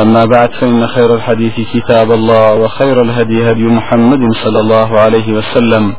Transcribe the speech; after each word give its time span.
أما 0.00 0.24
بعد 0.24 0.50
فإن 0.52 0.86
خير 0.86 1.14
الحديث 1.14 1.52
كتاب 1.74 2.12
الله 2.12 2.54
وخير 2.54 3.02
الهدي 3.02 3.50
هدي 3.50 3.64
محمد 3.64 4.20
صلى 4.44 4.60
الله 4.60 4.98
عليه 4.98 5.32
وسلم 5.32 5.94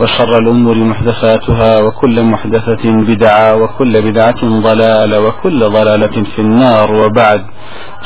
وشر 0.00 0.38
الأمور 0.38 0.74
محدثاتها 0.76 1.80
وكل 1.80 2.22
محدثة 2.22 2.84
بدعة 2.84 3.56
وكل 3.56 4.02
بدعة 4.02 4.40
ضلالة 4.44 5.20
وكل 5.20 5.60
ضلالة 5.60 6.22
في 6.36 6.38
النار. 6.38 6.92
وبعد 6.94 7.42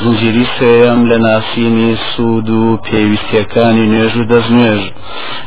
زنجيري 0.01 0.45
سيام 0.59 1.07
لناسيني 1.07 1.95
سود 2.17 2.79
بيويستيكاني 2.91 3.85
نيج 3.87 4.17
ودزنيج 4.17 4.81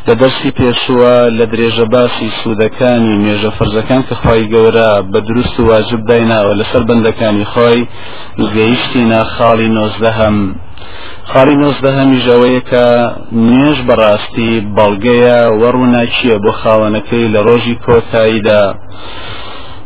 لدرسي 0.08 0.50
بيشوا 0.58 1.28
لدريج 1.30 1.80
باسي 1.82 2.30
سودكاني 2.44 3.16
نيج 3.18 3.48
فرزكان 3.48 4.02
كخواي 4.02 4.54
قورا 4.54 5.00
بدرست 5.00 5.60
واجب 5.60 6.04
داينا 6.06 6.42
ولسر 6.46 6.82
بندكاني 6.82 7.44
خواي 7.44 7.86
لقيشتنا 8.38 9.24
خالي 9.24 9.68
نوزدهم 9.80 10.36
خاڵی 11.30 11.56
نۆزدەهەمی 11.62 12.22
ژەوەیە 12.26 12.62
کە 12.70 12.86
نوێژ 13.48 13.78
بەڕاستی 13.88 14.52
بەڵگەیە 14.76 15.38
وەڕووناچیە 15.60 16.36
بۆ 16.44 16.52
خاوەنەکەی 16.60 17.30
لە 17.34 17.40
ڕۆژی 17.46 17.74
کۆتاییدا. 17.84 18.62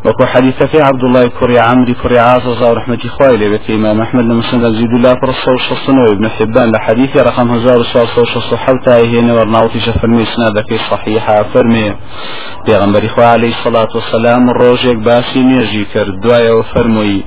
وكو 0.04 0.24
حديث 0.26 0.74
عبد 0.74 1.04
الله 1.04 1.26
كري 1.28 1.58
عمري 1.58 1.94
كري 1.94 2.18
عاص 2.18 2.62
ورحمة 2.62 2.98
خوالي 3.18 3.46
لبيت 3.46 3.70
إمام 3.70 4.00
أحمد 4.00 4.24
لمسند 4.24 4.64
زيد 4.74 4.90
الله 4.90 5.14
فرصة 5.14 5.52
وشصنا 5.52 6.02
وابن 6.08 6.28
حبان 6.28 6.72
لحديث 6.72 7.16
رقم 7.16 7.50
هزار 7.50 7.76
وصاصة 7.78 8.22
وشصة 8.22 8.56
حوتا 8.56 9.04
هنا 9.04 9.32
ورناوتي 9.34 9.80
شفرمي 9.80 10.24
سنادك 10.24 10.74
صحيحة 10.90 11.42
فرمي. 11.42 11.94
بيغنبري 12.66 13.08
خوا 13.08 13.24
عليه 13.24 13.48
الصلاة 13.48 13.88
والسلام 13.94 14.50
الروجيك 14.50 14.96
باسي 14.96 15.42
نيجي 15.44 15.84
كردوايا 15.84 16.52
وفرمي 16.52 17.24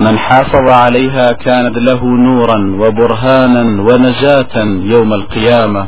من 0.00 0.18
حافظ 0.18 0.68
عليها 0.68 1.32
كانت 1.32 1.78
له 1.78 2.04
نورا 2.04 2.58
وبرهانا 2.80 3.82
ونجاة 3.82 4.56
يوم 4.94 5.12
القيامة 5.12 5.86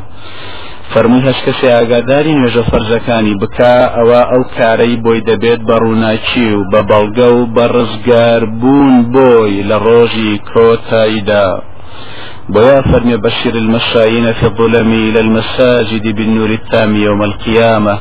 فەرمووی 0.95 1.27
هەش 1.29 1.39
کەسێ 1.45 1.69
ئاگاداری 1.77 2.37
نوێژە 2.39 2.63
فەرزەکانی 2.71 3.35
بکا 3.41 3.75
ئەوە 3.97 4.21
ئەو 4.31 4.43
کارەی 4.57 4.95
بۆی 5.03 5.25
دەبێت 5.29 5.61
بە 5.67 5.75
ڕووناچی 5.83 6.49
و 6.57 6.61
بە 6.71 6.81
بەڵگە 6.89 7.29
و 7.37 7.41
بە 7.55 7.65
ڕزگار 7.75 8.41
بوون 8.59 8.95
بۆی 9.13 9.63
لە 9.69 9.77
ڕۆژی 9.85 10.33
کۆتاییدا. 10.51 11.47
بويا 12.49 12.81
فرمي 12.81 13.17
بشر 13.17 13.55
المشايين 13.55 14.33
في 14.33 14.43
الظلم 14.43 14.91
إلى 14.93 15.19
المساجد 15.19 16.15
بالنور 16.15 16.49
التام 16.49 16.95
يوم 16.95 17.23
القيامة. 17.23 17.99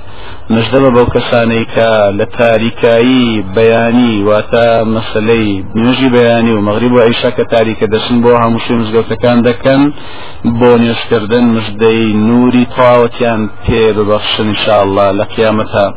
مجدب 0.51 0.93
بو 0.93 1.07
كسانيكا 1.07 2.11
لتاريكاي 2.11 3.45
بياني 3.55 4.25
واتا 4.25 4.85
مسلي. 4.85 5.65
نوجي 5.77 6.09
بياني 6.09 6.53
ومغرب 6.53 6.93
وعيشا 6.93 7.31
كتاريكا 7.31 7.87
دسن 7.87 8.21
بوها 8.21 8.49
مشي 8.49 8.73
مزقوتا 8.75 9.15
كان 9.15 9.43
دكن. 9.43 9.93
بونيش 10.45 11.05
كردن 11.11 11.45
مجدي 11.45 12.13
نوري 12.13 12.67
طاوتيان 12.77 13.49
تي 13.67 13.93
ببخشن 13.93 14.49
إن 14.49 14.55
شاء 14.55 14.83
الله 14.85 15.11
لقيامتها. 15.13 15.95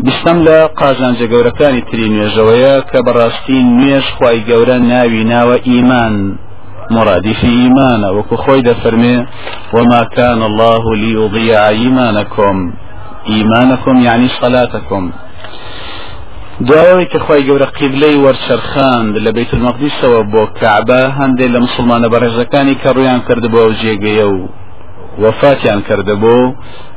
بیستم 0.00 0.44
لە 0.44 0.58
قازانجە 0.80 1.26
گەورەکانی 1.32 1.82
تری 1.88 2.08
نوێژەوەیە 2.14 2.74
کە 2.90 2.98
بەڕاستی 3.06 3.58
نوێژ 3.78 4.06
خی 4.16 4.38
گەورە 4.48 4.76
ناوی 4.92 5.24
ناوە 5.24 5.56
ئیمان. 5.68 6.38
مرادي 6.90 7.34
في 7.34 7.46
إيمانا 7.46 8.10
وكخويد 8.10 8.72
فرمي 8.72 9.26
وما 9.74 10.04
كان 10.04 10.42
الله 10.42 10.94
ليضيع 10.96 11.68
إيمانكم. 11.68 12.72
إيمانكم 13.28 14.00
يعني 14.00 14.28
صلاتكم. 14.28 15.10
دعوي 16.60 17.04
كخوي 17.04 17.42
جورا 17.42 17.64
قبلي 17.64 18.16
ورشرخان 18.16 19.12
لبيت 19.14 19.54
المقدس 19.54 20.04
وبو 20.04 20.46
كعبة 20.46 21.06
هندي 21.06 21.48
لمسلمان 21.48 22.08
برزكاني 22.08 22.74
كرويان 22.74 23.20
كردبو 23.20 23.58
وجيجيو 23.66 24.48
وفاتيان 25.18 25.80
كردبو 25.80 26.54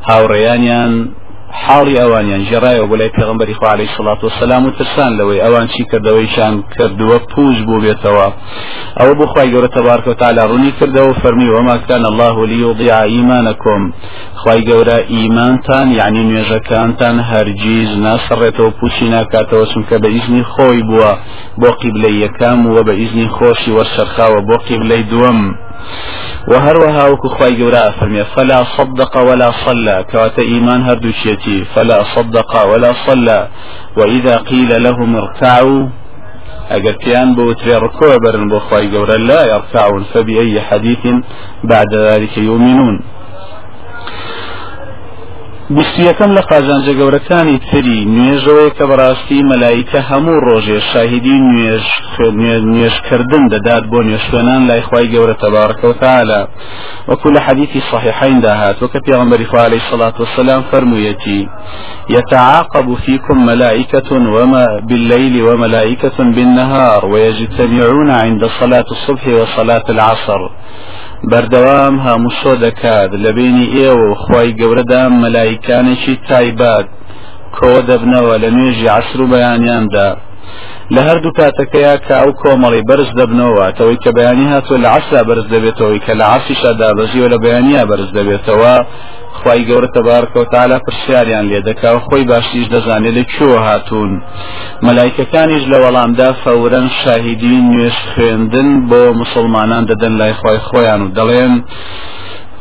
هاوريانيان 0.09 0.91
حاڵی 1.61 1.95
ئەوانیان 2.01 2.43
ژێڕایەوە 2.49 2.89
بۆ 2.89 2.95
لای 2.99 3.15
پێغمبەری 3.17 3.53
خوا 3.59 3.69
عليه 3.75 3.89
الصلاة 3.91 4.21
والسلام 4.25 4.65
و 4.65 4.71
ترسان 4.79 5.11
لەوەی 5.19 5.43
ئەوان 5.43 5.67
چی 5.73 5.83
کردەوەیشان 5.91 6.53
کردووە 6.75 7.17
پوش 7.31 7.57
بوو 7.67 7.81
بێتەوە. 7.83 8.27
ئەوە 8.99 9.25
خی 9.33 9.47
گەورە 9.53 9.69
تبارک 9.77 10.05
و 10.07 10.13
تعالی 10.21 10.41
ڕوونی 10.49 10.73
کردەوە 10.79 11.13
فەرمی 11.21 11.49
وما 11.55 11.77
كان 11.77 12.05
الله 12.11 12.35
ليضيع 12.53 13.03
إيمانكم 13.03 13.79
خی 14.41 14.59
گەورە 14.69 14.97
ئیمانتان 15.13 15.87
یعنی 15.99 16.21
نوێژەکانتان 16.29 17.17
هەرگیز 17.31 17.89
ناسەڕێتەوە 18.05 18.71
پوچی 18.79 19.07
ناکاتەوە 19.15 19.65
چونکە 19.71 19.95
بە 20.03 20.09
ئیزنی 20.15 20.43
خۆی 20.51 20.81
بووە. 20.89 21.11
بۆ 21.61 21.69
قیبلەی 21.81 22.15
یەکام 22.25 22.59
وە 22.73 22.81
بە 22.87 22.93
ئیزنی 22.99 23.27
خۆشی 23.35 23.71
وەرسەرخاوە 23.77 24.39
بۆ 24.47 24.55
قیبلەی 24.67 25.03
دووەم. 25.11 25.39
وهروها 26.47 27.07
وكو 27.07 27.29
خواي 27.29 27.55
جورا 27.55 27.89
فرمي 27.89 28.23
فلا 28.23 28.63
صدق 28.63 29.17
ولا 29.17 29.51
صلى. 29.66 30.05
كوات 30.11 30.39
إيمان 30.39 30.81
هردو 30.81 31.11
شيتي 31.11 31.66
فلا 31.75 32.03
صدق 32.03 32.66
ولا 32.66 32.94
صلى. 33.07 33.47
وإذا 33.97 34.38
قيل 34.38 34.83
لهم 34.83 35.16
اركعوا 35.16 35.88
أجر 36.71 36.91
كيان 36.91 37.35
بوتري 37.35 37.75
ركوع 37.75 38.17
برن 38.17 38.47
بخواي 38.49 38.88
جورا 38.88 39.17
لا 39.17 39.45
يركعون 39.45 40.03
فبأي 40.13 40.61
حديث 40.61 41.03
بعد 41.63 41.95
ذلك 41.95 42.38
يؤمنون. 42.38 43.03
بیستیەکەم 45.69 46.31
لە 46.38 46.41
قازانجە 46.50 46.94
گەورەکانی 47.00 47.59
تری 47.69 48.00
نوێژەوەی 48.16 48.72
کە 48.78 48.84
بەڕاستی 48.90 49.47
مەلایکە 49.51 50.00
هەموو 50.09 50.44
ڕۆژێ 50.47 50.79
شاهدی 50.91 51.38
نوێژ 51.50 51.85
نوێژکردن 52.72 53.44
دەدات 53.53 53.84
بۆ 53.91 54.00
نوێشتێنان 54.07 54.62
لای 54.69 54.81
خی 54.88 55.06
گەورە 55.13 55.35
تەبارکەوتعالا 55.44 56.41
وەکو 57.09 57.28
لە 57.35 57.40
حەدیثی 57.46 57.81
صحیحین 57.91 58.40
داهات 58.46 58.78
وکە 58.84 59.00
پێغمبەری 59.07 59.46
خوا 59.50 59.62
عليه 59.68 59.81
الصلاة 59.84 60.16
والسلام 60.19 60.62
فرموویەتی 60.72 61.41
يتعاقب 62.09 62.88
فيكم 63.06 63.45
ملائكة 63.45 64.09
وما 64.35 64.66
بالليل 64.90 65.35
وملائكة 65.47 66.18
بالنهار 66.35 67.06
ويجتمعون 67.06 68.09
عند 68.09 68.45
صلاة 68.59 68.85
الصبح 68.95 69.28
وصلاة 69.28 69.85
العصر. 69.90 70.41
بەردەوام 71.31 71.95
هەموو 72.06 72.35
شۆ 72.39 72.53
دەکات. 72.66 73.09
لە 73.23 73.31
بینی 73.38 73.67
ئێوە 73.75 74.06
و 74.09 74.16
خی 74.23 74.50
گەورەدا 74.59 75.03
مەلایکانێکی 75.22 76.16
تایبات 76.28 76.88
کۆ 77.57 77.73
دەبنەوە 77.89 78.35
لە 78.44 78.50
نوێژی 78.57 78.88
عسر 78.97 79.19
و 79.22 79.29
بەیانیاندا. 79.33 80.09
لە 80.91 81.01
هەردوو 81.07 81.35
کاتەکەیە 81.39 81.95
کە 82.05 82.13
ئەو 82.21 82.31
کۆمەڵی 82.41 82.83
بەرز 82.89 83.09
دەبنەوە 83.19 83.66
تەوەی 83.77 84.01
کە 84.03 84.11
بەیانی 84.17 84.51
هاتووە 84.53 84.77
لە 84.83 84.89
عسا 84.97 85.19
بەرز 85.27 85.45
دەبێتەوەی 85.53 86.03
کە 86.05 86.13
لە 86.19 86.25
عسیشدا 86.35 86.89
بەزیوە 86.97 87.27
لە 87.33 87.38
بەیانیا 87.44 87.83
بەرز 87.89 88.09
دەبێتەوە. 88.17 88.75
خی 89.39 89.61
گەورە 89.69 89.89
تەبارکەوتالا 89.95 90.77
پرسیاریان 90.85 91.45
لێ 91.51 91.59
دەکا 91.69 91.89
و 91.95 92.03
خۆی 92.07 92.25
باشیش 92.31 92.66
دەزانێت 92.73 93.16
لە 93.17 93.23
کووە 93.33 93.59
هاتوون. 93.67 94.11
مەلایکەکانیش 94.85 95.63
لە 95.71 95.77
وەڵامدا 95.83 96.29
فەورەن 96.44 96.88
شاهیدی 97.01 97.57
نوێش 97.71 97.97
خوێندن 98.11 98.69
بۆ 98.89 99.01
مسلمانان 99.21 99.83
دەدەن 99.89 100.13
لای 100.19 100.33
خۆی 100.41 100.59
خۆیان 100.67 101.01
و 101.03 101.13
دەڵێن. 101.17 101.53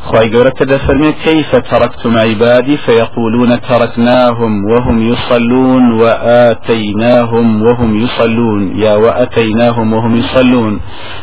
خواهي 0.05 0.37
قولك 0.37 0.77
فرمي 0.87 1.13
كيف 1.13 1.57
تركتم 1.57 2.17
عبادي 2.17 2.77
فيقولون 2.77 3.61
تركناهم 3.61 4.65
وهم 4.65 5.13
يصلون 5.13 5.93
وآتيناهم 5.93 7.63
وهم 7.63 7.97
يصلون 7.97 8.79
يا 8.79 8.95
وأتيناهم 8.95 9.93
وهم 9.93 10.17
يصلون 10.17 10.81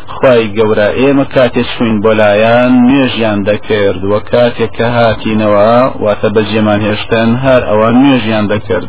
خواهي 0.08 0.62
قورا 0.62 0.88
ايما 0.88 1.24
كاتي 1.24 1.64
شوين 1.64 2.00
بولايان 2.00 2.82
نيجيان 2.86 3.44
دكرد 3.44 4.04
وكاتي 4.04 4.68
كهاتي 4.68 5.36
نوا 5.36 5.98
واتبجيمان 6.04 6.82
هشتن 6.82 7.36
هار 7.36 7.70
اوان 7.70 8.04
نيجيان 8.04 8.48
دكرد 8.48 8.88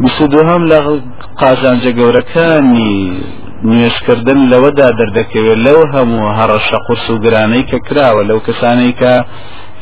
بسدوهم 0.00 0.68
لغ 0.68 0.98
قازان 1.36 1.80
جا 1.80 2.20
كاني 2.34 3.18
نوێشکردن 3.66 4.40
لەوەدا 4.52 4.88
دەردەکەوێت 4.98 5.58
لەو 5.66 5.80
هەموو 5.94 6.34
هەڕەشە 6.38 6.78
قورس 6.86 7.06
و 7.10 7.20
گرانەی 7.24 7.64
کە 7.70 7.78
کراوە 7.86 8.22
لەو 8.30 8.38
کەسانەی 8.46 8.92
کە 9.00 9.14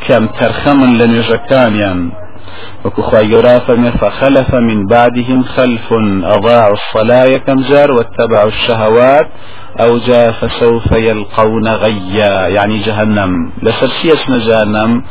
کەم 0.05 0.25
تەرخەمن 0.39 0.91
لە 0.99 1.07
نوێژەکانیان. 1.13 2.01
وكو 2.85 3.03
خواهي 3.03 3.29
جورا 3.31 3.59
فخلف 4.01 4.55
من 4.55 4.87
بعدهم 4.87 5.43
خلف 5.43 5.93
أضاعوا 6.37 6.77
الصلاة 6.81 7.25
يكم 7.25 7.59
جار 7.71 7.93
واتبعوا 7.93 8.49
الشهوات 8.49 9.29
أو 9.81 9.99
جاء 9.99 10.31
فسوف 10.31 10.93
يلقون 10.93 11.69
غيا. 11.69 12.49
يعني 12.49 12.79
جهنم. 12.79 13.33
لسرسي 13.63 14.13
اسم 14.13 14.33
جهنم؟ 14.37 15.03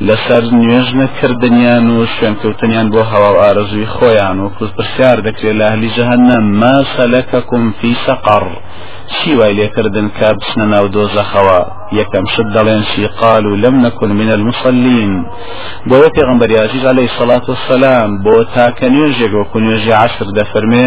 لەسەر 0.00 0.44
نوێژ 0.60 0.88
نەکردنیان 1.00 1.86
و 1.96 2.06
شوێنکەوتنیان 2.14 2.86
بۆ 2.92 3.00
هەوا 3.12 3.30
و 3.32 3.40
ئارەزوی 3.44 3.90
خۆیان 3.94 4.38
و 4.40 4.50
پرسیار 4.76 5.18
دەکرێت 5.26 5.56
لە 5.60 5.66
هەلی 5.72 5.90
جەهەنەم 5.96 6.44
ما 6.60 6.76
سەلەکەکم 6.96 7.64
فی 7.78 7.96
سەقەڕ 8.06 8.46
چی 9.14 9.34
وای 9.38 9.54
لێکردن 9.58 10.08
کا 10.18 10.30
بچنە 10.38 10.66
ناو 10.74 10.86
دۆزەخەوە؟ 10.94 11.60
یەکەم 11.98 12.24
شت 12.32 12.48
دەڵێن 12.56 12.82
چی 12.90 13.06
قال 13.20 13.44
و 13.46 13.56
لەم 13.62 13.76
نەکن 13.84 14.10
من 14.20 14.30
المصلين. 14.36 15.12
بۆ 15.88 15.96
پێغمبەر 16.16 16.50
عزیز 16.64 16.84
عليه 16.92 17.08
الصلاة 17.10 17.44
والسلام 17.52 18.10
بۆ 18.24 18.36
تاکە 18.54 18.86
نوێژێک 18.94 19.32
وەکو 19.38 19.58
نوێژی 19.64 19.92
عشر 20.04 20.26
دەفەرمێ 20.38 20.86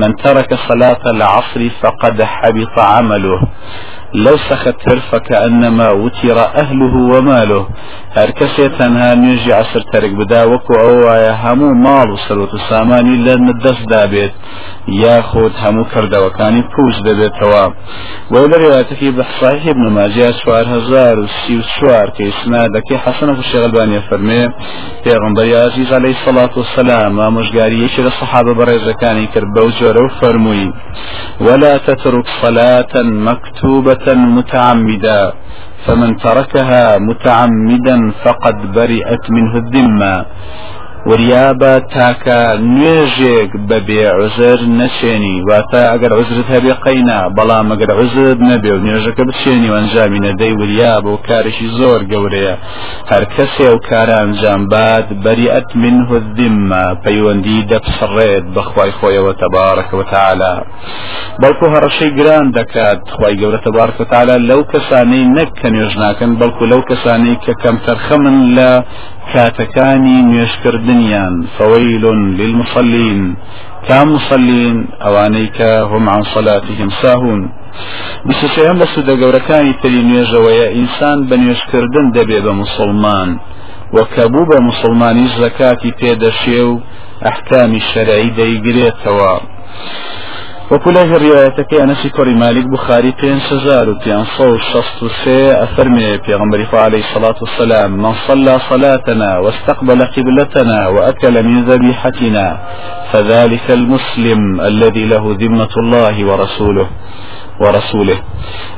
من 0.00 0.10
ترك 0.22 0.50
صلاة 0.68 1.02
العصر 1.14 1.60
فقد 1.82 2.16
حبط 2.20 2.76
عمله. 2.78 3.18
لو 3.24 3.38
سختر 4.48 4.98
فكأنما 5.10 5.90
وتر 5.90 6.38
أهله 6.62 6.94
وماله. 7.12 7.66
هر 8.18 8.30
کەسێ 8.30 8.66
تەنها 8.78 9.10
نوێژی 9.22 9.52
عسر 9.60 9.82
تەرک 9.92 10.12
بدا 10.20 10.42
وەکو 10.52 10.72
ئەوایە 10.82 11.34
هەموو 11.44 11.78
ماڵ 11.84 12.08
و 12.10 12.16
سەرۆت 12.26 12.52
و 12.54 12.58
سامانی 12.70 13.16
لە 13.26 13.34
دەست 13.64 13.84
دابێت 13.92 14.32
یاخود 14.88 15.52
هەموو 15.64 15.90
کردەوەکانی 15.92 16.64
پوش 16.72 16.94
دەبێتەوە 17.08 17.64
وە 18.32 18.40
لە 18.50 18.56
ڕێواتەکی 18.62 19.08
ابن 19.72 19.84
ماجیا 19.96 20.32
چوار 20.32 20.64
هزار 20.74 21.18
و 21.18 21.26
سی 21.38 21.54
و 21.58 21.62
چوار 21.74 22.08
کە 22.16 22.22
ئسنادەکەی 22.30 23.02
حەسەنە 23.04 23.32
و 23.38 23.42
شێغەلبانیە 23.50 24.02
فەرمێ 24.08 24.42
پێغمبەری 25.04 25.54
عزیز 25.66 25.88
عەلەیهی 25.96 26.22
سەڵات 26.24 26.52
وسەلام 26.60 27.14
ئامۆژگاری 27.22 27.82
یەکی 27.84 28.02
لە 28.06 28.12
سەحابە 28.20 28.52
بەڕێزەکانی 28.58 29.26
کرد 29.32 29.48
بەو 29.56 29.68
جۆرە 29.78 30.02
و 30.04 30.14
فەرمووی 30.20 30.68
تترك 31.86 32.26
متعمدا 34.08 35.32
فمن 35.86 36.16
تركها 36.16 36.98
متعمدا 36.98 37.96
فقد 38.24 38.56
برئت 38.74 39.24
منه 39.30 39.52
الذمة. 39.56 40.26
وریابە 41.10 41.74
تاکە 41.94 42.40
نوێژێک 42.74 43.50
بەبێ 43.68 44.04
عزر 44.20 44.58
نەچێنی. 44.78 45.36
واتە 45.48 45.82
ئەگەر 45.92 46.12
عزرت 46.20 46.48
هەبێ 46.54 46.72
قەینا 46.84 47.20
بەڵام 47.36 47.66
ئەگەر 47.72 47.90
عزر 48.00 48.36
نەبێ 48.50 48.70
و 48.74 48.82
نوێژەکە 48.86 49.22
بچێنی 49.28 49.68
و 49.70 49.76
ئەنجامی 49.78 50.20
نەدەی 50.26 50.52
وریا 50.60 50.94
بۆ 51.04 51.12
کارێکی 51.28 51.68
زۆر 51.78 52.00
گەورەیە. 52.12 52.54
هەر 53.10 53.24
کەسێ 53.34 53.68
و 53.74 53.78
کارە 53.88 54.16
ئەنجام 54.22 54.62
باد 54.72 55.06
بەریئەت 55.24 55.68
منه 55.82 56.08
الذمە 56.20 56.84
پەیوەندی 57.04 57.66
دەپسڕێت 57.70 58.44
بەخوای 58.54 58.92
خۆیەوە 58.98 59.32
تەبارەکەوە 59.42 60.04
تعالی 60.12 60.54
بەڵکو 61.42 61.66
هەڕەشەی 61.74 62.12
گران 62.18 62.46
دەکات 62.58 63.00
خی 63.14 63.34
گەورە 63.40 63.58
تەبارکە 63.66 64.04
تعالی 64.12 64.36
لەو 64.50 64.62
کەسانەی 64.72 65.24
نەک 65.36 65.50
کە 65.60 65.68
نوێژ 65.74 65.94
ناکەن 66.04 66.32
بەڵکو 66.40 66.64
لەو 66.72 66.82
کەسانەی 66.90 67.36
کە 67.44 67.52
کەم 67.62 67.76
تەرخەمن 67.86 68.36
لە 68.56 68.70
کاتەکانی 69.30 70.18
نوێشکردنیان 70.28 71.34
فويل 71.58 72.04
للمصلين. 72.38 73.20
كام 73.88 74.08
مصلين؟ 74.16 74.76
أوانيك 75.08 75.60
هم 75.90 76.08
عن 76.08 76.22
صلاتهم 76.34 76.88
ساهون. 77.02 77.42
بسسيهم 78.26 78.76
لسودة 78.82 79.14
قوركاني 79.22 79.72
تري 79.82 80.00
نوێژەوەیە 80.08 80.66
ئینسان 80.76 81.18
بە 81.28 81.36
نوێشکردن 81.42 82.06
دەبێ 82.16 82.38
بە 82.46 82.52
مسلمان. 82.62 83.28
وەکەبوو 83.96 84.48
بە 84.50 84.58
مسلمانی 84.68 85.28
زەکاتی 85.40 85.92
پێدەشێ 86.00 86.60
و 86.70 86.80
ئەحکامی 87.24 87.82
شەرعی 87.90 88.30
دەیگرێتەوە 88.38 89.34
وكل 90.70 90.98
هذه 90.98 91.16
الروايات 91.16 91.72
أنس 91.72 92.06
كوري 92.06 92.34
مالك 92.34 92.64
بخاري 92.72 93.14
بين 93.20 93.40
سزار 93.40 93.88
وبين 93.88 94.24
صو 94.24 94.56
شصت 94.58 95.04
سي 95.24 95.52
أفرمي 95.62 96.18
بيغمبر 96.26 96.66
عليه 96.72 96.98
الصلاة 96.98 97.34
والسلام. 97.40 97.90
من 98.02 98.14
صلى 98.28 98.58
صلاتنا 98.70 99.38
واستقبل 99.38 100.04
قبلتنا 100.04 100.88
وأكل 100.88 101.42
من 101.42 101.64
ذبيحتنا 101.64 102.58
فذلك 103.12 103.70
المسلم 103.70 104.60
الذي 104.60 105.04
له 105.06 105.36
ذمة 105.40 105.74
الله 105.76 106.24
ورسوله. 106.24 106.86
ورسوله 107.60 108.18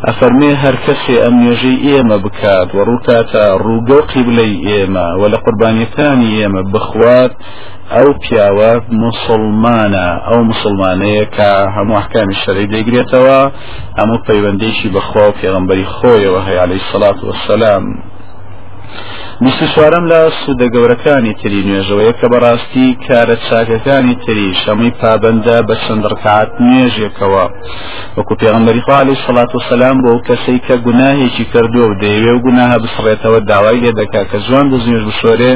أفرمي 0.05 0.55
هر 0.55 0.75
كسي 0.75 1.27
أم 1.27 1.53
يجي 1.53 1.97
إيما 1.97 2.17
بكات 2.17 2.75
وروكاتا 2.75 3.55
روقو 3.55 4.01
قبلي 4.01 4.67
إيما 4.67 5.15
ولا 5.15 5.37
قرباني 5.39 5.85
ثاني 5.97 6.43
إيما 6.43 6.63
بخوات 6.63 7.33
أو 7.93 8.05
بياوة 8.31 8.83
مسلمانة 8.89 10.07
أو 10.31 10.43
مسلمانية 10.43 11.25
كهم 11.25 11.93
أحكام 11.93 12.29
الشرعي 12.31 12.67
ديقريتوا 12.67 13.51
أمو 13.99 14.19
بيبنديشي 14.29 14.89
بخوا 14.89 15.27
وبيغنبري 15.27 15.85
خويا 15.85 16.31
وهي 16.31 16.59
عليه 16.59 16.77
الصلاة 16.77 17.25
والسلام. 17.25 17.83
بیست 19.41 19.65
چوارم 19.75 20.05
لە 20.13 20.21
سوودە 20.41 20.67
گەورەکانی 20.75 21.35
تری 21.41 21.61
نوێژەوەیە 21.69 22.13
کە 22.21 22.27
بەڕاستی 22.33 22.87
کارە 23.07 23.37
چاکەکانی 23.47 24.17
تری 24.25 24.55
شەمەی 24.63 24.93
پابندە 25.01 25.57
بە 25.69 25.75
چەند 25.83 26.05
ڕکعات 26.13 26.51
نوێژێکەوە. 26.67 27.45
وەکو 28.17 28.35
پێغمبەری 28.43 28.83
خوا 28.85 28.97
عەلەیهی 29.03 29.23
سەڵات 29.27 29.51
وسەلام 29.55 29.97
بۆ 30.05 30.13
کەسەی 30.29 30.61
کە 30.67 30.75
گوناهێکی 30.87 31.45
کردووە 31.53 31.87
و 31.89 31.99
دەیەوێ 32.03 32.33
و 32.35 32.43
گوناها 32.47 32.79
بسڕێتەوە 32.85 33.41
داوای 33.51 33.81
لێ 33.85 33.93
دەکا 34.01 34.23
کە 34.31 34.39
جوان 34.47 34.67
دەزنێژ 34.73 35.03
بشۆرێ 35.09 35.53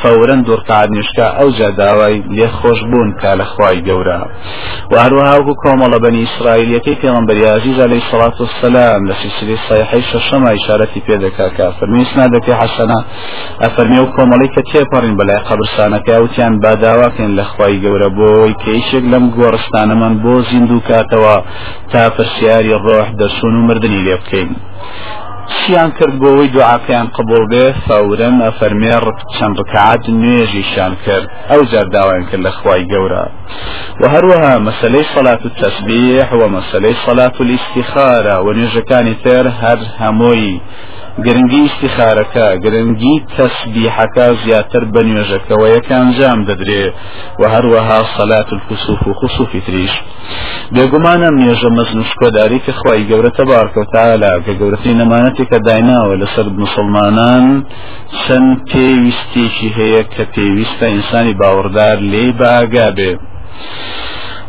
فورن 0.00 0.40
دوورقعات 0.46 0.90
نوشکا 0.96 1.26
ئەو 1.38 1.48
جا 1.58 1.70
داوای 1.82 2.22
لێ 2.36 2.48
خۆش 2.58 2.80
بوون 2.90 3.10
کا 3.20 3.32
لە 3.40 3.46
خوای 3.52 3.78
گەورە. 3.88 4.20
و 4.90 4.94
هەروەها 5.04 5.34
وەکو 5.38 5.54
کۆمەڵە 5.64 5.98
بەنی 6.04 6.20
ئیسرائیلەکەی 6.24 7.00
پێغمبەری 7.02 7.44
عەزیز 7.54 7.78
عەلەیهی 7.84 8.08
سەڵات 8.10 8.36
وسەلام 8.40 9.02
لە 9.08 9.14
سلسلەی 9.22 9.58
صحیحەی 9.68 10.04
شەشەمە 10.10 10.50
ئیشارەتی 10.56 11.00
پێ 11.06 11.16
دەکا 11.24 11.48
کە 11.56 11.66
فەرمی 11.78 12.06
سنادەکەی 12.12 12.58
حەسەنە 12.62 12.98
ئەفەرمی 13.62 14.00
و 14.02 14.12
کۆمەڵی 14.14 14.48
کە 14.54 14.62
تێپەڕین 14.70 15.14
بەلای 15.18 15.44
قەبرستانەکە 15.48 16.14
وتیان 16.22 16.54
باداواکەن 16.62 17.30
لە 17.38 17.44
خوای 17.50 17.80
گەورە 17.84 18.08
بۆی 18.18 18.58
کە 18.62 18.70
هیچێک 18.78 19.04
لەم 19.12 19.24
گۆڕستانەمان 19.36 20.14
بۆ 20.22 20.34
زیندوو 20.48 20.86
کاتەوە 20.88 21.36
تا 21.90 22.02
پرسیاری 22.16 22.78
ڕۆح 22.84 23.08
دەسون 23.20 23.54
و 23.56 23.66
مردنی 23.68 24.04
لێ 24.06 24.16
بکەین. 24.20 24.50
چیان 25.56 25.90
کرد 25.98 26.14
بۆەوەی 26.22 26.52
دوعاکەیان 26.56 27.08
قبول 27.16 27.44
بێ؟ 27.52 27.64
فورن 27.86 28.36
ئەفەرمێ 28.46 28.94
چەند 29.36 29.56
ڕکعات 29.60 30.02
نوێژیشان 30.20 30.92
کرد. 31.04 31.26
ئەو 31.50 31.60
جار 31.70 31.86
داوایان 31.94 32.24
کرد 32.30 32.42
لە 32.46 32.52
خوای 32.58 32.84
گەورە. 32.92 33.24
و 34.00 34.02
هەروەها 34.14 34.52
مەسلەی 34.66 35.04
سەلات 35.14 35.42
و 35.46 35.48
تەسبیح 35.62 36.28
و 36.40 36.42
مەسلەی 36.56 36.96
سەلات 37.06 37.34
و 37.40 37.44
الاستخارە 37.46 38.36
و 38.44 38.48
نوێژەکانی 38.56 39.16
تر 39.24 39.44
هەر 39.62 39.80
هەمووی 40.02 40.54
گرنگی 41.26 41.60
استخارەکە 41.68 42.46
گرنگی 42.64 43.14
تەسبیحەکە 43.36 44.26
زیاتر 44.42 44.82
بە 44.92 45.00
نوێژەکەەوە 45.08 45.66
یەکان 45.76 46.06
جام 46.18 46.40
دەدرێ 46.48 46.84
و 47.40 47.42
هەروەها 47.54 48.00
سەلات 48.16 48.48
الکوسوف 48.56 49.00
و 49.06 49.12
خصوفی 49.20 49.60
تریش. 49.66 49.94
بێگومانە 50.74 51.28
نوێژە 51.38 51.70
مەزنشکۆداری 51.78 52.60
کە 52.64 52.72
خی 52.80 53.02
گەورە 53.10 53.30
تەبارکەوتالا 53.38 54.32
کە 54.44 54.52
گەورەتی 54.60 54.98
نەمانەتی 55.00 55.44
کە 55.50 55.58
دایناوە 55.66 56.14
لەسەر 56.22 56.46
مسلمانان 56.62 57.46
چەند 58.22 58.50
پێویستێکی 58.70 59.68
هەیە 59.78 60.02
کە 60.14 60.24
پێویستە 60.34 60.86
ئینسانی 60.94 61.38
باوەڕدار 61.40 61.96
لێ 62.12 62.26
باگا 62.40 62.88
بێ. 62.96 63.12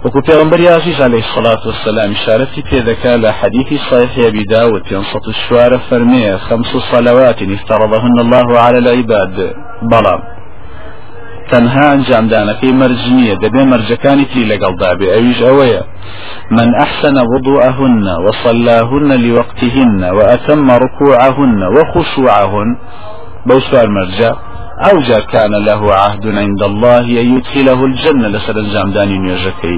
وكو 0.06 0.22
پیغمبر 0.22 0.74
عزيز 0.74 1.02
عليه 1.02 1.20
الصلاة 1.20 1.68
والسلام 1.68 2.12
إشارتي 2.12 2.62
في 2.62 2.80
ذكاء 2.80 3.18
لحديث 3.18 3.82
صحيح 3.92 4.18
أبي 4.18 4.44
داود 4.44 4.92
ينصت 4.92 5.28
الشوار 5.28 5.80
فرمية 5.90 6.38
خمس 6.38 6.68
صلوات 6.92 7.42
افترضهن 7.42 8.20
الله 8.20 8.60
على 8.60 8.78
العباد. 8.78 9.56
بلام 9.92 10.20
تەنها 11.52 11.86
ئەنجامدانەکەی 11.92 12.74
مەرجنیە 12.82 13.36
دەبێ 13.44 13.64
مەرجەکانی 13.72 14.26
تری 14.32 14.50
لەگەڵ 14.52 14.74
دابێ 14.82 15.08
ئەویش 15.14 15.40
ئەوەیە 15.48 15.84
من 16.58 16.70
أحسن 16.86 17.18
وضوءهن 17.32 18.06
وصلاهن 18.26 19.10
لوقتهن 19.26 20.04
وأتم 20.18 20.72
ركوعهن 20.72 21.62
وخشوعهن. 21.76 22.70
بوسوار 23.48 23.88
مرجع. 23.98 24.34
أو 24.80 25.00
جار 25.00 25.22
كان 25.22 25.52
له 25.52 25.94
عهد 25.94 26.28
عند 26.28 26.64
الله 26.64 27.00
أن 27.00 27.38
يدخله 27.38 27.86
الجنة. 27.86 28.28
لسر 28.28 28.58
الجامداني 28.58 29.18
نيوجكي 29.18 29.78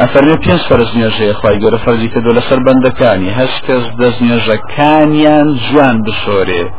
أفرمي 0.00 0.36
بينس 0.36 0.66
فرز 0.68 0.96
نيوجي 0.96 1.30
إخوائي 1.30 1.58
قرى 1.58 1.78
فرزي 1.78 2.08
كدو 2.08 2.32
لسر 2.32 2.58
بندكاني. 2.58 3.30
هسكز 3.30 3.82
دز 3.98 4.22
نيوجكانيان 4.22 5.46
جوان 5.54 6.02
بشوري 6.02 6.70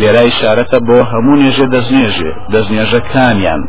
لێرای 0.00 0.30
شارەتە 0.38 0.78
بۆ 0.88 0.98
هەموو 1.10 1.40
نێژە 1.42 1.66
دەستنێژێ 1.74 2.32
دەستنێژەکانیان 2.52 3.62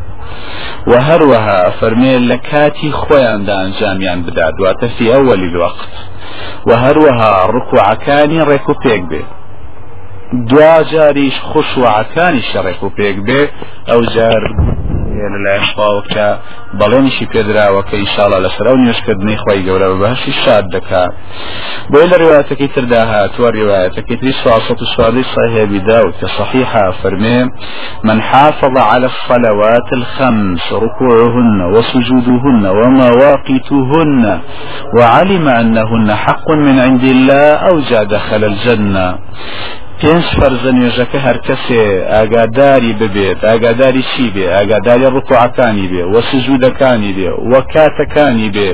و 0.90 0.92
هەروەها 1.08 1.60
فەرمێ 1.78 2.14
لە 2.30 2.36
کاتی 2.50 2.90
خۆیاندا 3.00 3.54
ئەنجامیان 3.62 4.18
بدات 4.26 4.54
دواتە 4.58 4.86
فی 4.96 5.06
ئەوەلی 5.12 5.48
الوقت. 5.52 5.92
و 6.66 6.70
هەروەها 6.82 7.32
ڕکوعەکانی 7.54 8.44
ڕێک 8.48 8.66
و 8.70 8.74
پێک 8.82 9.02
بێت 9.10 9.28
دوا 10.32 10.82
جاریش 10.82 11.40
خوشوعەکانی 11.40 12.42
شەڕێک 12.50 12.80
و 12.82 12.90
پێک 12.96 13.16
بێ 13.26 13.42
ئەو 13.88 14.00
جار 14.14 14.42
لە 15.32 15.38
لایشخواوەکە 15.46 16.28
بەڵێنیشی 16.78 17.26
پێدراوە 17.32 17.82
کە 17.88 17.96
ئیشاڵە 18.02 18.38
لەسەر 18.44 18.66
ئەو 18.68 18.76
نوێشکردنی 18.82 19.36
خۆی 19.42 19.64
گەورە 19.66 19.86
بە 19.90 19.96
بەهشی 20.02 20.32
شاد 20.42 20.64
دەکات 20.74 21.12
بۆی 21.90 22.06
لە 22.10 22.16
ڕێواتەکەی 22.22 22.72
تردا 22.74 23.02
هاتووە 23.12 23.48
ڕێوایەتەکەی 23.56 24.16
تری 24.20 24.32
سواسەت 24.42 24.78
و 24.82 24.86
سوادی 24.94 25.24
صحيح 25.34 25.64
داود 25.90 26.14
كصحيحة 26.20 26.84
فرمي 27.00 27.40
من 28.08 28.18
حافظ 28.28 28.74
على 28.90 29.06
الصلوات 29.12 29.88
الخمس 30.00 30.64
ركوعهن 30.84 31.58
وسجودهن 31.74 32.64
ومواقيتهن 32.78 34.24
وعلم 34.96 35.48
أنهن 35.48 36.08
حق 36.24 36.48
من 36.66 36.76
عند 36.86 37.04
الله 37.14 37.46
أوجى 37.70 38.00
دخل 38.14 38.42
الجنة. 38.44 39.08
پێنج 40.00 40.26
فەرزە 40.38 40.70
نوێژەکە 40.76 41.18
هەر 41.26 41.38
کەسێ 41.46 41.84
ئاگاداری 42.14 42.92
ببێت. 43.00 43.38
ئاگاداری 43.48 44.04
چی 44.10 44.26
بێ؟ 44.34 44.46
ئاگاداری 44.56 45.06
ڕکوعەکانی 45.16 45.86
بێ 45.92 46.02
وە 46.12 46.20
سزوودەکانی 46.30 47.12
بێ 47.16 47.30
وە 47.50 47.60
کاتەکانی 47.72 48.50
بێ 48.56 48.70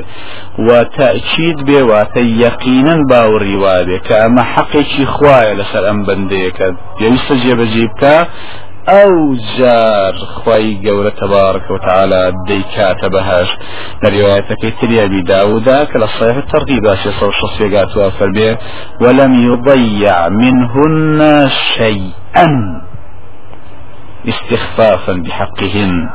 و 0.65 0.69
تاچید 0.97 1.57
بێ 1.67 1.79
واتە 1.91 2.21
یەقینەن 2.43 3.01
باوەڕی 3.09 3.57
وابێ 3.63 3.97
کە 4.07 4.15
ئەمە 4.21 4.43
حەقێکی 4.53 5.05
خوایە 5.13 5.53
لەسەر 5.59 5.83
ئەم 5.89 5.99
بندەیەکە. 6.07 6.67
پێویستە 6.97 7.35
جێبەجێ 7.43 7.85
بکە 7.91 8.15
ئەو 8.87 9.35
جار 9.57 10.13
خی 10.13 10.79
گەورە 10.85 11.11
تەبارك 11.21 11.65
وتعالى 11.71 12.23
دەیکاتە 12.49 13.07
بەهاش 13.15 13.49
لە 14.01 14.07
ڕواەتەکەی 14.15 14.73
تریابی 14.81 15.21
داودا 15.23 15.85
کە 15.85 15.97
لە 16.03 16.07
الترغيب 16.21 16.83
باشي 16.83 17.11
صو 17.19 17.31
شخصيات 17.31 17.97
وأفر 17.97 18.29
به 18.31 18.57
ولم 19.01 19.33
يضيع 19.49 20.29
منهن 20.29 21.49
شيئا 21.49 22.47
استخفافا 24.27 25.13
بحقهن. 25.13 26.09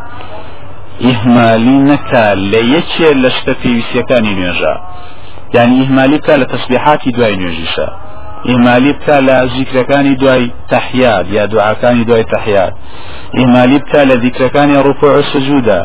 نكا 1.90 2.34
ليتشي 2.34 3.14
لشتفي 3.14 3.78
وسيكاني 3.78 4.34
نيجا؟ 4.34 4.75
يعني 5.54 5.82
إهمالي 5.82 6.18
كا 6.18 6.37
لتسبيحات 6.37 7.08
دواي 7.08 7.37
نيجيشا. 7.37 8.07
ئیمالی 8.45 8.92
بکە 8.92 9.16
لە 9.28 9.37
زیکرەکانی 9.54 10.14
دوای 10.16 10.50
تەحیات 10.71 11.26
یا 11.37 11.47
دوعاکانی 11.47 12.04
دوای 12.04 12.25
تەحیات 12.25 12.73
ئیمالی 13.38 13.78
بکە 13.78 14.00
لە 14.11 14.16
دیکرەکانی 14.25 14.76
سجوودا 15.33 15.83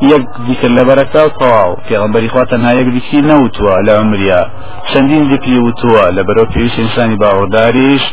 یەک 0.00 0.22
دیکر 0.46 0.68
لە 0.78 0.82
بەرەکە 0.88 1.20
و 1.26 1.30
تەواو 1.40 1.78
پێغمبەری 1.88 2.28
خوا 2.32 2.44
تەنها 2.44 2.72
دیکری 2.96 3.20
نەوتووە 3.30 3.74
لە 3.86 3.92
عمریا 4.02 4.42
چەندین 4.90 5.24
دیکری 5.32 5.58
وتووە 5.66 6.04
لە 6.16 6.22
بەرەو 6.28 6.50
پێویست 6.52 6.78
ئینسانی 6.78 7.16
باوەداریش 7.22 8.04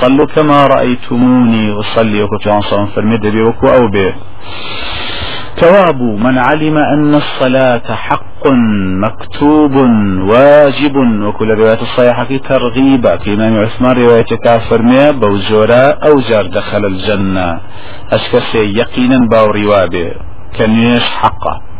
صلوا 0.00 0.26
كما 0.34 0.66
رأيتموني 0.66 1.70
وصلي 1.78 2.22
وكتب 2.22 2.50
عن 2.50 2.86
فرمي 2.94 3.18
دبي 3.18 3.42
وكو 3.42 3.66
أو 3.68 3.88
به 3.94 4.12
ثواب 5.60 6.00
من 6.24 6.38
علم 6.38 6.76
أن 6.78 7.14
الصلاة 7.14 7.88
حق 8.06 8.33
مكتوب 9.00 9.74
واجب 10.28 10.96
وكل 10.96 11.48
رواية 11.54 11.82
الصحيحة 11.82 12.36
ترغيبا 12.48 13.16
في 13.16 13.34
إمام 13.34 13.58
عثمان 13.58 13.96
رواية 13.96 14.22
كافر 14.44 14.82
مية 14.82 15.10
بوزورا 15.10 15.90
أو 15.90 16.20
جار 16.20 16.46
دخل 16.46 16.84
الجنة. 16.84 17.60
أشكسي 18.12 18.78
يقينا 18.78 19.28
باو 19.30 19.46
روابه 19.46 20.12
كنيش 20.58 21.02
حقه 21.02 21.74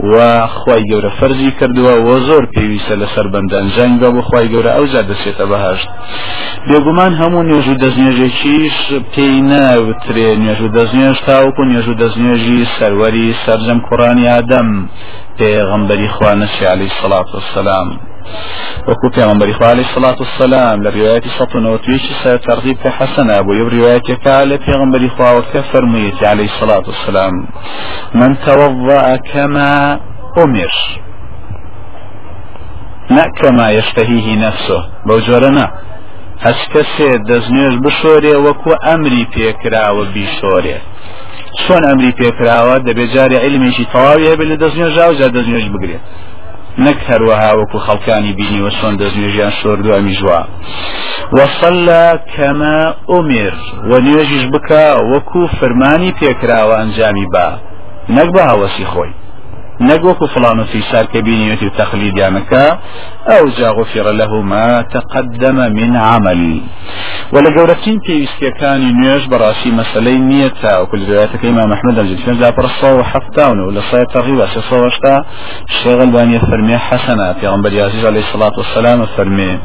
و 0.00 0.46
خی 0.46 0.82
گەورە 0.90 1.10
فەرزی 1.20 1.50
کردووە 1.60 1.94
و 2.06 2.10
زۆر 2.28 2.44
پێویستە 2.54 2.94
لەسەر 3.02 3.26
بەندەنجنگ 3.32 3.94
بە 4.02 4.08
بۆ 4.14 4.22
خی 4.28 4.46
گەورە 4.52 4.70
ئەو 4.76 4.86
جا 4.92 5.02
دەچێتە 5.10 5.44
بەهشت 5.50 5.88
بێگومان 6.68 7.12
هەموو 7.20 7.46
نوێژ 7.48 7.66
و 7.68 7.80
دەستنێژێکیش 7.82 8.76
پێی 9.12 9.40
ناوترێ 9.50 10.28
نوێژ 10.42 10.60
و 10.62 10.72
دەستنێژ 10.76 11.18
تاوکو 11.28 11.62
نوێژ 11.70 11.86
و 11.88 11.98
دەستنێژی 12.02 12.60
سەروەری 12.76 13.28
سەرجەم 13.44 13.78
کوڕانی 13.86 14.30
ئادەم 14.32 14.68
پێغەمبەری 15.38 16.08
خوانەشی 16.16 16.64
علی 16.72 16.88
سڵات 17.00 17.28
وسلام 17.34 17.88
وكو 18.88 19.08
پیغمبر 19.08 19.52
خو 19.52 19.64
عليه 19.64 19.84
الصلاة 19.88 20.16
والسلام 20.20 20.82
لرواية 20.82 21.22
سطن 21.38 21.66
وتويش 21.66 22.02
ترغيب 22.46 22.76
كحسن 22.84 23.30
أبو. 23.30 23.52
يب 23.52 23.68
رواية 23.68 23.98
كالة 24.24 24.56
پیغمبر 24.56 25.08
خو 25.08 25.38
وكفر 25.38 25.84
ميت 25.84 26.24
عليه 26.24 26.44
الصلاة 26.44 26.82
والسلام. 26.86 27.32
من 28.14 28.38
توضأ 28.46 29.16
كما 29.16 30.00
أمر. 30.38 30.72
نا 33.10 33.28
كما 33.40 33.70
يشتهيه 33.70 34.48
نفسه. 34.48 34.80
بوجورنا 35.06 35.72
هەچ 36.46 36.60
کەسێ 36.72 37.10
دەستنوێژ 37.28 37.74
بشۆرێ 37.84 38.34
وەکو 38.46 38.72
ئەمری 38.86 39.24
پێکراوە 39.34 40.04
بیشۆرێ 40.14 40.78
چۆن 41.60 41.82
ئەمری 41.88 42.12
پێکراوە؟ 42.20 42.76
دەبێت 42.86 43.10
جارێ 43.14 43.38
علمێکی 43.44 43.84
تەواوی 43.92 44.30
هەبێت 44.32 44.48
لە 44.52 44.56
دەستنێژا 44.62 45.04
و 45.08 45.14
جا 45.18 45.28
دەستنێژ 45.36 45.66
بگرێت. 45.74 46.04
نەک 46.84 46.98
هەروەها 47.10 47.50
وەکو 47.60 47.78
خەڵکانی 47.86 48.36
بینیوە 48.38 48.70
چۆن 48.78 48.94
دەستنێژیان 49.00 49.52
شۆردووە 49.60 49.98
میژوا 50.06 50.40
وەسەلە 51.36 52.04
کەمە 52.32 52.78
ئۆمێر 53.10 53.54
وە 53.88 53.98
نوێژیش 54.06 54.44
بکە 54.54 54.84
وەکو 55.12 55.42
فەرمانی 55.58 56.14
پێکراوە 56.18 56.74
ئەنجامی 56.80 57.26
با. 57.32 57.48
نەک 58.16 58.28
بە 58.34 58.42
هاوەسی 58.50 58.86
خۆی. 58.92 59.12
نقوك 59.82 60.24
فلان 60.24 60.64
في 60.64 60.82
سار 60.82 61.04
كبينية 61.04 61.54
تقليد 61.78 62.18
يامكا 62.18 62.78
أو 63.28 63.48
جا 63.58 63.68
غفر 63.70 64.10
له 64.10 64.40
ما 64.42 64.82
تقدم 64.82 65.56
من 65.56 65.96
عمل. 65.96 66.60
ولا 67.32 67.50
جورتين 67.56 68.00
في 68.00 68.50
كان 68.60 69.00
نيوش 69.00 69.26
براسي 69.26 69.70
مسألة 69.70 70.12
نيتا 70.18 70.78
وكل 70.78 71.08
رواياتك 71.08 71.44
إمام 71.44 71.72
أحمد 71.72 71.98
الجدفين 71.98 72.34
لا 72.40 72.50
برصة 72.50 72.94
وحفتاون 72.94 73.60
ولا 73.60 73.80
صاية 73.90 74.04
تغيب 74.04 74.40
أساسا 74.40 74.76
وشتا 74.76 75.24
الشيخ 75.68 76.00
الباني 76.00 76.38
فرمي 76.38 76.78
حسنات 76.78 77.42
يا 77.42 77.50
غنبري 77.50 77.82
عزيز 77.82 78.04
عليه 78.06 78.20
الصلاة 78.20 78.52
والسلام 78.58 79.06
فرمي 79.16 79.58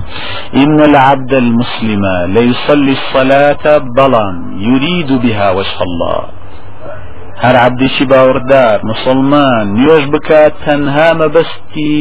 إن 0.55 0.79
العبد 0.89 1.33
المسلم 1.33 2.01
ليصلي 2.27 2.91
الصلاة 2.91 3.77
بلا 3.97 4.25
يريد 4.57 5.13
بها 5.21 5.51
وجه 5.51 5.77
الله. 5.81 6.36
هەر 7.43 7.55
عبدێکی 7.65 8.05
باوەڕدار 8.11 8.77
مسلمان 8.91 9.65
نوێژ 9.77 10.03
بکات 10.13 10.53
تەنها 10.65 11.09
مەبەستی 11.21 11.97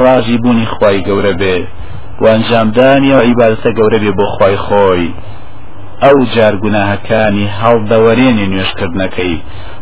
ڕازی 0.00 0.38
بوونی 0.42 0.66
خی 0.74 0.98
گەورە 1.08 1.34
بێ. 1.40 1.56
وانجامدانی 2.22 3.12
و 3.12 3.20
عیباەتە 3.28 3.70
گەورە 3.78 3.98
بێ 4.02 4.12
بۆ 4.18 4.26
خی 4.36 4.56
خۆی. 4.66 5.08
ئەو 6.04 6.16
جارگوناهەکانی 6.34 7.50
هەڵدەوەرێنی 7.60 8.50
نوێشکردنەکەی 8.52 9.36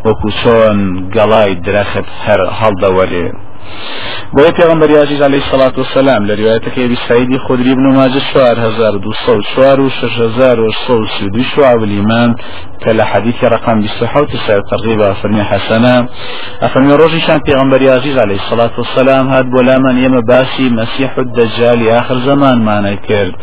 وەکو 0.06 0.28
چۆن 0.40 0.78
گەڵای 1.14 1.52
درەخت 1.66 2.08
هەر 2.24 2.40
هەڵدەوەرێ. 2.60 3.26
بۆی 4.36 4.52
پێغمبەر 4.58 4.90
عزیز 5.04 5.22
عليه 5.22 5.42
الصلاة 5.44 5.72
والسلام 5.78 6.26
لە 6.26 6.34
روايتك 6.40 6.78
أبي 6.78 6.96
سعيد 7.08 7.38
خدري 7.38 7.74
بن 7.74 7.86
ماجه 7.96 8.18
شوار 8.32 8.56
هزار 8.66 8.96
دو 8.96 9.12
صوت 9.26 9.44
شوار 9.54 9.80
وشش 9.80 10.18
هزار 10.18 10.60
وصوت 10.60 11.08
سيدو 11.18 11.42
شعب 11.42 11.82
الإيمان 11.82 12.34
كلا 12.84 13.04
حديث 13.04 13.44
رقم 13.44 13.80
بسحة 13.82 14.20
وتسعة 14.20 14.62
ترغيبا 14.70 15.12
فرمي 15.12 15.42
حسنا 15.42 16.08
أفرمي 16.62 16.92
روجي 16.92 17.20
شان 17.20 17.40
پێغمبەر 17.40 17.82
عزيز 17.82 18.18
عليه 18.18 18.38
الصلاة 18.42 18.70
والسلام 18.78 19.28
هاد 19.28 19.46
بولا 19.50 19.78
من 19.78 19.98
يم 19.98 20.20
باسي 20.20 20.70
مسيح 20.70 21.18
الدجال 21.18 21.88
آخر 21.88 22.18
زمان 22.18 22.58
ما 22.58 22.80
نكرد 22.80 23.34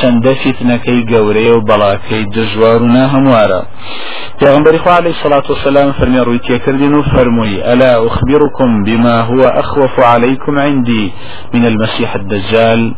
چەندە 0.00 0.32
فتنەکەی 0.42 1.06
گەورەیە 1.10 1.52
و 1.56 1.66
بەڵاکەی 1.68 2.28
دژوار 2.36 2.82
و 2.82 2.88
ناهەموارە 2.96 3.60
پێغمبەری 4.40 4.78
خوا 4.82 4.94
عليه 5.00 5.14
الصلاة 5.16 5.46
والسلام 5.48 5.92
فرمي 5.92 6.20
ڕووی 6.26 6.40
تێکردین 6.46 6.94
و 6.94 7.02
فەرمووی 7.02 7.62
ألا 7.72 8.06
أخبركم 8.06 8.84
بما 8.86 9.20
هو 9.20 9.40
أخوف 9.70 10.00
عليكم 10.00 10.58
عندي 10.58 11.12
من 11.54 11.66
المسيح 11.66 12.14
الدجال. 12.14 12.94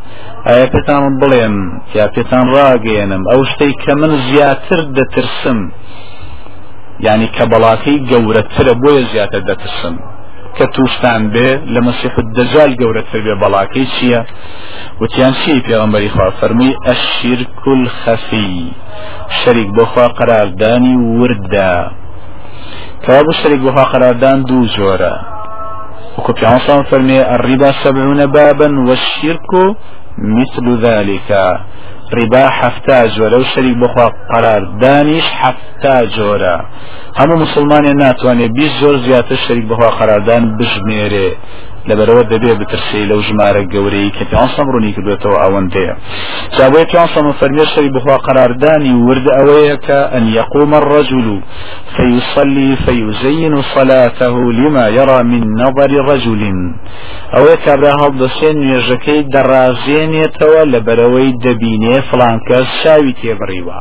ئایا 0.47 0.67
پێتان 0.75 1.03
بڵێم 1.21 1.57
یا 1.99 2.07
پێتان 2.15 2.47
ڕاگەێنم 2.55 3.23
ئەو 3.31 3.41
شتەی 3.51 3.73
کە 3.83 3.93
من 4.01 4.13
زیاتر 4.29 4.81
دەترسم 4.97 5.61
یعنی 7.07 7.27
کە 7.37 7.45
بەڵاکەی 7.53 7.99
گەورەترە 8.11 8.75
بۆیە 8.83 9.03
زیاتر 9.13 9.41
دەترسم 9.51 9.95
کە 10.57 10.65
تووشتان 10.75 11.23
بێ 11.33 11.49
لە 11.75 11.81
مەسیح 11.87 12.15
الدجال 12.23 12.71
گەورەتر 12.81 13.21
بێ 13.27 13.35
بەڵاکەی 13.43 13.87
چییە 13.95 14.21
وتیان 15.01 15.35
چی 15.41 15.63
پێغمبەری 15.67 16.11
خوا 16.15 16.29
فەرمووی 16.41 16.79
ئەشیرک 16.87 17.63
الخەفی 17.77 18.55
شەریک 19.39 19.69
بۆخوا 19.77 20.07
قەراردانی 20.19 20.95
وردا. 21.21 21.75
کەوا 23.05 23.21
بۆ 23.27 23.33
شەریک 23.41 23.61
بۆخوا 23.67 23.85
قەراردان 23.93 24.39
دوو 24.49 24.71
جۆرە 24.77 25.15
وكو 26.19 26.33
فرمي 26.91 27.19
الربا 27.35 27.73
سبعون 27.85 28.27
بابا 28.27 28.69
والشرك 28.89 29.53
مثل 30.19 30.67
ذلك. 30.87 31.31
ڕیبا 32.17 32.45
حەفتا 32.59 32.99
جۆرە 33.17 33.37
و 33.41 33.45
شەریک 33.53 33.77
بخوا 33.83 34.07
قەرار 34.31 34.63
دانیش 34.83 35.27
حەفتا 35.41 35.97
جۆرە 36.17 36.57
هەموو 37.19 37.43
مسلمانێ 37.45 37.93
ناتوانێت 38.05 38.53
بیست 38.59 38.75
زۆر 38.83 38.97
زیاتر 39.07 39.39
شەریک 39.47 39.67
بخوا 39.71 39.89
قەراردان 39.99 40.43
بژمێرێ 41.83 41.91
لەبەرەوە 41.91 42.25
دەبێ 42.33 42.53
بترسی 42.61 43.09
لەو 43.11 43.21
ژمارە 43.27 43.63
گەورەی 43.73 44.13
کە 44.17 44.25
پیانسەم 44.31 44.67
ڕوونی 44.73 44.95
کردێتەوە 44.97 45.39
ئەوەندەیە 45.43 45.95
جابوی 46.57 46.85
پیانسەم 46.91 47.27
فەرمێ 47.41 47.65
شەری 47.73 47.95
بخوا 47.97 48.17
قەراردانی 48.27 48.95
ورد 49.07 49.27
ئەوەیە 49.37 49.77
کە 49.87 49.99
ئەن 50.13 50.25
يقوم 50.41 50.75
الرجل 50.75 51.29
فيصلي 51.97 52.71
فيزين 52.85 53.55
صلاته 53.75 54.35
لما 54.59 54.87
يرى 54.99 55.19
من 55.33 55.45
نظر 55.63 55.91
رجل. 56.11 56.43
ئەوەیە 57.35 57.59
کابرا 57.65 57.93
هەڵدەسێن 58.03 58.57
نوێژەکەی 58.63 59.27
دەڕازێنێتەوە 59.35 60.63
لەبەرەوەی 60.73 61.37
دەبینێ 61.45 61.97
فلان 62.09 62.37
کەس 62.49 62.69
شاوی 62.83 63.17
تێبڕیوە 63.21 63.81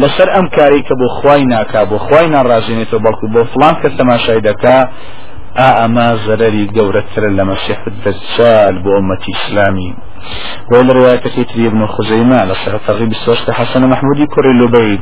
لەسەر 0.00 0.28
ئەم 0.34 0.46
کاری 0.56 0.82
کە 0.88 0.94
بۆ 1.00 1.08
خوای 1.16 1.44
ناکا 1.54 1.82
بۆ 1.90 1.96
خوای 2.06 2.28
ناڕازێنێتەوە 2.34 3.02
بەڵکو 3.04 3.26
بۆ 3.34 3.42
فلان 3.52 3.74
کەس 3.82 3.92
تەماشای 4.00 4.40
دەکا 4.48 4.78
ئەما 5.80 6.08
زەرری 6.26 6.70
گەورەترە 6.76 7.30
لە 7.38 7.44
مەسیح 7.50 7.78
دەجال 8.04 8.74
بۆ 8.82 8.90
ئومەتی 8.96 9.32
ئیسلامی 9.34 9.90
وإلى 10.70 10.92
رواية 10.92 11.16
تري 11.16 11.66
ابن 11.66 11.86
خزيمة 11.86 12.44
لصحة 12.44 12.80
ترغيب 12.86 13.10
السوشت 13.10 13.50
حسن 13.50 13.86
محمودي 13.86 14.26
كوري 14.26 14.52
لبيد. 14.52 15.00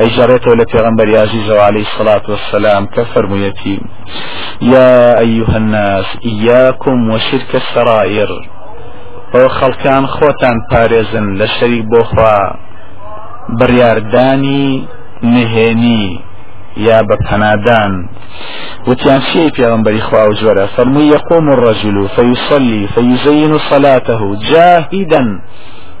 أي 0.00 0.08
جاريته 0.08 0.50
لفي 0.54 0.78
غنبري 0.80 1.18
عزيز 1.18 1.50
عليه 1.50 1.80
الصلاة 1.80 2.22
والسلام 2.28 2.86
كفر 2.86 3.26
ميتيم 3.26 3.80
يا 4.62 5.18
أيها 5.18 5.56
الناس 5.56 6.06
إياكم 6.24 7.10
وشرك 7.10 7.54
السرائر. 7.54 8.28
أو 9.34 9.48
خلقان 9.48 10.06
خوتان 10.06 10.56
بارزن 10.70 11.34
لشريك 11.34 11.84
بوخوا 11.84 12.56
بريارداني 13.48 14.84
نهێنی. 15.22 16.29
یا 16.76 17.02
بە 17.02 17.16
پەنادان 17.28 18.08
وتیان 18.86 19.20
شيء 19.20 19.50
پیغمبری 19.50 20.00
خواه 20.00 20.28
و 20.28 20.32
جوره 20.32 20.66
فرمو 20.66 21.00
يقوم 21.00 21.48
الرجل 21.48 22.08
فيصلي 22.08 22.88
فيزين 22.94 23.58
صلاته 23.58 24.36
جاهدا 24.50 25.40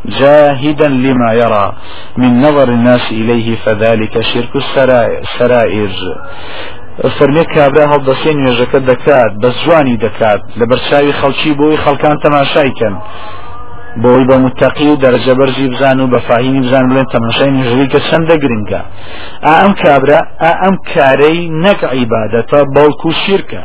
جاهدا 0.04 0.88
لما 0.88 1.32
يرى. 1.32 1.72
من 2.16 2.42
نظر 2.42 2.68
الناس 2.68 3.10
إليه 3.10 3.56
فذلك 3.56 4.20
شرك 4.20 4.56
السرائر 4.56 5.90
فرمێ 7.18 7.44
کابرا 7.54 7.86
هەڵدەسێن 7.92 8.36
نوێژەکە 8.42 8.78
دەکات 8.90 9.32
بە 9.42 9.48
جوانی 9.60 9.96
دەکات 10.04 10.42
لە 10.58 10.64
بەرچاوی 10.70 11.16
خەڵکی 11.20 11.52
بۆی 11.58 11.80
خەڵکان 11.84 12.16
تەماشایکەن 12.24 12.94
بۆی 14.02 14.24
بە 14.28 14.36
متەقی 14.44 14.88
و 14.92 14.96
دەرجە 15.04 15.34
بەرزی 15.38 15.68
بزان 15.72 16.00
و 16.00 16.10
بە 16.12 16.20
فاهینی 16.28 16.60
بزان 16.66 16.84
بڵێن 16.90 17.06
تەماشای 17.14 17.50
نژری 17.58 17.86
کە 17.92 18.00
چەندە 18.08 18.36
گرنگە 18.42 18.80
ئەم 19.42 19.72
کابرا 19.82 20.20
ئەم 20.62 20.74
کارەی 20.90 21.40
نەک 21.64 21.80
عیبادەتە 21.94 22.60
بەڵکو 22.74 23.10
شیرکە. 23.22 23.62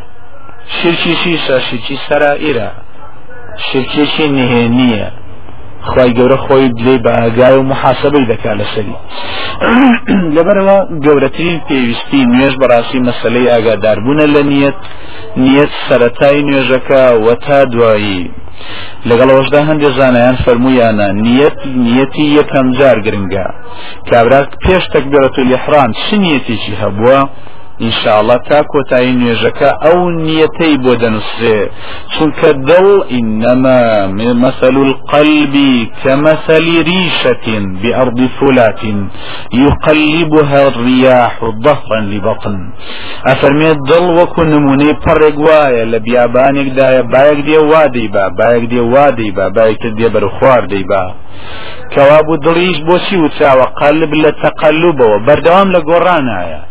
شرکیشی 0.67 1.38
ساشیکی 1.48 1.98
سەرائرە 2.08 2.70
شرکێکی 3.67 4.27
نهێنیە 4.38 5.08
خی 5.89 6.10
گەورە 6.17 6.38
خۆی 6.46 6.67
لێ 6.86 6.96
بە 7.03 7.12
ئاگای 7.20 7.55
و 7.58 7.63
محاسبەی 7.72 8.25
دەکا 8.32 8.51
لەسەری 8.60 8.98
لەبەرەوە 10.36 10.77
گەورەترین 11.05 11.60
پێویستی 11.67 12.22
نوێژ 12.32 12.53
بەڕاستی 12.62 13.00
مەسلەی 13.08 13.51
ئاگاداربوونە 13.53 14.25
لە 14.36 14.41
نیەت 14.51 14.77
نیەت 15.44 15.72
سەتای 15.88 16.46
نوێژەکە 16.48 17.03
وە 17.25 17.36
تا 17.46 17.60
دوایی. 17.74 18.32
لەگەڵەوەشدا 19.09 19.62
هەندێک 19.69 19.93
زانایان 20.00 20.38
فەرمویانە 20.43 21.07
نیەت 21.25 21.59
نیەتی 21.85 22.27
یەکەم 22.38 22.67
جار 22.77 22.97
گرنگە. 23.05 23.47
کابرا 24.09 24.41
پێش 24.63 24.83
تەکبیرەت 24.93 25.35
لحرام 25.51 25.91
چ 26.03 26.05
نیەتێکی 26.24 26.74
هەبووە؟ 26.81 27.19
ئینشاءله 27.84 28.38
تا 28.50 28.60
کۆتایی 28.72 29.17
نوێژەکە 29.20 29.70
ئەو 29.84 30.00
نیەتەی 30.25 30.75
بۆ 30.84 30.94
دەنووسێ 31.01 31.60
چونکە 32.13 32.50
دڵ 32.67 32.88
ئینەما 33.13 33.82
مثل 34.44 34.75
القلب 34.88 35.55
كمثل 36.03 36.65
ريشة 36.89 37.48
بأرض 37.82 38.20
فلات 38.38 38.82
يقلبها 39.65 40.60
الرياح 40.72 41.36
ظهرا 41.65 42.00
لبطن 42.12 42.58
ئەفەرمێ 43.27 43.72
دڵ 43.89 44.05
وەکو 44.20 44.41
نمونەی 44.53 44.98
پەڕێک 45.03 45.38
وایە 45.48 45.84
لە 45.91 46.00
بیابانێکدایە 46.05 47.03
باەک 47.13 47.39
دێ 47.48 47.60
وا 47.72 47.84
دەیبا 47.96 48.25
باەک 48.39 48.63
دێ 48.72 48.82
وا 48.94 49.08
دەیبا 49.20 49.46
باەکتر 49.58 49.91
دێ 50.00 50.08
بەر 50.13 50.25
خوار 50.36 50.63
دەیبا 50.74 51.03
کەوابوو 51.94 52.41
دڵیش 52.46 52.77
بۆچی 52.88 53.17
وچاوە 53.24 53.65
قەلب 53.79 54.12
لە 54.24 54.32
تەقلبەوە 54.41 55.17
بەردەوام 55.27 55.70
لە 55.75 55.79
گۆڕانایە 55.89 56.62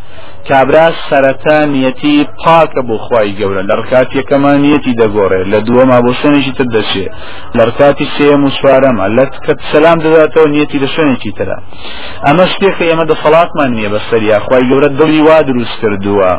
کابرا 0.48 0.86
سەرەتا 1.08 1.58
نیەتی 1.74 2.16
پاکە 2.42 2.82
بۆ 2.88 2.96
خی 3.06 3.30
گەورە. 3.38 3.62
لە 3.68 3.74
ڕکات 3.80 4.08
یەکەمانیەتی 4.20 4.92
دەگۆڕێ. 5.00 5.42
لە 5.52 5.58
دووەما 5.66 5.98
بۆ 6.04 6.12
شوێنێکی 6.20 6.52
تر 6.58 6.68
دەچێ. 6.76 7.06
لە 7.56 7.62
ڕکاتی 7.68 8.06
سێم 8.14 8.42
و 8.44 8.50
سوارەمە 8.58 9.06
لە 9.16 9.24
کە 9.44 9.52
سەسلام 9.70 9.98
دەداتەوە 10.04 10.48
نیەتی 10.54 10.78
لە 10.84 10.88
شوێنێکی 10.94 11.32
ترە. 11.38 11.56
ئەمە 12.26 12.44
شتێکە 12.52 12.84
ئێمە 12.88 13.04
دەسەڵاتمان 13.10 13.70
نییە 13.76 13.90
بە 13.94 14.00
سەریا. 14.08 14.38
خی 14.46 14.64
گەورە 14.70 14.88
دڵی 15.00 15.20
وا 15.28 15.38
دروست 15.48 15.76
کردووە. 15.82 16.32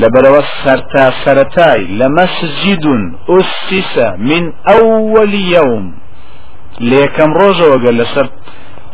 لە 0.00 0.06
بەرەوە 0.14 0.42
سەرتا 0.62 1.06
سەتای 1.24 1.82
لە 1.98 2.06
مەسجدون 2.16 3.02
ئوسیسە 3.30 4.08
من 4.28 4.44
ئەوەلی 4.68 5.44
یوم. 5.56 5.86
لە 6.88 6.96
یەکەم 7.04 7.30
ڕۆژەوەگە 7.40 7.92
لەسەر 8.00 8.26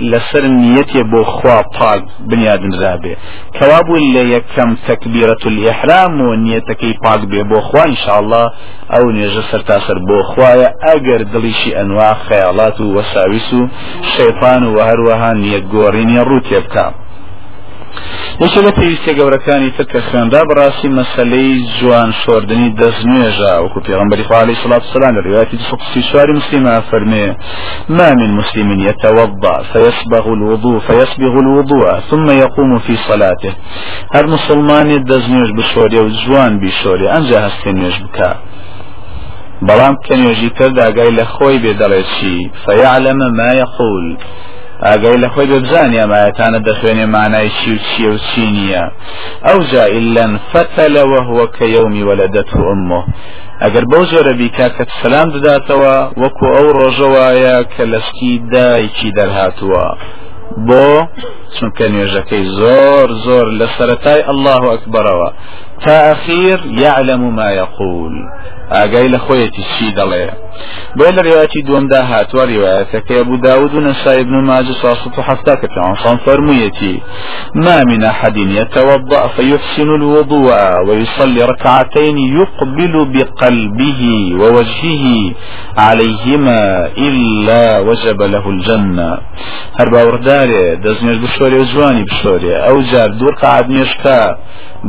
لەسەر 0.00 0.44
نیەتێ 0.62 1.02
بۆ 1.12 1.22
خوا 1.34 1.58
پاک 1.76 2.02
بنیادن 2.30 2.72
رابێ 2.82 3.14
کەوابوو 3.56 4.04
لە 4.14 4.22
یەکەم 4.34 4.70
تەکبیرەت 4.86 5.42
الئحرام 5.46 6.20
و 6.20 6.28
نیەتەکەی 6.44 6.98
پاک 7.04 7.20
بێ 7.30 7.42
بۆ 7.50 7.58
خوا 7.68 7.82
انشاءله 7.90 8.44
ئەو 8.92 9.04
نێژە 9.16 9.42
سەرتاسەر 9.50 9.98
بۆ 10.08 10.18
خوایە. 10.30 10.68
ئەگەر 10.84 11.22
دڵیشی 11.32 11.76
ئەنوا 11.76 12.10
خەیاڵات 12.26 12.76
و 12.80 12.92
وەساویس 12.96 13.48
و 13.58 13.60
شەیطان 14.14 14.62
و 14.64 14.76
هەروەها 14.88 15.30
نیەت 15.42 15.64
گۆڕینی 15.74 16.24
ڕوو 16.28 16.44
تێبکە 16.48 16.86
یەکێ 18.42 18.60
لە 18.66 18.72
پێویستە 18.78 19.12
گەورەکانی 19.18 19.70
تر 19.76 19.86
کە 19.92 20.00
خوێندا 20.08 20.40
بەڕاستی 20.48 20.88
مەسلەی 20.98 21.52
جوان 21.78 22.10
شۆردنی 22.22 22.74
دەستنوێژە 22.80 23.52
وەکو 23.64 23.80
پێغمبەری 23.86 24.24
خوا 24.28 24.38
عليه 24.44 24.56
الصلاة 24.58 24.82
والسلام 24.84 25.12
لرواية 25.16 25.52
سقسي 25.70 26.02
شوار 26.08 26.28
مسلمة 26.40 26.80
فرمي 26.90 27.26
ما 27.88 28.08
من 28.20 28.30
مسلم 28.40 28.68
يتوضأ 28.88 29.56
فيسبغ 29.72 30.24
الوضوء 30.36 30.78
فيسبغ 30.86 31.34
الوضوء 31.44 31.86
ثم 32.10 32.26
يقوم 32.44 32.78
في 32.78 32.94
صلاته. 33.08 33.52
هر 34.14 34.26
مسلمان 34.34 34.88
دەستنوێژ 35.10 35.50
بشۆرێ 35.58 36.00
و 36.04 36.08
جوان 36.22 36.52
نوێژ 37.78 37.96
بکە 38.04 38.30
بەڵام 39.66 39.94
کە 40.04 40.14
نوێژی 40.20 40.50
تر 40.58 40.70
داگای 40.80 41.16
لە 41.18 41.24
خۆی 41.34 41.58
بێ 41.62 41.72
دەڵێت 41.80 42.08
چی؟ 42.16 42.50
فيعلم 42.66 43.18
ما 43.38 43.50
يقول. 43.62 44.06
ئاگەی 44.84 45.18
لە 45.22 45.28
خۆی 45.34 45.48
ببزانانی 45.52 46.02
ئەمایەتانە 46.02 46.58
دەخوێنێ 46.68 47.06
مانای 47.14 47.50
چی 47.58 47.68
و 47.74 47.78
چیە 47.86 48.08
و 48.14 48.18
چی 48.28 48.44
نییە. 48.56 48.84
ئەو 49.46 49.58
جائلەن 49.72 50.32
فتەلەوە 50.50 51.20
هو 51.28 51.38
کە 51.56 51.64
یومی 51.76 52.06
وەلەدەت 52.08 52.50
و 52.56 52.62
ئەمۆ 52.68 53.00
ئەگەر 53.62 53.84
بەو 53.90 54.04
جۆرە 54.10 54.32
بیکا 54.40 54.68
کە 54.76 54.84
سەسلام 54.92 55.28
دەداتەوە 55.34 55.94
وەکو 56.22 56.46
ئەو 56.56 56.66
ڕۆژەوایە 56.78 57.56
کە 57.72 57.82
لەسکی 57.92 58.32
دایکی 58.52 59.10
دەرهاتووە. 59.18 59.86
بۆ 60.68 60.88
چونکە 61.54 61.84
نوێژەکەی 61.92 62.44
زۆر 62.58 63.08
زۆر 63.24 63.46
لە 63.58 63.66
سەتای 63.76 64.22
الله 64.32 64.62
ئەکبەرەوە. 64.72 65.28
تاخير 65.84 66.60
يعلم 66.66 67.36
ما 67.36 67.50
يقول. 67.50 68.12
لە 68.70 69.18
خۆیەتی 69.26 69.62
چی 69.72 69.86
دەڵێ 69.98 70.26
بۆ 70.96 71.06
لە 71.16 71.22
ڕێواتی 71.26 71.64
دووەمدا 71.66 72.00
هاتووە 72.10 72.44
ڕێوایەتەکە 72.50 73.14
ابو 73.22 73.36
داود 73.36 73.74
و 73.74 73.80
نەسای 73.80 74.20
ابن 74.24 74.34
ماجه 74.48 74.72
صاصة 74.82 75.22
حتى 75.22 75.56
كتعنصان 75.62 76.16
فرميتي 76.16 77.02
ما 77.54 77.84
من 77.84 78.04
أحد 78.04 78.36
يتوضأ 78.36 79.26
فيحسن 79.36 79.88
الوضوء 80.00 80.54
ويصلي 80.86 81.42
ركعتين 81.44 82.18
يقبل 82.18 82.94
بقلبه 83.14 84.02
ووجهه 84.40 85.04
عليهما 85.76 86.86
إلا 86.98 87.78
وجب 87.78 88.22
له 88.22 88.44
الجنة. 88.50 89.18
هر 89.78 89.88
باورداري 89.92 90.76
دزنيش 90.76 91.18
بشوري 91.18 91.58
وزواني 91.58 92.02
بشوري 92.04 92.56
أو 92.56 92.80
جار 92.80 93.10
دور 93.10 93.34
قاعد 93.34 93.70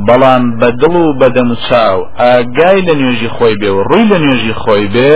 بەڵام 0.08 0.43
بە 0.60 0.69
دڵ 0.82 0.93
و 1.04 1.13
بەدەم 1.21 1.50
چاو. 1.67 1.97
ئاگای 2.19 2.80
لە 2.88 2.93
نوێژی 3.00 3.30
خۆی 3.36 3.56
بێ 3.62 3.69
و 3.76 3.84
ڕووی 3.89 4.06
لە 4.12 4.17
نوێژی 4.23 4.54
خۆی 4.62 4.88
بێ 4.93 5.12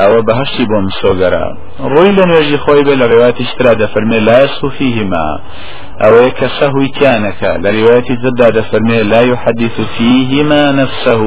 ئەوە 0.00 0.20
بەهشتی 0.28 0.64
بۆم 0.70 0.86
سۆگەرا 1.00 1.46
ڕووی 1.92 2.12
لە 2.18 2.24
نوێژی 2.30 2.58
خۆی 2.64 2.82
بێ 2.86 2.94
لە 3.00 3.06
ڕێواتی 3.12 3.44
شترا 3.50 3.72
دەفەرمێ 3.82 4.18
لا 4.28 4.40
سوفیهما 4.60 5.28
ئەوەیە 6.02 6.32
کە 6.38 6.46
سەهوی 6.58 6.88
کیانەکە. 6.96 7.50
لە 7.64 7.70
ڕێواتی 7.76 8.14
زدا 8.24 8.48
دەفەرمێ 8.58 8.98
لا 9.12 9.22
يحدث 9.32 9.76
فيهما 9.96 10.62
نفسه. 10.80 11.20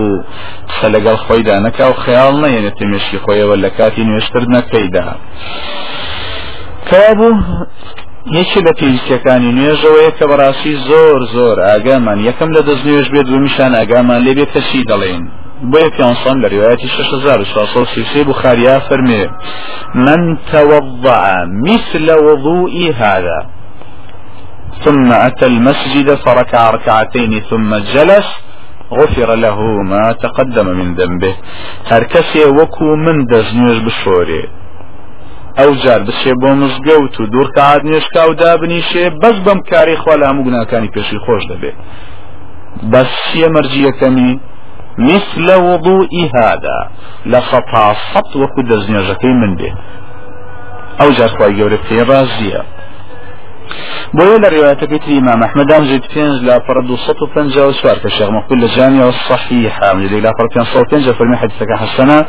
قسە 0.69 0.87
لەگەڵ 0.95 1.17
خۆیدا 1.25 1.55
نەکا 1.65 1.85
و 1.89 1.99
خەیاڵ 2.03 2.33
نەیەنێت 2.43 2.75
تێمێشی 2.79 3.17
خۆیەوە 3.25 3.55
لە 3.63 3.69
کاتی 3.77 4.03
نوێشتر 4.09 4.43
نەکەیدا. 4.55 5.07
کابوو 6.89 7.33
یەکی 8.31 8.59
لە 8.67 8.73
پێویستەکانی 8.79 9.55
نوێژەوەیە 9.57 10.11
کە 10.17 10.25
بەڕاستی 10.29 10.75
زۆر 10.89 11.19
زۆر 11.35 11.57
ئاگامان. 11.67 12.19
یەکەم 12.29 12.49
لە 12.55 12.61
دەست 12.67 12.83
نوێژ 12.87 13.07
بێت 13.13 13.25
دومیشان 13.29 13.71
ئاگامان 13.75 14.19
لێ 14.25 14.33
بێت 14.37 14.49
کەچی 14.55 14.83
دەڵێن. 14.89 15.23
بۆیە 15.71 15.89
پێسان 15.97 16.37
لە 16.43 16.47
ڕواەتی 16.53 16.87
1633 16.87 18.23
بخاریا 18.23 18.79
فەرمێ 18.87 19.23
من 20.05 20.21
توضع 20.51 21.23
مثل 21.67 22.07
وضوء 22.27 22.73
هذا. 23.01 23.39
ثم 24.83 25.11
أتى 25.11 25.45
المسجد 25.45 26.15
فركع 26.15 26.69
ركعتين 26.69 27.31
ثم 27.49 27.75
جلس. 27.93 28.27
غفر 28.91 29.29
له 29.35 29.59
ما 29.91 30.11
تقدم 30.11 30.67
من 30.79 30.93
ذنبه. 30.95 31.33
هركسي 31.91 32.45
وكو 32.45 32.95
من 32.95 33.25
دزنيش 33.25 33.77
بشوري 33.85 34.43
ئەو 35.59 35.71
جار 35.83 36.01
بچێ 36.07 36.33
بۆ 36.41 36.49
مزگەوت 36.61 37.15
و 37.19 37.25
دوور 37.33 37.47
کات 37.57 37.81
نوێشکا 37.87 38.23
و 38.29 38.33
دابنیشێ 38.41 39.05
بەس 39.21 39.37
بەم 39.45 39.59
کاری 39.69 39.97
خوا 40.01 40.15
لە 40.19 40.25
هەموو 40.29 40.45
گوناکانی 40.47 40.93
پێشی 40.95 41.19
خۆش 41.25 41.43
دەبێت. 41.51 41.77
بەس 42.91 43.11
چیە 43.25 43.47
مەرجیەکەمی 43.55 44.33
مثل 45.09 45.47
وضوء 45.67 46.13
هذا 46.35 46.79
لسطا 47.25 47.87
سط 48.11 48.35
وكو 48.35 48.61
دزنيجكي 48.61 49.33
من 49.41 49.55
به 49.55 49.71
او 51.01 51.11
جار 51.17 51.31
خواهي 51.37 51.55
گەورە 51.59 51.79
پێ 51.87 51.99
ڕازیە 52.09 52.61
لە 54.17 54.47
ڕێواتەکەی 54.53 54.99
تری 55.03 55.17
ئمام 55.19 55.39
ئەحمەد 55.45 55.69
ئەمجد 55.73 56.03
پێنج 56.13 56.35
لا 56.47 56.57
پڕ 56.65 56.77
دو 56.87 56.97
سەد 57.05 57.19
و 57.21 57.27
پەنجا 57.33 57.63
و 57.67 57.73
چوار 57.79 57.97
کە 58.03 58.09
شێخ 58.17 58.29
مەقبول 58.37 58.59
لە 58.63 58.69
جامعە 58.75 59.05
الصحيحة 59.13 59.93
مجد 59.97 60.13
لا 60.25 60.31
پڕ 60.37 60.47
پێنج 60.53 60.67
سەد 60.73 60.85
پێنج 60.91 61.05
فەرمی 61.17 61.37
حدیثەکە 61.41 61.75
حەسەنە 61.83 62.19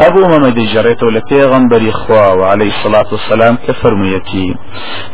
ئەبوو 0.00 0.28
مەمە 0.32 0.50
دەیجەڕێتەوە 0.58 1.10
لە 1.16 1.22
پێغەمبەری 1.30 1.92
خوا 2.00 2.26
وعليه 2.38 2.72
الصلاة 2.76 3.08
والسلام 3.14 3.54
كفرميتي. 3.66 4.48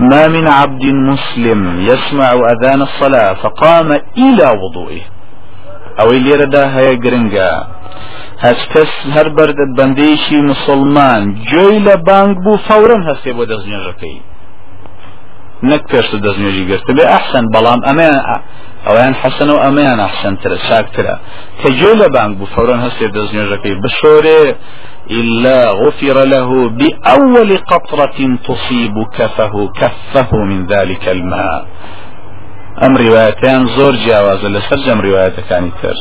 ما 0.00 0.28
من 0.28 0.46
عبد 0.46 0.84
مسلم 1.10 1.60
يسمع 1.90 2.28
أذان 2.52 2.80
الصلاة 2.88 3.34
فقام 3.42 3.88
إلى 4.24 4.46
وضوئه. 4.62 5.04
ئەوەی 5.98 6.20
لێرەدا 6.26 6.64
هەیە 6.76 6.94
گرنگە 7.04 7.52
هەچ 8.44 8.60
کەس 8.72 8.92
هەر 9.14 9.28
بەردە 9.37 9.64
بەندەیەکی 9.76 10.38
مسلمان. 10.50 11.22
گوێی 11.50 11.78
لە 11.87 11.96
بانگ 12.08 12.34
بوو 12.44 12.62
فەورن 12.68 13.02
هەستێ 13.08 13.30
بۆ 13.37 13.44
دەستنێژەکەی 13.50 14.18
نەک 15.70 15.83
پێش 15.90 16.07
دەستنێژی 16.24 16.64
گرت 16.70 16.87
بێ 16.96 17.05
ئەحسن 17.12 17.44
بەڵام 17.55 17.81
ئەمەیان 17.88 18.20
ئەویان 18.87 19.14
حەسەن 19.22 19.48
و 19.55 19.62
ئەمەیان 19.64 19.98
ئەحسنترە 20.05 20.59
چاکترە 20.68 21.16
کە 21.61 21.68
گوێ 21.79 21.92
لە 22.00 22.09
بانگ 22.14 22.33
بوو 22.38 22.53
فەورن 22.55 22.81
هەستێ 22.87 23.07
دەستنێژەکەی 23.16 23.74
بشۆرێ 23.83 24.42
إلا 25.11 25.72
غفر 25.72 26.24
له 26.24 26.68
بأول 26.68 27.50
قطرة 27.57 28.18
تصيب 28.48 28.94
كفه 29.18 29.55
كفه 29.81 30.37
من 30.37 30.66
ذلك 30.66 31.09
الماء. 31.09 31.66
ئەم 32.82 32.92
ڕواەتیان 33.00 33.62
زۆر 33.76 33.94
جیاوازە 34.02 34.48
لەسەر 34.54 34.78
جەم 34.87 34.98
ڕواەتەکانی 35.06 35.72
تر. 35.80 35.96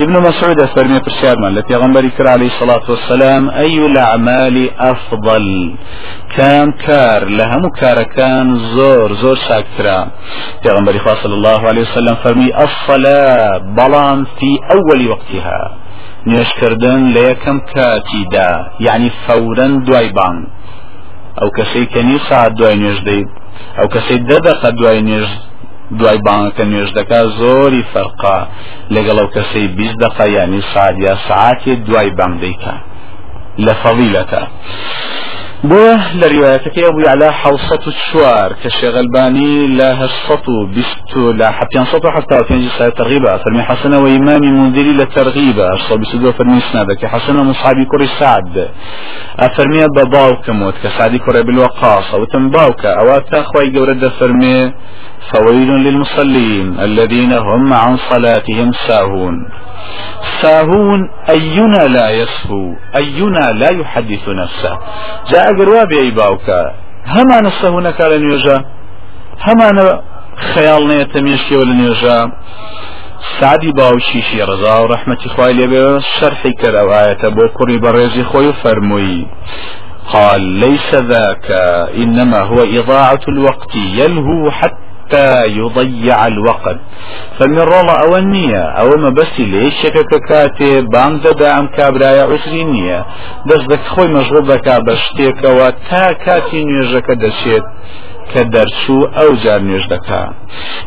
ابن 0.00 0.14
مسعود 0.28 0.64
فرمي 0.64 1.00
برشادمان 1.00 1.54
لبيغمبري 1.54 2.10
كر 2.16 2.28
عليه 2.28 2.46
الصلاة 2.46 2.82
والسلام 2.88 3.50
أي 3.50 3.86
الأعمال 3.86 4.70
أفضل؟ 4.78 5.74
كان 6.36 6.72
كار 6.86 7.24
لهم 7.24 7.62
كار 7.80 8.02
كان 8.02 8.58
زور 8.76 9.12
زور 9.12 9.36
شاكترا 9.48 10.10
بيغمبري 10.62 10.98
صلى 11.22 11.34
الله 11.34 11.68
عليه 11.68 11.82
وسلم 11.82 12.14
فرمي 12.24 12.50
الصلاة 12.64 13.58
بلان 13.58 14.24
في 14.38 14.50
أول 14.76 15.08
وقتها 15.08 15.81
نوێشکردن 16.30 17.00
لە 17.14 17.22
یەکەم 17.30 17.58
کاتیدا 17.72 18.50
یعنی 18.86 19.10
فەورەن 19.24 19.72
دوای 19.86 20.08
بانگ 20.18 20.42
ئەو 21.38 21.48
کەسەی 21.56 21.86
کەنی 21.94 22.18
ساعت 22.28 22.52
دوای 22.58 22.76
نوێژ 22.82 22.98
دەیت 23.08 23.30
ئەو 23.78 23.88
کەسەی 23.94 24.20
دەدەقە 24.30 24.70
دوای 24.78 25.00
نوێژ 25.08 25.30
دوای 25.98 26.18
بانگەکە 26.26 26.64
نوێژ 26.70 26.90
دەکا 26.98 27.20
زۆری 27.38 27.84
فەرقا. 27.92 28.38
لەگەڵ 28.94 29.16
ئەو 29.20 29.28
کەسەی 29.36 29.68
بیست 29.76 29.96
دقە 30.04 30.26
ینی 30.36 30.62
سعات 30.72 30.96
یا 31.06 31.14
سعاتێ 31.28 31.72
دوای 31.86 32.10
بانگ 32.18 32.36
دەیکە 32.44 32.74
لە 33.64 33.74
فەڵیلەکە 33.82 34.42
بۆ 35.70 35.84
لە 36.20 36.26
ریواەتەکەی 36.34 36.84
ئەبووی 36.86 37.06
على 37.14 37.28
حوسەت 37.40 37.82
و 37.86 37.92
چوار 38.06 38.50
کە 38.62 38.68
شێغەلبانی 38.78 39.54
لە 39.78 39.88
هەشت 40.00 40.48
و 40.48 40.66
بیست 40.74 41.10
لە 41.40 41.48
حپیانسەد 41.58 42.04
و 42.04 42.10
حتا 42.16 42.38
فەرمی 43.42 43.64
حەسەنە 43.68 43.98
و 44.02 44.06
ئیمامی 44.12 44.50
مندری 44.58 44.94
لە 45.00 45.06
تەرغیبە 45.14 45.68
دو 46.22 46.32
فەرمی 46.38 46.62
حەسەنە 47.12 47.42
مصحابی 47.50 47.86
سعد. 48.18 48.56
ئەفەرمیە 49.42 49.86
بە 49.96 50.04
باوکەموت 50.14 50.76
کە 50.82 50.88
سعدی 50.98 51.18
کوڕی 51.24 51.42
بالوەقاص 51.46 52.06
ئەوتم 52.12 52.44
باوکە 52.54 52.90
ئەوە 52.98 53.16
تا 53.30 53.40
خۆی 53.50 53.72
گەورە 53.74 53.94
دەفەرمێ 54.04 54.60
فويل 55.30 55.70
للمصلين 55.84 56.66
الذين 56.86 57.32
هم 57.32 57.72
عن 57.72 57.96
صلاتهم 58.10 58.70
ساهون. 58.86 59.36
ساهون 60.42 61.10
أينا 61.28 61.88
لا 61.88 62.10
يسهو 62.10 62.74
أينا 62.96 63.52
لا 63.52 63.70
يحدث 63.70 64.28
نفسه. 64.28 64.78
جاء 65.30 65.46
قروا 65.58 65.84
بأي 65.84 66.10
باوكا 66.10 66.74
هما 67.06 67.40
نسهو 67.40 67.80
نكال 67.80 68.22
نيوجا؟ 68.22 68.64
هما 69.46 70.00
خيال 70.54 70.88
نيتميشي 70.88 71.56
ولا 71.56 71.74
نيوجا؟ 71.74 72.32
سعدی 73.40 73.72
باوشیشی 73.72 74.42
ڕزا 74.42 74.74
و 74.80 74.88
ڕحمەتی 74.92 75.28
خوای 75.34 75.54
لێبێ 75.54 76.02
شەرحی 76.14 76.52
کرد 76.60 76.74
ئەو 76.74 76.88
ئاەتە 76.94 77.28
بۆ 77.36 77.44
کوڕی 77.56 77.78
بەڕێزی 77.84 78.24
خۆی 78.30 78.48
و 78.48 78.52
فەرمووی 78.62 79.26
قال 80.12 80.40
ليس 80.40 80.94
ذاك 80.94 81.50
إنما 82.02 82.40
هو 82.40 82.62
إضاعة 82.62 83.20
الوقت 83.28 83.76
يلهو 83.76 84.50
حتى 84.50 84.81
حتى 85.12 85.46
يضيع 85.46 86.26
الوقت. 86.26 86.76
فمن 87.38 87.58
رلا 87.58 88.02
او 88.02 88.16
النية 88.16 88.62
او 88.62 88.96
ما 88.96 89.10
بس 89.10 89.40
ليش 89.40 89.74
شكك 89.82 90.20
كاتي 90.28 90.80
بام 90.80 91.18
ددا 91.18 91.58
ام 91.58 91.66
كابرايا 91.66 92.24
عشرينية 92.24 93.04
دس 93.46 93.62
دك 93.62 93.80
خوي 93.86 94.08
مشغول 94.08 94.46
دكا 94.46 94.78
بشتيك 94.78 95.44
وتا 95.44 96.12
كاتي 96.12 96.64
نيجك 96.64 97.10
دشيت 97.10 97.62
کە 98.32 98.42
دەرچوو 98.54 99.10
ئەو 99.16 99.30
جار 99.42 99.60
نوێژ 99.68 99.84
دەکا 99.94 100.22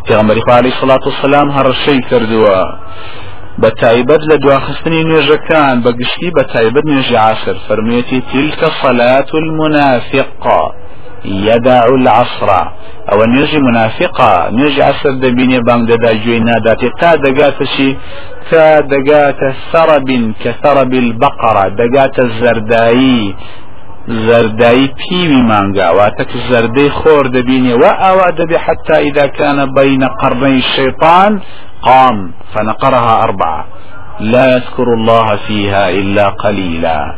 پێغمبەری 0.07 0.45
خوالی 0.45 0.73
سڵات 0.79 1.03
و 1.07 1.11
سلام 1.21 1.47
هەڕشەی 1.57 2.01
کردووە 2.09 2.59
بە 3.61 3.69
تایبەت 3.81 4.21
لە 4.29 4.35
دواخستنی 4.43 5.03
نوێژەکان 5.09 5.75
بە 5.85 5.91
گشتی 5.99 6.29
بە 6.37 6.43
تایبەت 6.53 6.85
نوێژی 6.91 7.17
عاشر 7.25 7.55
فەرموێتی 7.67 8.19
تیلکە 8.31 8.69
فەلات 8.81 9.29
المنافقا 9.41 10.63
يدع 11.25 11.85
العصر. 11.85 12.49
أو 13.11 13.23
نيجي 13.23 13.59
منافقة 13.59 14.49
نيجي 14.49 14.83
عصر 14.83 15.11
دبيني 15.11 15.59
بام 15.59 15.85
ددا 15.85 16.13
جوينا 16.13 16.59
داتي 16.59 16.89
تا 16.99 17.15
دقات 17.15 17.63
شي 17.63 17.95
تا 18.51 18.79
دقات 18.79 19.39
ثرب 19.71 20.33
كثرب 20.43 20.93
البقرة. 20.93 21.67
دقات 21.67 22.19
الزردائي 22.19 23.35
زرداي 24.07 24.93
بيوي 24.97 25.41
مانغا. 25.41 25.89
واتك 25.89 26.35
الزردي 26.35 26.89
خور 26.89 27.27
دبيني 27.27 27.73
وأوا 27.73 28.29
دبي 28.29 28.57
حتى 28.59 28.97
إذا 28.97 29.25
كان 29.25 29.73
بين 29.73 30.03
قرني 30.03 30.57
الشيطان 30.57 31.39
قام. 31.81 32.31
فنقرها 32.53 33.23
أربعة. 33.23 33.65
لا 34.19 34.55
يذكر 34.55 34.87
الله 34.93 35.35
فيها 35.35 35.89
إلا 35.89 36.29
قليلا. 36.29 37.15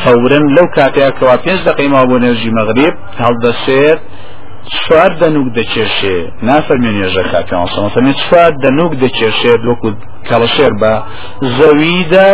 فورن 0.00 0.44
لەو 0.56 0.66
کاتەیە 0.76 1.10
کەوا 1.18 1.36
پێنج 1.44 1.60
دقیمەوە 1.68 2.04
بۆ 2.10 2.16
نێژی 2.24 2.50
مەغریب 2.58 2.94
هەڵدەسێت 3.22 4.00
چوار 4.82 5.10
دەنوک 5.22 5.48
دەچێشێ 5.58 6.18
نافەرمێنێژە 6.48 7.22
کاپیانسەمەسەمی 7.32 8.14
چوار 8.22 8.52
دەنوک 8.64 8.92
دەچێشێت 9.02 9.60
وەکو 9.68 9.88
کەڵەشێر 10.28 10.72
بە 10.82 10.94
زەویدا 11.56 12.32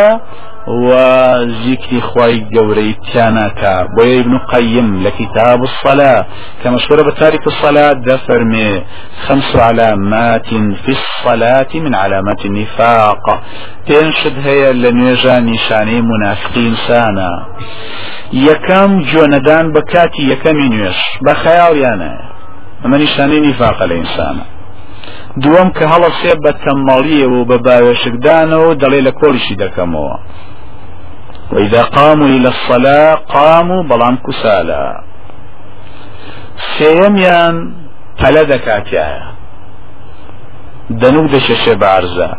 وذكر 0.68 2.00
خواي 2.00 2.46
قوري 2.54 2.96
تياناكا 3.12 3.87
بوي 3.96 4.20
ابن 4.20 4.38
قيم 4.38 5.02
لكتاب 5.02 5.62
الصلاة. 5.62 6.26
كمشهور 6.64 7.02
بتارك 7.11 7.46
الصلاة 7.46 7.92
دفر 7.92 8.44
من 8.44 8.83
خمس 9.26 9.57
علامات 9.57 10.48
في 10.85 10.88
الصلاة 10.98 11.66
من 11.74 11.94
علامات 11.94 12.44
النفاق. 12.44 13.42
تنشد 13.87 14.38
هي 14.46 14.72
لنيجا 14.72 15.40
نشاني 15.40 16.02
منافقين 16.02 16.74
سانا 16.88 17.46
يكم 18.33 19.02
جوندان 19.02 19.72
بكاتي 19.72 20.31
يكم 20.31 20.61
ينوش 20.61 20.96
بخيال 21.22 21.76
يعني 21.76 22.18
اما 22.85 22.98
نشاني 22.98 23.40
نفاق 23.40 23.83
الانسان 23.83 24.40
دوم 25.37 25.68
کە 25.76 25.85
هەڵە 25.92 26.11
سێ 26.20 26.33
بە 26.44 26.52
تەمەڵیە 26.64 27.26
و 27.35 27.44
بە 27.50 27.57
باوێشکدانەوە 27.66 28.70
دەڵێ 28.83 29.00
لە 29.07 29.12
کۆلیشی 29.20 29.57
دەکەمەوە. 29.62 30.16
وإذا 31.52 31.82
قاموا 31.82 32.26
إلى 32.26 32.48
الصلاة 32.48 33.14
قاموا 33.14 33.82
بلام 33.82 34.16
كسالا 34.16 35.04
سيميان 36.78 37.56
پەلە 38.20 38.42
دەکاتیایە 38.52 39.26
دەنوک 41.00 41.26
دەشەشێ 41.34 41.74
بارزە 41.82 42.30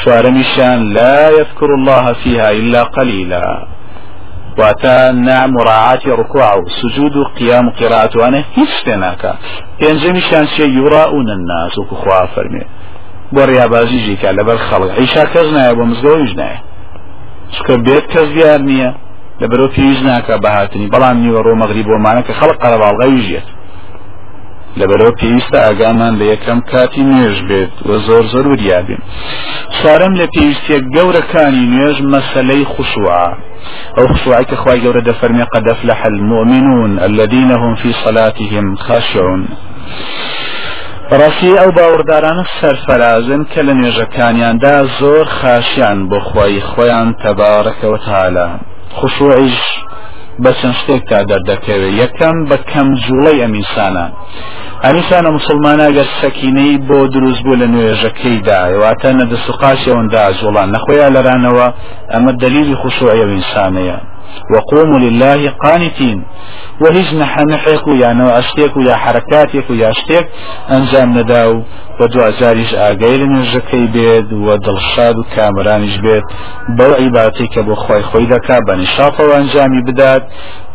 سوارەمیشان 0.00 0.78
لا 0.98 1.18
يذكر 1.38 1.70
الله 1.78 2.04
فيها 2.22 2.48
إلا 2.60 2.80
قليلا. 2.96 3.48
واتا 4.58 5.12
نعم 5.12 5.50
مراعاة 5.50 6.04
ركوع 6.06 6.64
سجود 6.80 7.14
قيام 7.38 7.70
قراءة 7.70 8.18
وأنا 8.18 8.44
هیچ 8.56 8.72
تناكا 8.86 9.32
ينجمي 9.80 10.20
شان 10.20 10.46
شيء 10.46 10.72
يراؤون 10.82 11.28
الناس 11.30 11.78
وكخوا 11.78 12.26
فرمي 12.26 12.64
بوريا 13.32 13.66
بازي 13.66 13.98
جيكا 14.06 14.32
لبر 14.32 14.56
خلق. 14.56 14.90
عيشا 14.98 15.24
كزنا 15.24 15.70
يبو 15.70 15.84
مزگو 15.84 16.16
يجناه 16.16 16.58
چکە 17.54 17.74
بێت 17.86 18.04
کەس 18.12 18.28
دیار 18.34 18.60
نییە 18.70 18.90
لە 19.40 19.46
بەرەو 19.50 19.68
پێویست 19.74 20.04
ناکە 20.08 20.34
بەهاتنی 20.44 20.90
بەڵام 20.92 21.16
نیوەڕۆ 21.24 21.52
مەغریب 21.62 21.86
بۆمانە 21.90 22.22
کە 22.26 22.32
خەڵق 22.38 22.58
قەرەباڵغەوی 22.62 23.24
ژێت 23.28 23.48
لە 24.78 24.84
بەرەو 24.90 25.16
پێویستە 25.20 25.58
ئاگامان 25.66 26.14
لە 26.20 26.24
یەکەم 26.32 26.60
کاتی 26.70 27.02
نوێژ 27.10 27.38
بێت 27.48 27.74
و 27.88 27.90
زۆر 28.06 28.24
زۆر 28.32 28.46
وریابێن 28.52 29.02
چارەم 29.78 30.12
لە 30.20 30.26
پێویستیە 30.34 30.78
گەورەکانی 30.94 31.68
نوێژ 31.72 31.96
مەسلەی 32.12 32.64
خوشوعە 32.72 33.28
أو 33.98 34.06
خشوعك 34.06 34.52
أخوة 34.52 34.76
جورة 34.76 35.00
دفرمي 35.00 35.42
قد 35.42 35.68
أفلح 35.68 36.06
المؤمنون 36.06 36.98
الذين 36.98 37.50
هم 37.50 37.74
في 37.74 37.92
صلاتهم 37.92 38.76
خاشعون. 38.76 39.48
ڕاستی 41.10 41.58
ئەو 41.60 41.70
باوەڕدارانە 41.78 42.44
سەرفەرازن 42.60 43.42
کە 43.52 43.60
لە 43.66 43.72
نوێژەکانیاندا 43.78 44.76
زۆر 44.98 45.26
خاشیان 45.38 45.98
بۆ 46.10 46.18
خۆی 46.28 46.60
خۆیان 46.70 47.08
تەبارەکەوە 47.22 47.98
تاالە 48.06 48.48
خوشوعیش 48.98 49.60
بە 50.42 50.50
چەند 50.58 50.76
شتێکتا 50.80 51.18
دەردەکەوێت 51.30 51.94
یەکەم 52.02 52.36
بە 52.48 52.56
کەم 52.70 52.88
جوڵی 53.04 53.42
ئەمیسانە. 53.44 54.06
ئەمیسانە 54.84 55.30
مسلمانە 55.38 55.86
گەر 55.96 56.08
سەکینەی 56.20 56.74
بۆ 56.88 56.98
دروست 57.14 57.42
بوو 57.44 57.60
لە 57.62 57.66
نوێژەکەیدا 57.74 58.60
واتە 58.82 59.10
نەدەسوقاسیەوەندا 59.20 60.22
جوڵان 60.38 60.68
نەخۆیان 60.74 61.12
لەرانەوە 61.16 61.66
ئەمە 62.12 62.32
دلیلی 62.42 62.78
خوشوعی 62.82 63.20
ئەوینسانەیە 63.22 63.98
وقوموا 64.54 64.98
لله 64.98 65.50
قانتين. 65.64 66.24
وهيج 66.80 67.14
نحنحك 67.14 67.88
يا 67.88 68.12
نوع 68.12 68.38
أشتيك 68.38 68.72
يا 68.76 68.96
حركاتك 68.96 69.70
يا 69.70 69.90
أشتيك 69.90 70.26
أنجام 70.70 71.18
نداو 71.18 71.62
ودعا 72.00 72.30
زاريش 72.30 72.74
آقايل 72.74 73.32
نرجكي 73.32 73.86
بيد 73.86 74.32
ودلشاد 74.32 75.14
كامرانيش 75.36 75.96
بيد 75.96 76.22
بو 76.78 76.84
عبادتك 76.84 77.58
بخواي 77.58 78.02
خويدك 78.02 78.48
بنشاط 78.68 79.20
وأنجامي 79.20 79.82
بدات. 79.86 80.24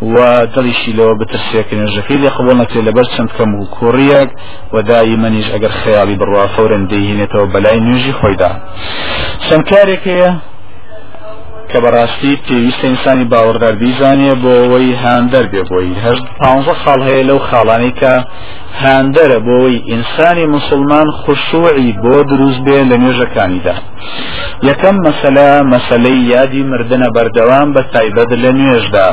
ودلشي 0.02 0.94
لو 0.94 1.18
بترسيك 1.18 1.74
نرجكي 1.74 2.18
لقبولنا 2.18 2.64
كلا 2.64 2.92
برسند 2.92 3.30
كم 3.38 3.66
كوريك 3.66 4.30
ودائما 4.74 5.28
يج 5.28 5.52
أجر 5.52 5.70
خيالي 5.70 6.16
بروا 6.16 6.48
فورا 6.48 6.88
ديهنة 6.90 7.30
وبلاي 7.36 7.80
نيجي 7.80 8.14
خويدا. 8.14 8.60
سمكارك 9.50 10.08
کە 11.72 11.80
بەڕاستی 11.84 12.34
پێویستە 12.46 12.86
ئینسانی 12.90 13.30
باوەڕدار 13.32 13.76
بیزانێ 13.82 14.34
بۆ 14.44 14.52
ئەوەی 14.62 14.92
هاندەر 15.04 15.46
بێ 15.52 15.62
بۆی. 15.70 15.96
هەشت 16.04 16.26
پ 16.40 16.42
خاڵ 16.84 17.00
هەیە 17.08 17.24
لەو 17.30 17.40
خاڵانی 17.50 17.94
کە 18.00 18.14
هاندەرە 18.80 19.40
بۆەوەی 19.46 19.84
ئینسانی 19.90 20.46
مسلمان 20.56 21.08
خوشوعی 21.22 21.92
بۆ 22.04 22.16
دروست 22.32 22.62
بێ 22.66 22.80
لە 22.90 22.98
نوێژەکانیدا. 23.02 23.76
یەکەم 24.70 24.96
مەسەلا 25.08 25.50
مەسلەی 25.74 26.20
یادی 26.34 26.64
مردنە 26.72 27.10
بەردەوام 27.16 27.70
بە 27.76 27.82
تایبەت 27.94 28.32
لە 28.44 28.52
نوێژدا. 28.60 29.10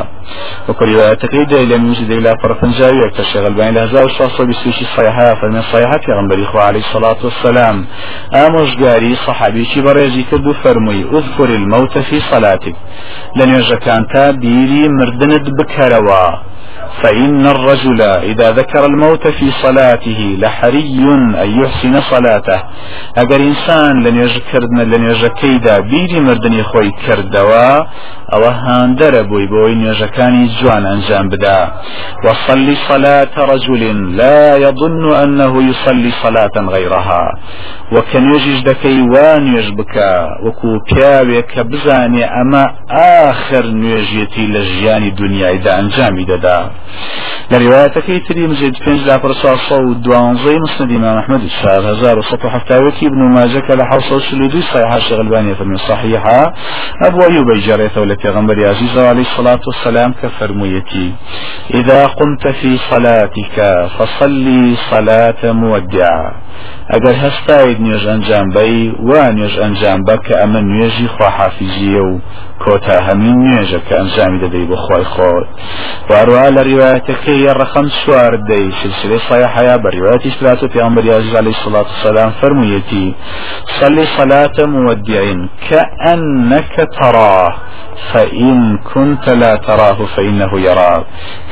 وكريواتكي 0.69 1.45
دي 1.45 1.65
لميوزي 1.65 2.05
دي 2.05 2.21
لا 2.21 2.37
فرفنجاوية 2.43 3.09
كشغل 3.11 3.55
بين 3.55 3.75
لهزا 3.75 4.05
وشخص 4.05 4.41
بسوشي 4.41 4.85
صيحة 4.97 5.35
فمن 5.35 5.63
صيحة 5.63 5.99
في 5.99 6.13
غنبري 6.13 6.43
إخوة 6.43 6.63
عليه 6.63 6.81
الصلاة 6.81 7.17
والسلام 7.25 7.87
آموش 8.35 8.77
قاري 8.77 9.17
صحابي 9.27 9.65
كي 9.65 9.81
بريزي 9.81 10.23
كدو 10.31 10.53
فرمي 10.53 11.01
اذكر 11.13 11.49
الموت 11.61 11.99
في 11.99 12.21
صلاتك 12.21 12.77
لن 13.37 13.49
يجكانتا 13.49 14.31
بيري 14.31 14.89
مردند 14.89 15.51
بكروا 15.59 16.31
فإن 17.03 17.47
الرجل 17.47 18.01
إذا 18.03 18.53
ذكر 18.53 18.87
الموت 18.87 19.29
في 19.29 19.51
صلاته 19.51 20.37
لحري 20.41 20.99
أن 21.43 21.63
يحسن 21.63 22.01
صلاته. 22.01 22.63
أجر 23.17 23.37
إنسان 23.37 24.03
لن 24.03 24.17
يذكرنا 24.17 24.83
لن 24.83 25.11
يجكيدا 25.11 25.81
بيري 25.81 26.21
مردني 26.21 26.63
خوي 26.63 26.91
كردوا 27.07 27.85
أو 28.33 28.45
هاندر 28.45 29.23
بوي 29.23 29.47
بوي 29.47 29.75
نيجكاني 29.75 30.49
جوان 30.63 30.87
أنجام 30.87 31.29
بدا. 31.29 31.73
وصلي 32.25 32.75
صلاة 32.89 33.35
رجل 33.39 34.17
لا 34.17 34.57
يظن 34.57 35.15
أنه 35.15 35.63
يصلي 35.71 36.11
صلاة 36.23 36.57
غيرها. 36.57 37.23
وكان 37.93 38.35
يجيج 38.35 38.65
دكي 38.65 39.01
وان 39.03 39.57
يجبك 39.57 39.97
وكو 40.45 40.79
بياوي 40.95 41.43
كبزاني 41.43 42.25
أما 42.25 42.75
آخر 42.91 43.67
نيجيتي 43.67 44.47
لجياني 44.47 45.11
دنيا 45.11 45.51
إذا 45.51 45.79
أنجامي 45.79 46.25
ددا. 46.25 46.71
لروايتك 47.51 48.23
تري 48.29 48.47
مزيد 48.47 48.77
فنج 48.77 49.01
لا 49.07 49.17
برسا 49.17 49.57
صو 49.69 49.93
دوانزي 49.93 50.59
مسند 50.59 50.91
إمام 50.93 51.19
أحمد 51.19 51.43
الشهر 51.43 51.93
هزار 51.93 52.19
وسطو 52.19 52.49
حفتاوكي 52.49 53.07
ابن 53.07 53.23
ماجك 53.35 53.71
لحوصة 53.71 54.17
السلودي 54.17 54.63
صحيحة 54.63 54.99
شغلبانية 54.99 55.57
من 55.61 55.77
صحيحة 55.77 56.53
أبو 57.07 57.23
أيوب 57.23 57.47
جاريته 57.67 58.01
والتي 58.01 58.29
غنبري 58.29 58.69
عزيز 58.69 58.99
عليه 58.99 59.21
الصلاة 59.23 59.61
والسلام 59.67 60.13
كفرميتي 60.23 61.13
إذا 61.75 62.07
قمت 62.07 62.49
في 62.49 62.79
صلاتك 62.91 63.87
فصلي 63.99 64.75
صلاة 64.91 65.53
مودع 65.53 66.33
ئەگەر 66.93 67.17
هەستاید 67.25 67.77
نوێژ 67.85 68.05
ئەنجام 68.13 68.49
بەی 68.57 68.77
وا 69.09 69.25
نوێژ 69.37 69.55
ئەنجام 69.63 70.01
بە 70.07 70.17
کە 70.27 70.35
ئەمە 70.41 70.61
نوێژی 70.71 71.09
خواحافیزیە 71.15 72.03
و 72.11 72.15
کۆتا 72.65 72.97
هەمین 73.09 73.39
نوێژە 73.47 73.81
کە 73.87 73.95
ئەنجامی 73.99 74.39
دەدەی 74.45 74.67
بۆ 74.71 74.77
خۆی 74.85 75.07
خۆت. 75.13 75.49
واروها 76.11 76.49
لە 76.57 76.63
ڕیواەتەکەی 76.69 77.49
ڕەخەم 77.59 77.87
سوار 78.01 78.33
دەی. 78.51 78.67
سلسلەی 78.83 79.21
صحیحەیە 79.29 79.77
بە 79.83 79.89
ڕیواەتی 79.95 80.31
سلات 80.39 80.63
و 80.63 80.69
پیامبەر 80.75 81.05
عزیز 81.19 81.35
عليه 81.41 81.55
الصلاة 81.59 81.89
والسلام 81.93 82.31
فرموویەتی 82.41 83.15
صلي 83.81 84.05
صلاة 84.19 84.67
مودع 84.67 85.23
كأنك 85.71 86.89
تراه 86.99 87.55
فإن 88.13 88.79
كنت 88.95 89.29
لا 89.29 89.57
تراه 89.57 89.99
فإنه 90.17 90.61
يراك 90.61 91.05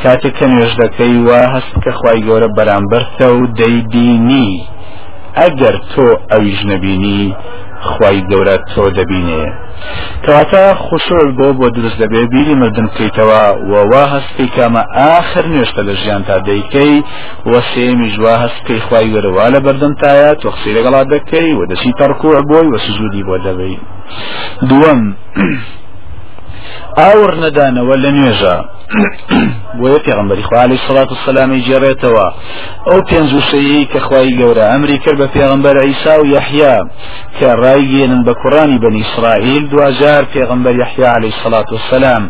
كاتك 0.02 0.38
نوێژدەکەی 0.42 1.16
وا 1.28 1.40
هەست 1.54 1.74
کە 1.84 1.90
خوای 1.98 2.22
گەورە 2.26 2.48
بەرامبەرتە 2.56 3.28
و 3.38 3.46
دەیبینی 3.46 4.50
ئەگەر 5.38 5.76
تۆ 5.92 6.06
ئەویش 6.30 6.60
نەبینی 6.70 7.22
خی 7.90 8.18
گەورە 8.30 8.56
تۆ 8.72 8.84
دەبینێ. 8.98 9.44
کەواتە 10.24 10.64
خوشۆر 10.84 11.26
بۆ 11.38 11.48
بۆ 11.58 11.66
دروست 11.76 11.98
دەبێ 12.02 12.22
بیری 12.32 12.54
مردن 12.60 12.86
بکەیتەوە 12.90 13.42
وەوا 13.70 14.04
هەستکەی 14.14 14.52
کامە 14.56 14.82
ئاخر 14.96 15.44
نوێشتە 15.52 15.82
لە 15.88 15.94
ژیان 16.00 16.22
تا 16.28 16.36
دەیکەی 16.48 16.94
وە 17.50 17.60
سێمی 17.72 18.08
ژوا 18.14 18.34
هەستکەی 18.44 18.80
خی 18.86 19.06
گەرەوا 19.14 19.46
لە 19.54 19.60
بەردەم 19.64 19.94
تایە 20.02 20.32
تۆخسی 20.42 20.74
لەگەڵا 20.76 21.02
دەکەی 21.14 21.50
و 21.58 21.62
دەسی 21.70 21.92
تەرکوع 22.00 22.36
بۆی 22.50 22.68
وە 22.72 22.78
سزودی 22.86 23.22
بۆ 23.28 23.36
دەبی. 23.46 23.76
دووەم 24.68 25.00
ئاور 26.98 27.32
نەدانەوە 27.42 27.94
لە 28.04 28.10
نوێژە. 28.16 28.56
بۆیە 29.78 30.00
پێغمبەری 30.06 30.46
خوالی 30.48 30.78
سڵات 30.86 31.10
و 31.12 31.20
سەلامی 31.24 31.64
جێڕێتەوە. 31.66 32.26
ئەو 32.88 32.98
پێنج 33.08 33.30
وشەیە 33.38 33.82
کە 33.92 33.98
خوای 34.06 34.36
گەورە 34.40 34.64
ئەمری 34.70 34.98
کرد 35.04 35.18
بە 35.22 35.28
پێغمبەر 35.36 35.76
ئەیسا 35.82 36.14
و 36.20 36.26
یحیا 36.36 36.76
کە 37.38 37.48
ڕایگەێنن 37.62 38.22
بە 38.26 38.34
کوڕانی 38.40 38.78
بەنی 38.82 39.02
ئیسرائیل 39.02 39.64
دوجار 39.72 40.22
پێغمبەر 40.34 40.74
یحیا 40.84 41.08
عليه 41.16 41.34
سڵات 41.42 41.68
و 41.72 41.78
سەلام 41.90 42.24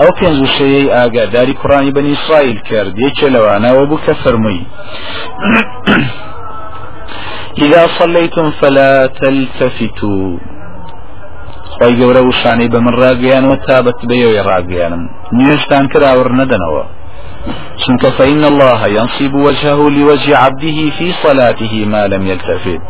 ئەو 0.00 0.10
پێنج 0.18 0.36
وشەیە 0.44 0.90
ئاگاداری 0.96 1.54
کوڕانی 1.60 1.94
بەنی 1.96 2.12
ئیسرائیل 2.14 2.58
کرد. 2.68 2.92
یەکێ 3.06 3.28
لەوانەوە 3.34 3.84
بوو 3.88 4.04
کە 4.06 4.14
فەرمووی. 4.22 4.62
إذا 7.64 7.82
صليتم 7.98 8.50
فلا 8.50 9.06
تلتفتوا. 9.06 10.38
خی 11.82 11.94
گەورە 12.00 12.22
وشانەی 12.28 12.72
بە 12.72 12.78
من 12.84 12.94
ڕاگەیانەوە 13.02 13.56
تابەت 13.66 13.98
بێەوەی 14.08 14.44
ڕاگەیانم 14.48 15.02
نوێشتان 15.36 15.84
کراوە 15.92 16.24
نەدەنەوە 16.40 16.84
چونك 17.82 18.08
فإن 18.18 18.44
الله 18.44 18.88
ينصب 18.88 19.34
وجهه 19.34 19.90
لوجه 19.90 20.36
عبده 20.36 20.90
في 20.98 21.12
صلاته 21.22 21.86
ما 21.92 22.06
لم 22.06 22.26
يلتفت. 22.26 22.80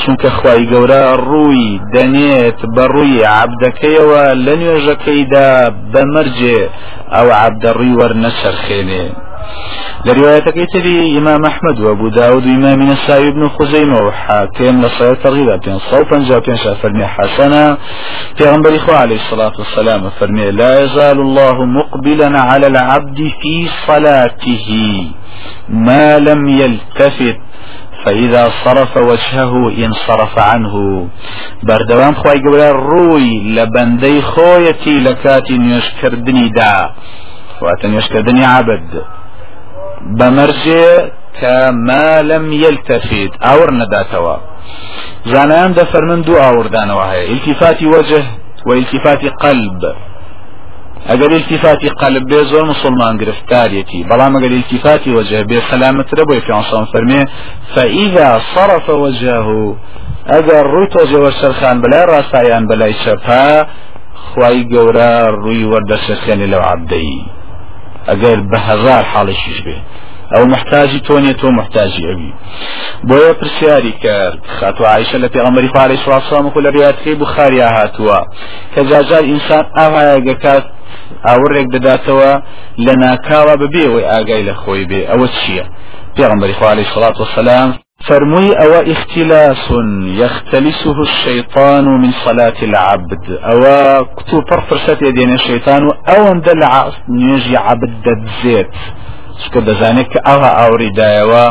چونك 0.00 0.26
خواي 0.26 0.66
قورا 0.66 1.14
روي 1.14 1.80
دنيت 1.94 2.66
بروي 2.76 3.26
عبدكيوا 3.26 4.34
لن 4.34 4.60
يجكيدا 4.62 5.68
بمرجع 5.68 6.68
أو 7.18 7.30
عبد 7.30 7.66
الروي 7.66 7.92
ورنشر 7.94 8.52
خيني 8.52 9.12
لرواية 10.04 10.40
كيتري 10.40 11.18
إمام 11.18 11.44
أحمد 11.44 11.80
وأبو 11.80 12.08
داود 12.08 12.46
وإمام 12.46 12.82
نسائي 12.82 13.30
بن 13.30 13.48
خزيمة 13.48 14.06
وحاكم 14.06 14.82
لصلاة 14.82 15.14
ترغيبة 15.14 15.56
بين 15.56 15.78
صوفا 15.78 16.18
جاء 16.18 16.38
بين 16.40 16.56
فرمي 16.56 17.06
حسنا 17.06 17.78
في 18.36 18.44
غنبري 18.44 18.80
عليه 18.88 19.16
الصلاة 19.16 19.52
والسلام 19.58 20.10
فرمي 20.20 20.50
لا 20.50 20.84
يزال 20.84 21.20
الله 21.20 21.64
مقبلا 21.64 22.40
على 22.40 22.66
العبد 22.66 23.16
في 23.42 23.68
صلاته. 23.86 24.68
ما 25.68 26.18
لم 26.18 26.48
يلتفت 26.48 27.38
فإذا 28.04 28.50
صرف 28.64 28.96
وجهه 28.96 29.72
انصرف 29.86 30.38
عنه. 30.38 31.08
بردوام 31.62 32.14
خواهي 32.14 32.38
قبل 32.38 32.60
الروي 32.60 33.40
لبندي 33.56 34.22
خويتي 34.22 35.00
لكاتي 35.00 35.58
نيشكردني 35.58 36.48
دا. 36.48 36.90
واتن 37.60 37.94
يشكردني 37.94 38.44
عبد. 38.44 39.02
بمرجع 40.06 41.08
كما 41.40 42.22
لم 42.22 42.52
يلتفت. 42.52 43.32
آور 43.42 43.70
نداتوا. 43.70 44.36
زانان 45.26 45.72
دفرمن 45.72 46.22
دو 46.22 46.36
اور 46.36 46.66
دانوا 46.66 47.04
هي 47.12 47.32
التفات 47.32 47.82
وجه 47.82 48.24
والتفات 48.66 49.24
قلب. 49.24 49.94
اگر 51.08 51.32
التفاتی 51.32 51.88
قلب 51.88 52.28
بێ 52.30 52.44
زۆر 52.50 52.64
مسلمان 52.72 53.16
گرفتارێتی 53.18 54.06
بەڵام 54.10 54.32
ئەگەر 54.36 54.52
التفاتی 54.52 55.10
وجه 55.10 55.44
بێ 55.44 55.60
سەلامت 55.70 56.08
رە 56.18 56.24
بۆی 56.28 56.40
پیانسان 56.46 56.84
فەرمێ 56.92 57.22
فإذا 57.74 58.40
صرف 58.54 58.90
وجهه 58.90 59.76
ئەگەر 60.32 60.64
ڕووی 60.72 60.88
تۆزێوە 60.94 61.30
سەرخان 61.40 61.76
بەلای 61.82 62.06
ڕاستایان 62.12 62.64
بەلای 62.70 62.94
چەپا 63.02 63.66
خی 64.26 64.58
گەورە 64.72 65.14
ڕووی 65.42 65.68
وەردەسەرخێنی 65.72 66.50
لەو 66.52 66.62
عبدەی 66.72 67.12
ئەگەر 68.08 68.38
بە 68.50 68.58
هەزار 68.68 69.04
حاڵشیش 69.12 69.58
بێ 69.66 69.76
ئەو 70.34 70.44
محتاجی 70.54 71.00
تۆنێت 71.08 71.36
تۆ 71.40 71.48
محتاجی 71.58 72.02
ئەوی 72.08 72.32
بۆیە 73.08 73.32
پرسیاری 73.40 73.94
کرد 74.04 74.38
خاتو 74.58 74.84
عیشە 74.94 75.18
لە 75.24 75.28
پێغەمبەری 75.34 75.72
خوارەی 75.74 76.02
سواسڵام 76.04 76.44
و 76.46 76.62
لە 76.66 76.70
ڕیاتەکەی 76.76 77.20
بخاریا 77.22 77.68
هاتووە 77.76 78.18
کە 78.74 78.80
جاجار 78.90 79.24
ئاهایە 79.78 80.18
گەکات 80.28 80.64
ئاورێک 81.26 81.66
دەداتەوە 81.74 82.32
لە 82.84 82.94
ناکاوە 83.04 83.54
ببێەوەی 83.62 84.08
ئاگای 84.10 84.46
لە 84.48 84.54
خۆی 84.62 84.84
بێ 84.90 85.00
ئەوە 85.10 85.28
چییە 85.38 85.64
پێغەمبەری 86.16 86.58
خوارەی 86.58 86.90
سڵات 86.92 87.16
وسلام 87.20 87.70
فرموي 88.08 88.52
أو 88.52 88.72
اختلاس 88.92 89.72
يختلسه 90.04 91.02
الشيطان 91.02 91.84
من 91.84 92.10
صلاة 92.24 92.58
العبد؟ 92.62 93.38
أو 93.50 93.60
كتو 94.04 94.40
فرفرسات 94.50 95.02
يدين 95.02 95.32
الشيطان 95.32 95.82
أو 96.08 96.32
اندلع 96.32 96.90
نيجي 97.08 97.56
عبد 97.56 98.08
الزيت 98.08 98.74
چکە 99.42 99.60
دەزانێت 99.68 100.08
کە 100.12 100.20
ئەوها 100.26 100.50
ئاوری 100.58 100.90
دایەوە 100.98 101.44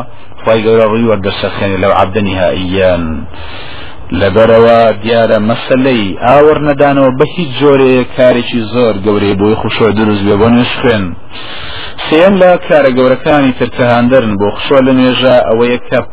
خی 0.43 0.59
گەورە 0.65 0.85
ڕووی 0.91 1.09
وەردەسەخێنی 1.11 1.81
لەو 1.83 1.91
عبدە 2.01 2.21
نهائیان 2.27 3.03
لەبەرەوە 4.19 4.79
دیارە 5.03 5.39
مەسلەی 5.49 6.03
ئاوەڕ 6.25 6.59
نەدانەوە 6.67 7.11
بە 7.19 7.25
هیچ 7.35 7.49
جۆرەیە 7.59 8.03
کارێکی 8.17 8.61
زۆر 8.73 8.95
گەورەی 9.05 9.37
بۆی 9.39 9.59
خوشۆ 9.61 9.87
دروست 9.99 10.23
بێ 10.27 10.35
بۆ 10.41 10.47
نوێش 10.53 10.73
خوێن 10.79 11.05
سێم 12.07 12.33
لە 12.41 12.51
کارە 12.67 12.91
گەورەکانی 12.97 13.55
ترکەهاندرن 13.59 14.33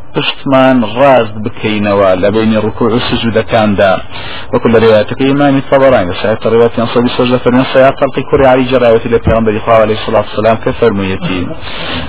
کە 0.09 0.21
پشتمان 0.21 0.85
ڕاست 0.97 1.37
بکەینەوە 1.45 2.11
لە 2.23 2.29
بینی 2.35 2.59
ڕکوع 2.67 2.93
و 2.93 2.99
سجودەکاندا 2.99 3.93
وەکو 4.53 4.69
لە 4.69 4.79
ڕێواتەکە 4.83 5.23
ئیمانی 5.29 5.63
طبران 5.71 6.05
لەسایت 6.11 6.43
ڕێوات 6.53 6.75
صدی 6.95 7.11
سۆز 7.17 7.29
لە 7.35 7.39
فەرمی 7.45 7.65
سیا 7.73 7.91
خەڵقی 7.99 8.23
کوڕی 8.31 8.47
علی 8.53 8.65
جراوەتی 8.71 9.09
لە 9.15 9.19
پێغەمبەری 9.25 9.61
خوا 9.65 9.77
عليه 9.85 9.97
الصلاة 10.01 10.25
والسلام 10.29 10.57
كفرميتي 10.65 11.41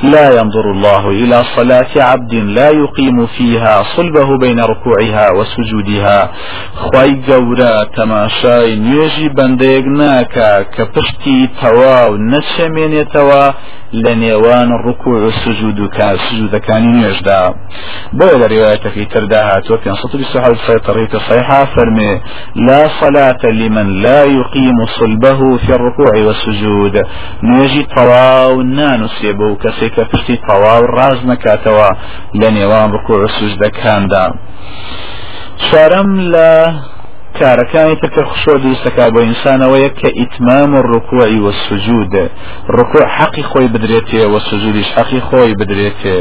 لا 0.04 0.26
ينظر 0.40 0.66
الله 0.72 1.04
إلى 1.10 1.44
صلاة 1.56 1.94
عبد 1.96 2.34
لا 2.34 2.70
يقيم 2.70 3.26
فيها 3.26 3.84
صلبه 3.96 4.38
بين 4.38 4.60
ركوعها 4.60 5.32
وسجودها. 5.38 6.30
خواي 6.76 7.12
گەورە 7.28 7.76
تەماشای 7.98 8.76
نوێژی 8.86 9.30
بەندەیەک 9.38 9.86
ناکە 10.00 10.52
کە 10.76 10.84
پشتی 10.94 11.50
تەواو 11.62 12.18
نەچەمێنێتەوە 13.90 14.04
لە 14.04 14.14
نێوان 14.16 14.70
ڕکوع 14.86 15.20
و 15.26 15.32
سجود 15.32 15.80
و 15.80 15.88
کار 15.88 16.18
سجودەکانی 16.18 16.92
نوێژدا. 16.98 17.42
بۆ 18.18 18.28
لە 18.42 18.48
ڕێوایەتەکەی 18.52 19.08
تردا 19.14 19.42
هاتووە 19.50 19.78
527 19.78 20.58
سيطريك 20.68 21.18
صحيحة 21.18 21.66
فرمي 21.66 22.22
لا 22.56 22.88
صلاة 23.02 23.44
لمن 23.46 24.02
لا 24.02 24.26
يقيم 24.26 24.86
صلبه 25.00 25.58
في 25.58 25.74
الركوع 25.74 26.14
والسجود 26.26 26.96
نوێژی 27.44 27.86
تەواو 27.96 28.64
نانوسێبە 28.78 29.46
و 29.52 29.60
کەسێک 29.64 29.94
کە 29.96 30.04
پشتی 30.12 30.38
تەواو 30.48 30.84
ڕاز 30.98 31.20
نەکاتەوە 31.32 31.90
لە 32.40 32.50
نێوان 32.58 32.92
ڕکوع 32.96 33.20
و 33.24 33.28
سجودەکاندا. 33.28 34.26
چوارەم 35.66 36.10
لە 37.34 37.40
کارەکانی 37.40 37.96
تکە 38.04 38.24
خشۆ 38.30 38.56
دروستەکە 38.64 39.06
بۆ 39.14 39.20
ئینسانەوەیە 39.28 39.90
کە 40.00 40.10
ئیتمام 40.20 40.72
و 40.76 40.82
ڕکوعی 40.94 41.40
وە 41.46 41.54
سجود 41.68 42.14
ڕکوع 42.78 43.06
حەقی 43.18 43.44
خۆی 43.50 43.68
بدرێتێ 43.74 44.24
وە 44.34 44.40
سجودیش 44.50 44.90
حەقی 44.98 45.22
خۆی 45.28 45.54
بدرێتێ 45.60 46.20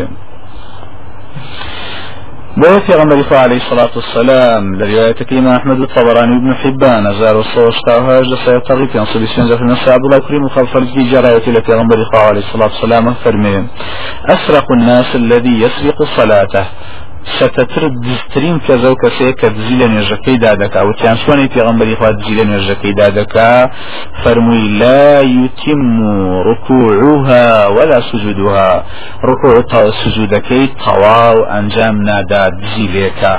بو 2.60 2.80
في 2.86 2.92
غمر 2.92 3.18
عليه 3.44 3.56
الصلاة 3.56 3.92
والسلام. 3.96 4.74
لرواية 4.74 5.12
كيما 5.12 5.56
أحمد 5.56 5.80
الطبراني 5.80 6.34
وابن 6.36 6.54
حبان 6.54 7.06
أزار 7.06 7.36
وصوش 7.36 7.76
تاوهاج 7.86 8.24
لسيد 8.32 8.60
طريق 8.60 8.96
ينصب 8.96 9.24
سنجا 9.24 9.56
في 9.56 9.62
النساء 9.62 9.94
عبد 9.94 10.04
الله 10.04 10.18
كريم 10.18 10.44
وخلف 10.44 10.76
الجراية 10.76 11.44
التي 11.52 11.72
غمر 11.72 11.98
عليه 12.14 12.40
الصلاة 12.46 12.70
والسلام 12.72 13.14
فرمي 13.24 13.66
أسرق 14.34 14.66
الناس 14.78 15.08
الذي 15.22 15.54
يسرق 15.64 15.98
صلاته. 16.16 16.64
شەتەتر 17.36 17.82
دزترین 18.06 18.56
کەزە 18.66 18.88
و 18.90 19.00
کەسەیە 19.02 19.32
کە 19.40 19.48
دزی 19.56 19.76
لە 19.80 19.86
نوێژەکەیدا 19.92 20.52
دەکا 20.62 20.80
و 20.86 20.92
تیانسوانی 21.00 21.48
پێغمبەری 21.54 21.96
خوا 21.98 22.10
دزی 22.12 22.34
لە 22.38 22.44
نوێژەکەیدا 22.50 23.08
دەکا 23.18 23.52
فەرمووی 24.22 24.68
لا 24.82 25.22
يتم 25.22 25.82
ركوعها 26.50 27.48
ولا 27.76 28.00
سجودها 28.10 28.70
ركوع 29.30 29.56
سجودەکەی 30.02 30.64
تەواو 30.84 31.38
ئەنجام 31.52 31.96
نادا 32.08 32.44
دزی 32.50 32.86
لێکا 32.94 33.36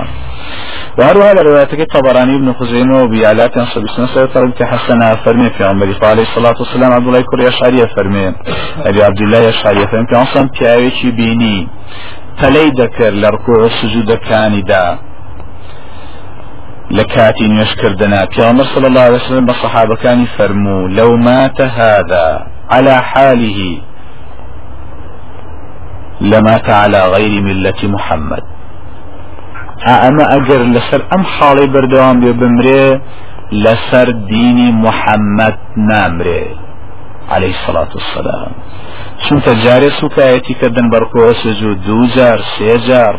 وهروها 0.97 1.33
لروايتك 1.33 1.79
الطبراني 1.79 2.35
ابن 2.35 2.53
خزيمة 2.53 3.03
وبيالات 3.03 3.57
ينصب 3.57 3.87
سنة 3.87 4.05
سيطرق 4.05 4.63
حسنا 4.63 5.15
فرمي 5.15 5.49
في 5.49 5.63
عمر 5.63 5.95
عليه 6.03 6.21
الصلاة 6.21 6.55
والسلام. 6.59 6.91
عبد 6.93 7.07
الله 7.07 7.21
كوري 7.21 7.47
أشعرية 7.47 7.85
فرمي 7.85 8.33
أبي 8.85 9.03
عبد 9.03 9.21
الله 9.21 9.49
أشعرية 9.49 9.85
فرمي 9.85 10.07
في 10.07 10.47
بياوي 10.59 11.11
بيني 11.11 11.67
پەلەی 12.39 12.69
دەکرد 12.81 13.15
لە 13.23 13.27
ڕکوع 13.35 13.61
سجودەکانیدا 13.79 14.85
لە 16.97 17.03
کاتی 17.13 17.47
نوێشکردنا 17.53 18.21
پیامبر 18.33 18.65
صلى 18.73 18.87
الله 18.89 19.05
عليه 19.07 19.19
وسلم 19.21 19.45
بصحابەکانی 19.45 20.27
فەرموو 20.37 20.87
لو 20.99 21.17
مات 21.17 21.61
هذا 21.61 22.27
على 22.69 22.95
حاله 23.09 23.59
لمات 26.21 26.69
على 26.69 27.01
غير 27.13 27.41
ملة 27.41 27.81
محمد. 27.95 28.43
ئەمە 29.87 30.25
ئەگەر 30.33 30.61
لەسەر 30.75 31.01
ئەم 31.11 31.23
حاڵی 31.33 31.67
بەردەوام 31.73 32.17
بێ 32.23 32.31
بمرێ 32.41 32.85
لەسەر 33.63 34.07
دینی 34.31 34.69
محەممەد 34.85 35.57
نامرێ 35.89 36.43
عليه 37.33 37.53
الصلاة 37.57 37.91
والسلام. 37.97 38.51
چونکە 39.23 39.51
جارێ 39.63 39.89
سوکایەتی 39.99 40.53
کردن 40.59 40.87
بەرکۆ 40.93 41.23
سجود 41.43 41.77
دوو 41.87 42.05
جار 42.15 42.39
سێ 42.53 42.73
جار 42.87 43.13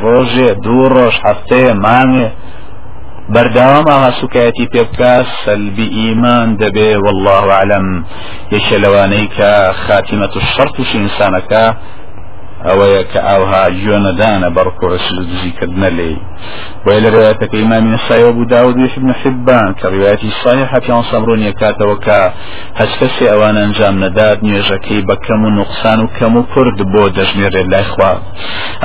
دوو 0.64 0.84
ڕۆژ 0.94 1.14
هەفتەیە 1.26 1.72
مانگێ 1.84 2.28
بەرداوام 3.34 3.86
ئاها 3.92 4.10
سوکایەتی 4.20 4.66
پێ 4.72 4.82
بکە 4.88 5.14
سەلبی 5.44 5.88
ئیمان 5.98 6.48
دەبێ 6.62 6.90
والله 7.04 7.44
عالم 7.58 7.86
یەکێ 8.54 8.76
لەوانەی 8.84 9.28
کە 9.36 9.52
خاتیمەت 9.84 10.32
و 10.36 10.40
شەڕ 10.52 10.68
تووشی 10.74 10.98
ئینسانەکە 11.02 11.64
ئەوەیە 12.66 13.02
کە 13.12 13.20
ئاوها 13.28 13.62
جۆنەدانە 13.82 14.48
بەڕکۆ 14.56 14.86
دزیکردنە 15.30 15.90
لێ 15.98 16.12
بۆی 16.84 17.00
لە 17.04 17.10
ڕێاتەکە 17.16 17.56
ئیمامی 17.60 17.90
نسایەوە 17.96 18.32
بوو 18.36 18.50
داود 18.54 18.76
ابن 18.96 19.10
حبان 19.20 19.70
کە 19.78 19.86
ڕوایەتی 19.92 20.30
صحیح 20.42 20.70
پیان 20.84 21.02
سەمڕۆن 21.10 21.40
یەکاتەوە 21.48 21.96
کە 22.06 22.18
هەچ 22.80 22.92
کەسێ 23.00 23.26
ئەوان 23.32 23.56
ئەنجام 23.62 23.94
نەدات 24.04 24.38
نوێژەکەی 24.46 25.06
بە 25.08 25.16
کەم 25.24 25.40
و 25.46 25.50
نقصان 25.60 25.98
و 26.00 26.06
کەم 26.16 26.34
و 26.36 26.42
کورد 26.52 26.78
بۆ 26.92 27.02
دەژمێرێت 27.16 27.68
لای 27.72 27.86
خوا 27.92 28.12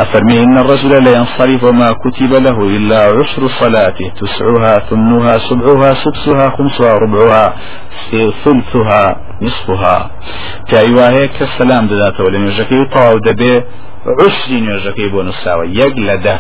أفرمي 0.04 0.44
إن 0.44 0.58
الرجل 0.58 1.04
لا 1.04 1.12
ينصرف 1.20 1.64
وما 1.64 1.94
كتب 1.94 2.34
له 2.34 2.58
إلا 2.78 3.00
عشر 3.18 3.48
صلاته 3.60 4.12
تسعها 4.20 4.80
ثمنها 4.80 5.38
سبعها 5.38 5.94
سدسها 5.94 6.50
خمسها 6.50 6.98
ربعها 6.98 7.54
ثلثها. 8.44 9.16
نصفها. 9.42 10.12
كأيواه 10.70 11.26
كالسلام 11.26 11.88
دذاته 11.88 12.24
ولم 12.24 12.48
يجكي 12.48 12.86
طاو 12.86 13.18
دبي 13.18 13.64
عشري 14.20 14.58
نوێژەکەی 14.66 15.10
بۆ 15.14 15.22
نووساوە. 15.28 15.66
یەک 15.82 15.94
لە 16.08 16.18
دە. 16.26 16.38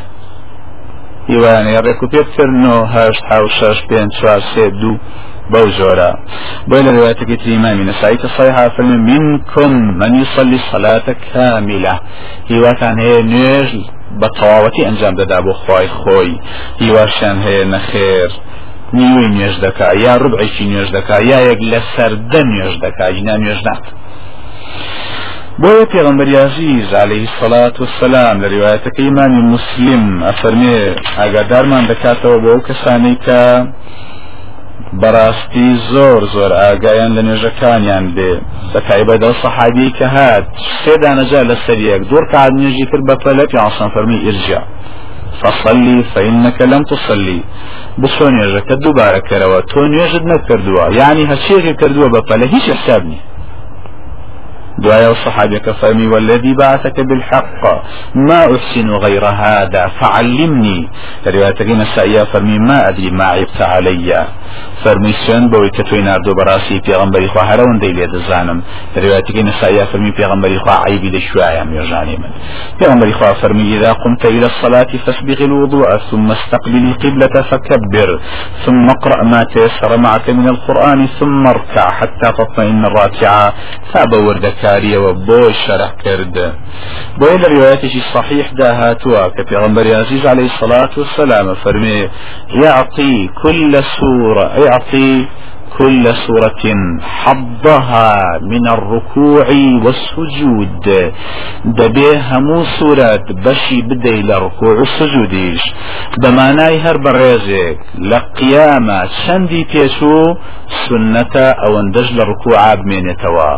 هیوانەیە 1.31 1.81
ڕێک 1.85 1.99
و 2.03 2.07
پێکردنەوە 2.13 2.81
هەشت 2.95 3.23
حو 3.31 3.45
شەش 3.57 3.77
پێنج 3.89 4.09
چوار 4.19 4.41
سێ 4.51 4.65
دوو 4.81 4.99
بەو 5.51 5.67
جۆرە 5.77 6.11
بۆی 6.69 6.83
لە 6.85 6.91
الإمام 7.47 7.77
نسائي 7.89 8.17
تصحيح 8.17 8.67
فرمي 8.67 8.97
منكم 9.11 9.71
من 10.01 10.15
يصلي 10.15 10.59
صلاة 10.71 11.07
كاملة 11.33 11.99
هیواتان 12.51 12.95
هەیە 13.03 13.21
نوێژ 13.31 13.69
بە 14.19 14.27
تەواوەتی 14.37 14.85
ئەنجام 14.87 15.13
دەدا 15.21 15.39
بۆ 15.45 15.53
خی 15.63 15.87
خۆی. 15.99 16.33
هیواشیان 16.81 17.37
هەیە 17.45 17.65
نەخێر. 17.73 18.31
نیوەی 18.93 19.27
نوێژ 19.35 19.55
دەکا 19.65 19.89
یا 20.05 20.13
ڕبعێکی 20.23 20.65
نوێژ 20.71 20.89
دەکا 20.97 21.17
یا 21.31 21.39
یەک 21.49 21.59
لە 21.71 21.79
سەردە 21.93 22.41
نوێژ 22.49 22.73
دەکا 22.85 23.07
ینا 23.17 23.35
نوێژ 23.41 23.59
نات. 23.67 23.85
بۆیە 25.61 25.85
پێغمبەر 25.93 26.29
عزیز 26.45 26.87
عليه 27.03 27.23
الصلاة 27.29 27.75
والسلام 27.83 28.35
لە 28.43 28.47
ریواەتەکە 28.53 29.01
ئیمامی 29.05 29.43
مسلم 29.53 30.03
ئەفەرمێ 30.27 30.77
ئاگادارمان 31.19 31.83
دەکاتەوە 31.91 32.37
بۆ 32.43 32.49
ئەو 32.53 32.61
کەسانەی 32.67 33.17
کە 33.25 33.41
بەڕاستی 35.01 35.69
زۆر 35.91 36.21
زۆر 36.35 36.51
ئاگایان 36.61 37.11
لە 37.17 37.21
نوێژەکانیان 37.27 38.05
بێ. 38.15 38.31
بەتایبەت 38.73 39.21
ئەو 39.25 39.33
سەحابی 39.43 39.89
کە 39.97 40.07
هات 40.15 40.45
سێ 40.83 40.93
دانەجا 41.03 41.41
لە 41.49 41.55
سەریەک 41.65 42.01
دوور 42.09 42.25
کات 42.31 42.51
نوێژی 42.59 42.85
کرد 42.91 43.03
بە 43.09 43.15
پەلە 43.23 43.45
پیاسان 43.51 43.89
فەرمی 43.93 44.19
ئرجا 44.25 44.61
فصلي 45.41 46.03
فإنك 46.13 46.61
لم 46.61 46.83
تصلي. 46.83 47.41
بصو 48.01 48.25
نوێژەکە 48.35 48.75
دووبارە 48.83 49.21
کەرەوە 49.29 49.59
تۆ 49.71 49.81
نوێژت 49.93 50.23
نەکردووە 50.31 50.85
یعنی 50.99 51.23
هەچێکی 51.31 51.73
کردووە 51.81 52.07
بە 52.13 52.21
پەلە 52.29 52.45
هیچ 52.53 52.65
حساب 52.75 53.03
نیە 53.11 53.21
دعاء 54.83 55.11
الصحابة 55.11 55.57
كفرمي 55.57 56.07
والذي 56.07 56.53
بعثك 56.53 56.99
بالحق 56.99 57.63
ما 58.15 58.55
أحسن 58.55 58.89
غير 58.89 59.25
هذا 59.25 59.87
فعلمني 59.99 60.89
رواية 61.27 61.73
نسائية 61.81 62.23
فرمي 62.23 62.59
ما 62.59 62.89
أدري 62.89 63.11
ما 63.11 63.25
عبت 63.25 63.61
علي 63.61 64.27
فرمي 64.83 65.13
سن 65.27 65.49
بوي 65.49 65.69
كتوي 65.69 66.01
ناردو 66.01 66.33
براسي 66.33 66.81
في 66.85 66.93
غنبري 66.93 67.27
خوا 67.27 67.41
هرون 67.41 67.79
دي 67.79 67.91
ليد 67.93 68.13
الزانم 68.13 68.61
رواية 68.97 69.43
نسائية 69.43 69.83
فرمي 69.83 70.11
في 70.11 70.25
غنبري 70.25 70.59
خوا 70.59 70.73
عيبي 70.73 71.09
دشوايا 71.09 71.63
ميرجاني 71.63 72.17
من. 72.17 72.29
في 72.79 72.85
غنبري 72.85 73.13
خوا 73.13 73.33
فرمي 73.33 73.77
إذا 73.77 73.93
قمت 73.93 74.25
إلى 74.25 74.45
الصلاة 74.45 74.91
فاسبغ 75.05 75.43
الوضوء 75.43 75.97
ثم 75.97 76.31
استقبل 76.31 76.83
القبلة 76.91 77.41
فكبر 77.41 78.19
ثم 78.65 78.89
اقرأ 78.89 79.23
ما 79.23 79.43
تيسر 79.43 79.97
معك 79.97 80.29
من 80.29 80.47
القرآن 80.47 81.07
ثم 81.19 81.47
اركع 81.47 81.91
حتى 81.91 82.31
تطمئن 82.37 82.85
الراكعة 82.85 83.53
فابوردك 83.93 84.55
کاریەوە 84.65 85.11
بۆ 85.27 85.41
شەرح 85.63 85.91
کردە 86.03 86.47
بۆی 87.19 87.37
لە 87.41 87.47
ریواەتێکی 87.53 88.01
صحیح 88.13 88.45
دا 88.59 88.69
هاتووە 88.79 89.23
کە 89.35 89.41
پێغمبەر 89.49 89.85
عزیز 90.01 90.23
عليه 90.33 90.47
الصلاة 90.51 90.93
والسلام 91.01 91.47
فەرمێ 91.63 91.99
يعطي 92.63 93.15
كل 93.43 93.73
سورة 93.97 94.34
يعطي 94.37 95.25
كل 95.77 96.13
سورة 96.27 96.63
حظها 97.01 98.21
من 98.41 98.67
الركوع 98.67 99.47
والسجود. 99.83 101.11
دبي 101.65 102.17
همو 102.31 102.63
سورة 102.63 103.23
بشي 103.45 103.81
بدي 103.81 104.21
لركوع 104.21 104.81
السجوديش 104.81 105.61
بماناي 106.21 106.79
هر 106.79 106.97
بريزك 106.97 107.79
لقيامة 107.99 109.05
شندي 109.27 109.63
تيشو 109.63 110.35
سنة 110.89 111.35
أو 111.35 111.79
اندج 111.79 112.13
لركوع 112.13 112.75
بمينتوا. 112.75 113.51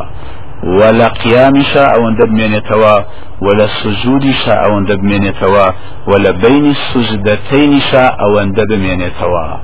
ولا 0.64 1.08
قيام 1.08 1.62
شاء 1.74 1.96
أو 1.96 2.08
اندب 2.08 2.30
مينتوا 2.30 3.00
ولا 3.42 3.68
سجود 3.68 4.32
شاء 4.46 4.66
أو 4.66 4.78
اندب 4.78 5.04
مينتوا 5.04 5.72
ولا 6.08 6.32
بين 6.32 6.66
السجدتين 6.72 7.82
أو 7.94 8.40
اندب 8.40 8.72
مينتوا 8.72 9.58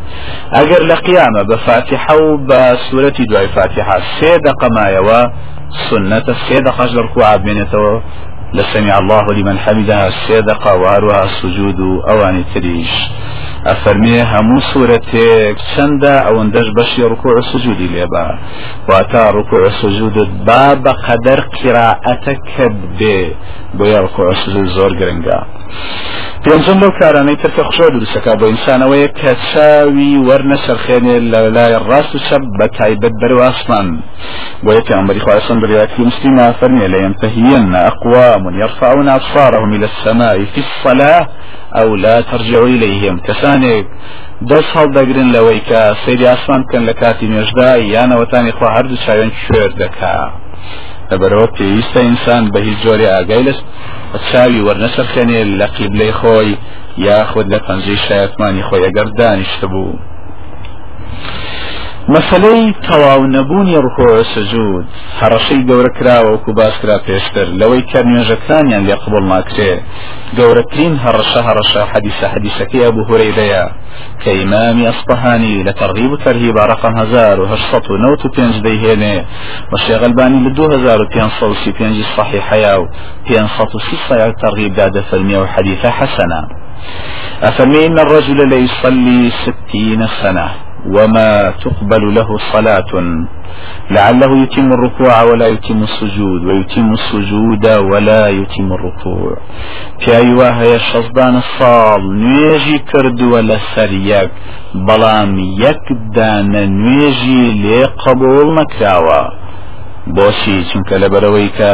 اگر 0.54 0.82
لقيامه 0.84 1.42
بفاتحه 1.42 2.16
وبسورة 2.18 3.14
دعاء 3.30 3.48
فاتحة 3.48 4.00
سيدق 4.20 4.64
ما 4.76 4.88
يوا 4.90 5.28
سنة 5.90 6.26
سيدق 6.48 6.82
اجر 6.82 7.02
ركوع 7.02 7.38
مينتوا 7.38 8.00
لسمع 8.54 8.98
الله 8.98 9.34
لمن 9.34 9.58
حمدها 9.60 10.08
السيدق 10.08 10.68
وهروها 10.68 11.24
السجود 11.24 11.80
اواني 12.10 12.44
تريش 12.56 12.92
ئەفەرمێ 13.68 14.20
هەموو 14.34 14.66
سوورەتێک 14.70 15.56
چەندە 15.72 16.16
ئەوەندەش 16.26 16.68
بەشی 16.78 17.04
ڕکوع 17.12 17.38
سجودی 17.52 17.88
لێبا 17.94 18.28
واتا 18.90 19.24
ڕکوع 19.38 19.66
سجودت 19.82 20.32
با 20.48 20.66
بە 20.84 20.94
قەدەر 21.06 21.40
قراءەتە 21.58 22.34
کرد 22.52 22.80
بێ 23.00 23.20
بۆ 23.78 23.84
یا 23.94 24.00
ڕکوع 24.06 24.30
سجود 24.44 24.68
زۆر 24.78 24.92
گرنگە 25.00 25.40
پێنجم 26.46 26.78
لەو 26.84 26.92
کارانەی 27.00 27.38
ترکە 27.44 27.64
خشۆ 27.68 27.88
دروستەکە 27.96 28.32
بۆ 28.40 28.46
ئینسانەوەیە 28.52 29.10
کە 29.20 29.32
چاوی 29.50 30.14
وەرنە 30.28 30.58
سەرخێنێ 30.66 31.18
لە 31.32 31.40
لای 31.56 31.76
ڕاست 31.88 32.12
و 32.16 32.24
چەپ 32.28 32.44
بە 32.58 32.68
تایبەت 32.78 33.14
بەرەو 33.22 33.44
ئاسمان. 33.46 33.88
بۆیە 34.66 34.82
پێغمبەری 34.88 35.24
خواستن 35.26 35.58
بڕیاتی 35.64 36.02
مسلمە 36.10 36.48
فەرمێ 36.60 36.88
لە 36.94 37.00
ينتهين 37.06 37.76
أقوام 37.92 38.44
يرفعون 38.62 39.08
أبصارهم 39.18 39.70
إلى 39.76 39.88
السماء 39.92 40.38
في 40.54 40.62
الصلاة 40.66 41.28
أو 41.80 41.96
لا 41.96 42.22
ترجعوا 42.32 42.68
إليهم. 42.76 43.16
كسانك 43.28 43.86
دەست 44.50 44.72
هەڵدەگرن 44.78 45.30
لەوەی 45.36 45.62
کە 45.70 45.82
سەیری 46.04 46.26
ئاسمان 46.32 46.62
بکەن 46.64 46.84
لە 46.90 46.94
کاتی 47.02 47.28
نوێژدا 47.32 47.70
یانەوەتانی 47.96 48.56
خوا 48.58 48.70
هەردوو 48.76 49.02
چاوێن 49.06 49.32
کوێر 49.40 49.72
دەکا. 49.82 50.43
لەبەرەوە 51.12 51.48
پێویستە 51.58 52.00
ئینسان 52.08 52.44
بە 52.54 52.60
هیچ 52.68 52.78
جۆری 52.86 53.12
ئاگای 53.14 53.44
لەست 53.48 53.64
چاوی 54.30 54.66
وەرنەسەرخێنێ 54.68 55.42
لە 55.60 55.68
قیبلەی 55.76 56.14
خۆی 56.20 56.58
یاخود 57.08 57.48
لە 57.54 57.60
پەنجەی 57.66 58.00
شایەتمانی 58.06 58.64
خۆی 58.68 58.86
ئەگەر 58.88 59.08
دانیشتە 59.20 59.68
بوو 59.74 60.00
مەسلەی 62.08 62.74
تەواو 62.88 63.28
نەبوونی 63.36 63.82
ڕخۆ 63.86 64.10
سەجود 64.34 64.86
هەڕەشەی 65.22 65.66
گەورە 65.70 65.92
کراوە 65.98 66.30
وەکو 66.32 66.52
باسکرا 66.60 66.98
پێشتر 67.08 67.48
لەوەی 67.60 67.84
کە 67.92 68.00
نوێژەکانیان 68.08 68.84
لێ 68.88 68.96
قبول 69.04 69.24
ناکرێ 69.34 69.74
گەورەترین 70.38 70.94
هەڕەشە 71.04 71.42
هەڕەشە 71.48 71.84
حەدیسە 71.92 72.26
حەدیسەکەی 72.34 72.86
ئەبوو 72.86 73.08
هورەیرەیە. 73.10 73.66
کە 74.22 74.30
ئیمامی 74.38 74.88
ئەسپەهانی 74.90 75.64
لە 75.68 75.74
تەرغیب 75.80 76.12
و 76.12 76.22
تەرهیب 76.26 76.58
رقم 76.72 76.94
1995 76.98 78.56
دەیهێنێ. 78.66 79.18
و 79.72 79.74
شێغەلبانی 79.86 80.44
لە 80.46 80.52
2535 80.60 82.06
صحیحەیە 82.18 82.74
و 82.82 82.86
530 83.28 83.98
صحیح 84.10 84.34
تەرغیب 84.42 84.74
دا 84.80 84.88
دەفەرمیە 84.98 85.40
و 85.44 85.48
حەدیثە 85.54 85.90
حەسەنە. 86.00 86.42
أفمن 87.50 88.00
الرجل 88.00 88.40
ليصلي 88.54 89.32
ستين 89.44 90.08
سنة. 90.22 90.63
وما 90.86 91.52
تقبل 91.52 92.16
له 92.16 92.38
صلاة. 92.54 92.94
لعله 93.92 94.38
يتم 94.44 94.74
الركوع 94.74 95.24
ولا 95.24 95.48
يتم 95.48 95.84
السجود 95.84 96.46
ويتم 96.46 96.94
السجود 96.94 97.66
ولا 97.66 98.30
يتم 98.30 98.74
الركوع. 98.74 99.38
في 100.00 100.18
أيوة 100.18 100.50
هي 100.50 100.76
الشصدان 100.76 101.36
الصال 101.36 102.02
نيجي 102.16 102.78
كرد 102.80 103.22
ولا 103.22 103.58
سريك 103.76 104.32
بلام 104.76 105.40
يكدان 105.40 106.52
نيجي 106.84 107.44
لقبول 107.64 108.56
مكراوة 108.56 109.44
بۆچی 110.08 110.56
چونکە 110.70 110.96
لەبەرەوەی 111.04 111.50
کە 111.58 111.72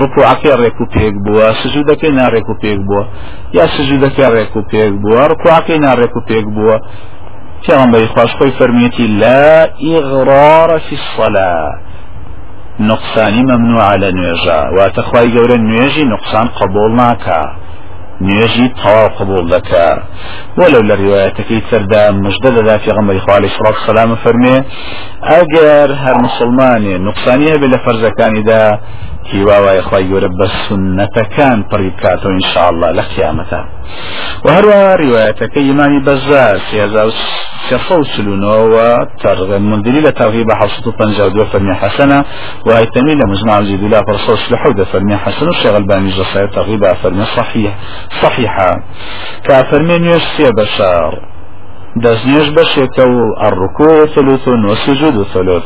ڕکوعەکەی 0.00 0.54
ڕێک 0.60 0.78
و 0.80 0.86
پێک 0.94 1.14
بووە 1.24 1.46
سجودەکەی 1.62 2.12
ناڕێک 2.18 2.48
و 2.50 2.54
پێک 2.62 2.78
بووە 2.88 3.04
یا 3.58 3.64
سجودەکە 3.76 4.26
ڕێک 4.34 4.52
و 4.56 4.62
پێک 4.70 4.92
بووە 5.02 5.22
ڕکوعەکەی 5.32 5.78
پێک 6.28 6.46
بووە 6.54 6.76
پیغمبری 7.66 8.06
خواش 8.06 8.34
خوی 8.34 8.50
فرمیتی 8.50 9.06
لا 9.06 9.68
اغرار 9.96 10.78
في 10.78 10.96
الصلاة 11.00 11.72
نقصانی 12.80 13.42
ممنوع 13.42 13.82
على 13.82 14.12
واتە 14.76 15.00
خی 15.00 15.28
گەورە 15.34 15.56
نوێژی 15.68 16.04
نقصان 16.04 16.48
قبول 16.48 16.92
ناکە 16.96 17.62
نيجي 18.20 18.68
تەواو 18.82 19.08
قبول 19.18 19.44
دەکا. 19.54 19.88
وەلو 20.58 20.82
لە 20.88 20.94
ڕواەتەکەی 21.02 21.62
تردا 21.70 22.04
مژدە 22.24 22.50
دەدا 22.58 22.76
پێغەمبەری 22.84 23.22
خوا 23.24 23.34
عەلەیهی 23.36 23.56
سڵات 23.58 23.76
سەلام 23.86 24.10
فەرمێ 24.24 24.56
ئەگەر 25.30 25.88
هەر 26.02 26.16
مسلمانێ 26.26 26.94
نقصانی 27.08 27.52
هەبێ 27.54 27.66
لە 27.74 27.78
فەرزەکانیدا 27.84 28.62
هیواوای 29.24 29.82
خی 29.82 30.04
گەورە 30.10 30.30
بە 30.38 30.46
سنەتەکان 30.64 31.58
پڕی 31.70 31.90
بکاتەوە 31.94 32.32
انشاءله 32.38 32.88
لە 32.98 33.04
قیامەتە 33.12 33.60
و 34.44 34.48
هەروە 34.56 34.80
ڕواەتەکەی 35.00 35.66
ئیمانی 35.68 36.00
بەزار 36.06 36.56
سيصوصلونەوە 37.68 38.88
ترغب 39.22 39.52
مندري 39.70 40.00
لترغيب 40.00 40.52
حصة 40.52 40.90
طنجة 40.98 41.44
فرمي 41.44 41.74
حسنة 41.74 42.24
وهيتمي 42.66 43.14
لمجمع 43.14 43.58
الجديد 43.58 43.90
لا 43.90 44.02
فرصوص 44.02 44.52
لحودة 44.52 44.84
فرمي 44.84 45.16
حسنة 45.16 45.50
الشيخ 45.50 45.74
الباني 45.74 46.10
جصير 46.10 46.46
ترغيب 46.46 46.92
فرمي 46.92 47.24
صحيح 47.24 47.72
صحيحة 48.22 48.76
كافرمي 49.44 49.98
نيوش 49.98 50.22
سي 50.36 50.50
بشار 50.52 51.12
دزنيش 51.96 52.48
بشيكو 52.48 53.34
الركوع 53.48 54.06
ثلث 54.06 54.48
والسجود 54.48 55.26
ثلث 55.34 55.64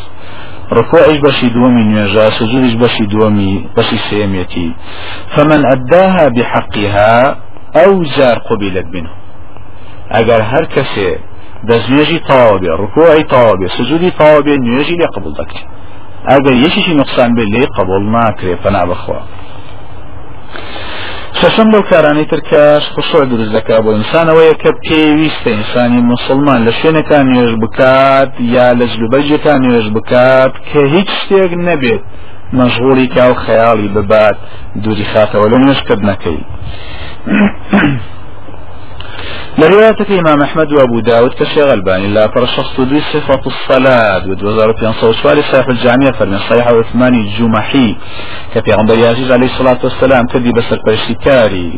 ركوعش 0.72 1.18
بشي 1.18 1.48
دومي 1.48 1.82
نيجا 1.84 2.30
سجودش 2.30 2.74
بشي 2.74 3.06
دومي 3.06 3.66
بشي 3.76 3.98
سيميتي 4.10 4.74
فمن 5.36 5.66
أداها 5.66 6.28
بحقها 6.28 7.36
أو 7.76 8.02
جار 8.02 8.38
قبلت 8.38 8.86
منه. 8.94 9.10
اگر 10.10 10.40
هر 10.40 10.64
بێ 12.62 12.72
ڕکوعی 12.82 13.24
تەواو 13.32 13.56
بێ 13.60 13.68
سجودی 13.78 14.10
تەواو 14.18 14.44
بێ 14.46 14.54
نوێژی 14.64 14.96
لێ 15.00 15.06
قبول 15.14 15.34
دەکرێت 15.40 15.66
ئەگەر 16.30 16.54
یەکیشی 16.64 16.94
نقصان 17.00 17.30
بێ 17.36 17.44
لێ 17.54 17.66
قبول 17.76 18.02
ناکرێ 18.16 18.54
پەنا 18.62 18.82
بخوا. 18.90 19.20
شەشەم 21.40 21.68
لەو 21.74 21.82
کارانەی 21.90 22.30
ترکەش 22.32 22.84
خشوع 22.94 23.24
دروست 23.32 23.52
دەکا 23.56 23.76
بۆ 23.84 23.90
ئینسانەوەیە 23.96 24.54
کە 24.62 24.70
پێویستە 24.84 25.50
ئینسانی 25.56 26.00
مسلمان 26.12 26.60
لە 26.66 26.72
شوێنەکان 26.78 27.24
نوێژ 27.32 27.52
بکات 27.62 28.30
یا 28.54 28.68
لە 28.78 28.84
جلوبەرجەکان 28.92 29.58
نوێژ 29.64 29.86
بکات 29.96 30.52
کە 30.70 30.80
هیچ 30.94 31.08
شتێک 31.20 31.52
نەبێت. 31.68 32.02
مەشغوڵی 32.58 33.08
کا 33.14 33.24
و 33.30 33.34
خەیاڵی 33.44 33.88
ببات. 33.96 34.36
دووری 34.82 35.06
خاتەوە 35.12 35.46
لە 35.52 35.58
نوێژکردنەکەی 35.62 36.40
لرواية 39.58 40.20
إمام 40.20 40.42
أحمد 40.42 40.72
وأبو 40.72 41.00
داود 41.00 41.32
كشيخ 41.32 41.58
الباني 41.58 42.06
لا 42.06 42.28
فرشخص 42.28 42.80
دي 42.80 43.00
صفة 43.00 43.40
الصلاة 43.46 44.28
ودوزار 44.28 44.72
في 44.72 44.86
أنصار 44.86 45.12
سؤال 45.12 45.44
صاحب 45.44 45.70
الجامعة 45.70 46.12
فرمي 46.12 46.38
صحيح 46.38 46.68
عثماني 46.68 47.20
الجمحي 47.20 47.96
كفي 48.54 48.72
عمر 48.72 48.94
يعزيز 48.94 49.32
عليه 49.32 49.46
الصلاة 49.46 49.78
والسلام 49.84 50.26
كدي 50.26 50.52
بسر 50.52 50.80
برشتكاري 50.86 51.72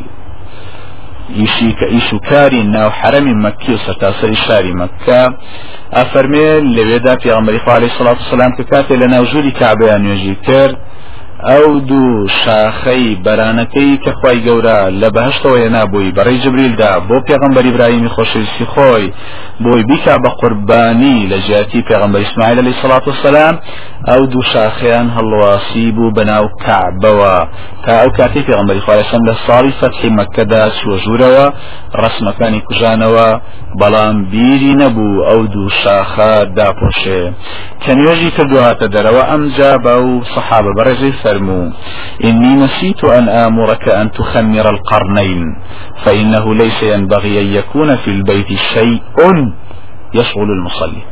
ئیشوکاری 1.91 2.63
ناو 2.63 2.91
حرەمی 2.91 3.35
مەکی 3.45 3.73
و 3.75 3.79
سەرتاسەری 3.87 4.37
شاری 4.47 4.73
مەکە 4.81 5.23
ئەفەرمێ 5.97 6.49
لەوێدا 6.77 7.15
خوا 7.65 7.75
عەلەیهی 7.77 7.97
سڵات 7.99 8.19
وسلام 8.21 8.53
کە 8.57 8.65
کاتێ 8.73 8.95
لە 9.03 9.07
ناو 9.15 9.25
ژووری 9.25 9.53
کعبەیان 9.61 10.01
نوێژی 10.07 10.37
کرد 10.47 10.77
ئەو 11.47 11.81
دوو 11.81 12.29
شاخەی 12.29 13.19
بەرانەکەی 13.25 13.99
کە 14.05 14.13
خی 14.21 14.39
گەورە 14.47 14.79
لە 15.01 15.09
بەهشتەوە 15.17 15.69
نابووی. 15.77 16.13
بەڕێی 16.17 16.43
جبریلدا 16.45 16.93
بۆ 17.09 17.17
پێغمبەری 17.29 17.73
براهیمی 17.77 18.09
خۆشەویستی 18.15 18.67
خۆی 18.73 19.13
بۆی 19.65 19.83
بیکا 19.91 20.15
بە 20.25 20.31
قوربانی 20.41 21.29
لە 21.31 21.39
ژاتی 21.49 21.83
پێغمبەر 21.89 22.21
اسماعیل 22.27 22.59
علیه 22.59 22.75
الصلاة 22.77 23.05
والسلام 23.07 23.55
ئەو 24.09 24.27
دوو 24.33 24.43
شاخیان 24.53 25.07
هەڵواسی 25.17 25.87
بوو 25.97 26.15
بەناو 26.17 26.47
کعبەوە 26.65 27.37
تا 27.85 27.93
ئەو 28.01 28.11
کاتی 28.19 28.43
پێغمبەری 28.49 28.85
خوارەسەم 28.87 29.23
لە 29.29 29.35
ساڵی 29.47 29.73
فەتحی 29.81 30.11
مەکەدا 30.19 30.63
چوەژورەوە 30.79 31.47
ڕسمەکانی 32.03 32.65
کوژانەوە 32.67 33.29
بەڵام 33.81 34.17
بیری 34.33 34.75
نەبوو 34.83 35.25
ئەو 35.29 35.43
دوو 35.53 35.71
شاخە 35.83 36.33
داپۆشێ. 36.57 37.23
کە 37.83 37.91
نوێژی 37.99 38.31
کردوهاتە 38.37 38.87
دەرەوە 38.95 39.23
ئەمجا 39.31 39.73
بە 39.85 39.95
و 40.07 40.11
سەحابە 40.35 40.71
بەڕێزەی 40.79 41.19
فرموا 41.23 41.67
إني 42.25 42.53
نسيت 42.63 43.05
أن 43.05 43.29
آمرك 43.29 43.89
أن 43.89 44.11
تخمر 44.19 44.71
القرنين 44.71 45.43
فإنه 46.05 46.55
ليس 46.55 46.83
ينبغي 46.83 47.41
أن 47.41 47.47
يكون 47.59 47.97
في 47.97 48.11
البيت 48.11 48.51
شيء 48.75 49.03
يشغل 50.15 50.51
المصلي. 50.57 51.03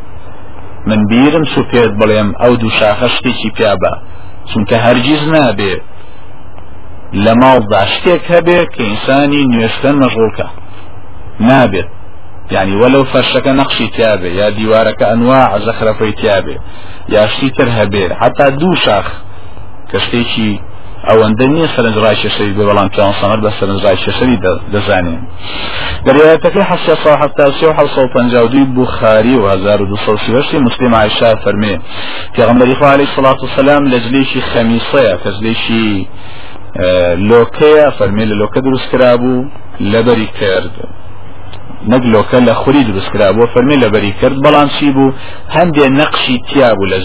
من 0.86 1.06
بيرم 1.06 1.44
سوپێت 1.44 1.92
بڵێم 2.00 2.28
ئەو 2.40 2.52
دوو 2.60 2.70
شاخە 2.70 3.08
شتێکی 3.16 3.50
پیابە 3.56 3.92
چونکە 4.50 4.76
هەرگیز 4.86 5.22
نابێ 5.34 5.74
لە 7.24 7.32
ماڵدا 7.42 7.82
شتێک 7.94 8.22
هەبێ 8.34 8.60
کە 8.72 8.80
ئینسانی 8.88 9.42
نوێشتن 9.52 9.96
يعني 12.50 12.76
ولو 12.76 13.04
فرشك 13.04 13.48
نقشي 13.48 13.86
تيابه 13.88 14.26
يا 14.26 14.50
ديوارك 14.50 15.02
انواع 15.02 15.58
زخرفي 15.58 16.12
تيابه 16.12 16.56
يا 17.08 17.26
شتي 17.26 17.50
تر 17.50 17.68
هبه. 17.68 18.14
حتى 18.14 18.50
دو 18.50 18.74
شاخ. 18.74 19.06
کەشتێکی 19.92 20.60
ئەوەندە 21.08 21.46
نییە 21.54 21.68
سەرنج 21.74 21.96
ڕای 22.04 22.16
شەشەری 22.22 22.52
بێ 22.56 22.64
بەڵام 22.68 22.88
پیان 22.94 23.12
سەمەر 23.20 23.40
بە 23.44 23.50
سەرنج 23.58 23.80
ڕای 23.86 23.98
شەشەری 24.04 24.36
دەزانێن 24.72 25.20
دەریاتەکەی 26.06 26.64
حسە 26.70 26.94
ساحەتاسی 27.04 27.64
و 27.66 27.72
حەسە 27.78 27.98
و 28.04 28.08
پەنجاودوی 28.14 28.64
بوخاری 28.76 29.36
و 29.36 29.46
1230 29.46 30.58
مسلم 30.66 30.94
عیشا 30.94 31.30
فەرمێ. 31.44 31.74
پێغەمبەری 32.34 32.74
خوا 32.78 32.88
عەلەیهی 32.94 33.14
سڵات 33.16 33.38
و 33.42 33.46
سەلام 33.56 33.82
لە 33.92 33.98
جلێکی 34.04 34.40
خەمیسەیە 34.50 35.14
کە 35.22 35.30
جلێکی 35.36 36.06
لۆکەیە 37.30 37.88
فەرمێ 37.98 38.24
لە 38.30 38.36
لۆکە 38.40 38.60
دروست 38.66 38.88
کرابوو 38.92 39.46
لەبەری 39.92 40.28
کرد. 40.40 40.74
نەک 41.92 42.02
لۆکە 42.14 42.38
لە 42.48 42.54
خوری 42.60 42.84
دروست 42.90 43.10
کرابوو 43.12 43.46
فەرمێ 43.54 43.76
لەبەری 43.84 44.12
کرد 44.20 44.36
بەڵام 44.44 44.68
بوو؟ 44.96 45.14
هەندێ 45.56 45.84
نەقشی 46.00 46.36
تیا 46.48 46.70
بوو 46.74 46.90
لە 46.92 46.98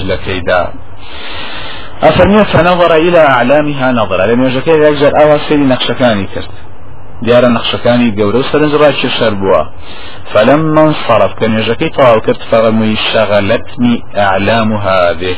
أفرمي 2.03 2.45
فنظر 2.45 2.95
إلى 2.95 3.19
أعلامها 3.19 3.91
نظرا 3.91 4.25
لم 4.25 4.43
يجكي 4.43 4.71
يجر 4.71 5.11
أوا 5.21 5.37
سيري 5.37 5.61
نقشكاني 5.63 6.25
كرت. 6.35 6.49
ديار 7.21 7.47
نقشكاني 7.47 8.21
قورو 8.21 8.41
سرنج 8.41 8.75
راكي 8.75 9.09
شربوا 9.09 9.63
فلما 10.33 10.81
انصرف 10.81 11.33
كان 11.39 11.59
يجكي 11.59 11.89
طاو 11.89 12.21
كرت 12.21 12.41
فرمي 12.51 12.95
شغلتني 12.95 14.03
أعلام 14.17 14.73
هذه 14.73 15.35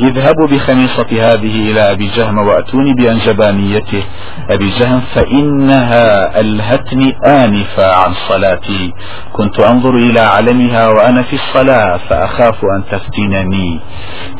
اذهبوا 0.00 0.46
بخميصة 0.46 1.06
هذه 1.10 1.70
إلى 1.70 1.92
أبي 1.92 2.06
جهم 2.16 2.38
وأتوني 2.38 2.94
بأنجبانيته. 2.94 4.02
أبي 4.50 4.70
جهم 4.78 5.00
فإنها 5.14 6.40
ألهتني 6.40 7.16
آنفا 7.26 7.92
عن 7.94 8.12
صلاتي. 8.28 8.92
كنت 9.32 9.60
أنظر 9.60 9.94
إلى 9.96 10.20
علمها 10.20 10.88
وأنا 10.88 11.22
في 11.22 11.36
الصلاة 11.36 11.96
فأخاف 11.96 12.58
أن 12.76 12.82
تفتنني. 12.90 13.80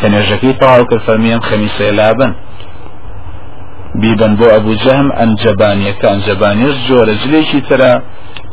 كان 0.01 0.15
يجكي 0.15 0.53
طاعك 0.53 0.93
الفرميان 0.93 1.43
خميسة 1.43 1.91
لابا 1.91 2.35
بيبن 3.95 4.37
بو 4.37 4.45
أبو 4.45 4.75
جهم 4.75 5.13
أنجبانية. 5.13 5.91
كأنجبانية 5.91 6.75
جور 6.89 7.13
جليشي 7.13 7.61
ترى 7.61 8.03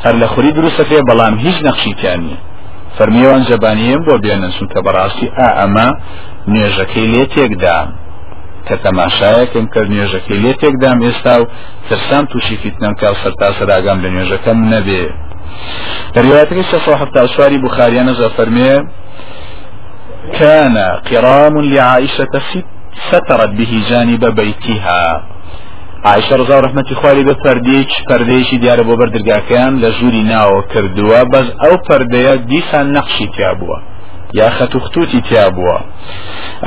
هر 0.03 0.15
لخوري 0.15 0.51
دروسة 0.51 0.83
فيه 0.83 0.99
بلام 1.01 1.37
هيج 1.37 1.63
نقشي 1.65 1.93
تاني 1.93 2.35
فەرمیێوان 2.97 3.41
جەبانیم 3.49 4.01
بۆ 4.07 4.15
بێنن 4.23 4.51
چونکە 4.57 4.79
بەڕاستی 4.85 5.27
ئا 5.37 5.47
ئەمە 5.59 5.87
نوێژەکەی 6.51 7.07
لێ 7.13 7.23
تێکدام. 7.33 7.87
کە 8.67 8.75
تەماشایەکەم 8.83 9.65
کرد 9.73 9.89
نوێژەکەی 9.93 10.39
لێ 10.43 10.53
تێکدام 10.61 10.97
ئێستا 11.05 11.33
و 11.41 11.45
ترسام 11.87 12.25
تووشی 12.31 12.57
فیتنەم 12.61 12.93
کا 12.99 13.09
سەرتا 13.21 13.49
سەراگام 13.59 13.97
لە 14.03 14.09
نوێژەکەم 14.13 14.57
نەبێ. 14.73 15.03
دەریواتەکەی 16.15 16.69
سەفاحتا 16.71 17.21
سواری 17.33 17.59
بخاریانە 17.65 18.13
زە 18.19 18.27
فەرمێ 18.37 18.73
كان 20.39 20.75
قرام 21.09 21.55
لعائشة 21.61 22.33
سترت 23.07 23.51
به 23.57 23.71
جانب 23.89 24.23
بيتها 24.39 25.03
عیشە 26.05 26.35
ڕزا 26.39 26.57
ڕحمەتی 26.65 26.95
خواری 26.99 27.23
بە 27.29 27.35
پەردێک 27.43 27.91
پەردەیەکی 28.09 28.57
دیارە 28.63 28.83
بۆ 28.87 28.93
بەردرگاکەیان 29.01 29.73
لە 29.83 29.89
ژووری 29.97 30.23
ناوە 30.31 30.59
کردووە 30.71 31.21
بەس 31.33 31.47
ئەو 31.61 31.75
پەردەیە 31.87 32.33
دیسان 32.49 32.87
نەخشی 32.95 33.27
تیا 33.35 33.51
بووە 33.59 33.79
یا 34.39 34.49
خەتوختوتی 34.57 35.21
تیا 35.27 35.49
بووە 35.55 35.77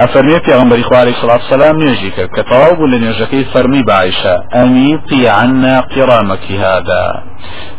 ئەفەرمێ 0.01 0.39
پێغمبەری 0.47 0.85
خواري 0.89 1.15
صلاة 1.23 1.41
السلام 1.45 1.77
نوێژی 1.83 2.11
کرد 2.17 2.31
کە 2.37 2.43
تەواو 2.51 2.77
بوو 2.77 2.91
لە 2.93 2.99
نوێژەکەی 3.03 3.49
فەرمی 3.53 3.87
بەعیشە 3.89 4.35
ئەمیطی 4.57 5.27
عنا 5.39 5.77
قرامك 5.95 6.45
هذا 6.65 7.05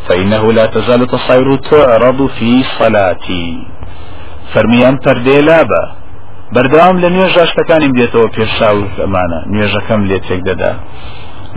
فإنه 0.08 0.52
لا 0.58 0.66
تزال 0.68 1.06
تصير 1.06 1.56
تعرض 1.56 2.20
في 2.38 2.64
صلاتي. 2.80 3.68
فەرمی 4.54 4.82
ئەم 4.86 4.98
پەردێ 5.06 5.40
لابە. 5.50 5.84
بەردەوام 6.56 6.98
لە 7.04 7.10
نوێژ 7.16 7.34
ڕاشتەکانیم 7.40 7.94
دێتەوە 8.00 8.28
پێشاو 8.36 8.78
ئەمانە 9.02 9.40
نوێژەکەم 9.54 10.02
لێ 10.10 10.20
تێک 10.28 10.42
دەدا. 10.50 10.72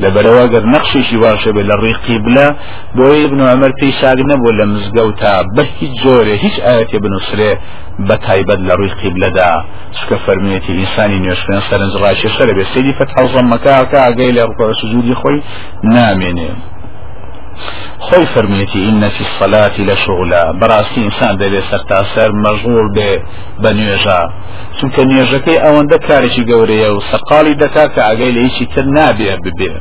لەبەرەوە 0.02 0.44
گەر 0.52 0.64
نەخشێکی 0.74 1.16
باشە 1.22 1.50
بێ 1.54 1.62
لە 1.70 1.76
ڕێی 1.82 1.96
قیبلە 2.06 2.46
بۆی 2.96 3.24
ابن 3.26 3.40
عمر 3.52 3.70
پێی 3.78 3.92
ساگ 4.00 4.18
نەبوو 4.30 4.56
لە 4.58 4.64
مزگەوتا 4.72 5.34
بە 5.54 5.62
هیچ 5.78 5.92
جۆرە 6.02 6.34
هیچ 6.44 6.56
ئاەتێ 6.66 6.98
بنووسرێ 7.04 7.52
بە 8.06 8.16
تایبەت 8.26 8.60
لە 8.68 8.74
ڕووی 8.78 8.96
قیبلەدا 9.00 9.52
چکە 9.96 10.16
فەرمیێتی 10.24 10.72
ئینسانی 10.78 11.22
نوێشتن 11.24 11.60
سەرنج 11.68 11.94
ڕاشێشە 12.02 12.44
لە 12.48 12.54
بێ 12.56 12.64
سەری 12.72 12.92
فەت 12.98 13.10
حەوزەم 13.16 13.46
مەکاکە 13.52 13.98
ئاگەی 14.04 14.34
لە 14.36 14.42
ڕکۆ 14.48 14.66
سوجودی 14.80 15.14
خۆی 15.20 15.38
نامێنێ. 15.94 16.50
خۆی 18.06 18.26
فرمێتی 18.34 18.80
ئینەفی 18.86 19.24
سەلاتی 19.38 19.86
لە 19.90 19.96
شغلا 20.04 20.42
بەڕاستی 20.60 21.00
ئینسان 21.04 21.34
دەبێت 21.42 21.66
سەرتاسەر 21.70 22.30
مەژغول 22.44 22.88
بێ 22.96 23.12
بە 23.62 23.70
نوێژە. 23.78 24.20
چونکە 24.76 25.02
نوێژەکەی 25.10 25.62
ئەوەندە 25.64 25.98
کارێکی 26.08 26.44
گەورەیە 26.50 26.90
و 26.92 27.04
سەقالی 27.10 27.58
دەکات 27.62 27.90
کە 27.94 28.02
ئاگەی 28.06 28.32
لە 28.36 28.40
هیچی 28.46 28.66
تر 28.72 28.86
نابێ 28.96 29.34
ببێ. 29.44 29.72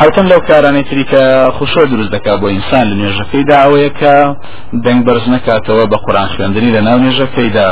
حوتم 0.00 0.26
لەو 0.32 0.40
کارانەی 0.50 0.84
تری 0.88 1.04
کە 1.12 1.24
خوشۆ 1.56 1.82
دروست 1.92 2.10
دەکا 2.16 2.32
بۆ 2.40 2.46
ئینسان 2.54 2.84
لە 2.90 2.94
نوێژەکەی 3.00 3.44
داوەیە 3.52 3.90
کە 4.00 4.14
دەنگ 4.84 5.00
بەرز 5.06 5.24
نکاتەوە 5.34 5.84
بە 5.92 5.98
قورآن 6.04 6.28
خوێندنی 6.32 6.74
لە 6.76 6.80
ناو 6.86 6.98
نوێژەکەیدا 7.04 7.68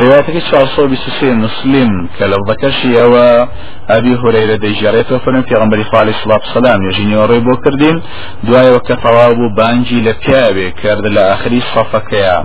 ڕێواتەکەی 0.00 0.42
423 0.50 1.34
مسلم 1.44 1.90
کە 2.16 2.24
لەوڵەکەشی 2.32 2.92
ئەوە 3.00 3.28
ئەبی 3.90 4.14
هورەیرە 4.20 4.56
دەیژێڕێتەوە 4.64 5.22
فەرم 5.24 5.42
پێغەمبەری 5.50 5.88
خوالی 5.90 6.14
سڵات 6.20 6.42
سەلام 6.54 6.78
نوێژی 6.82 7.06
نیوەڕێ 7.10 7.38
بۆ 7.46 7.54
کردین. 7.64 7.96
دوایەوە 8.46 8.80
کە 8.86 8.94
تەواو 9.02 9.34
بوو 9.38 9.54
بانجی 9.58 10.00
لە 10.06 10.14
کرد 10.82 11.04
لە 11.16 11.22
آخری 11.34 11.62
سەفەکەیە. 11.72 12.36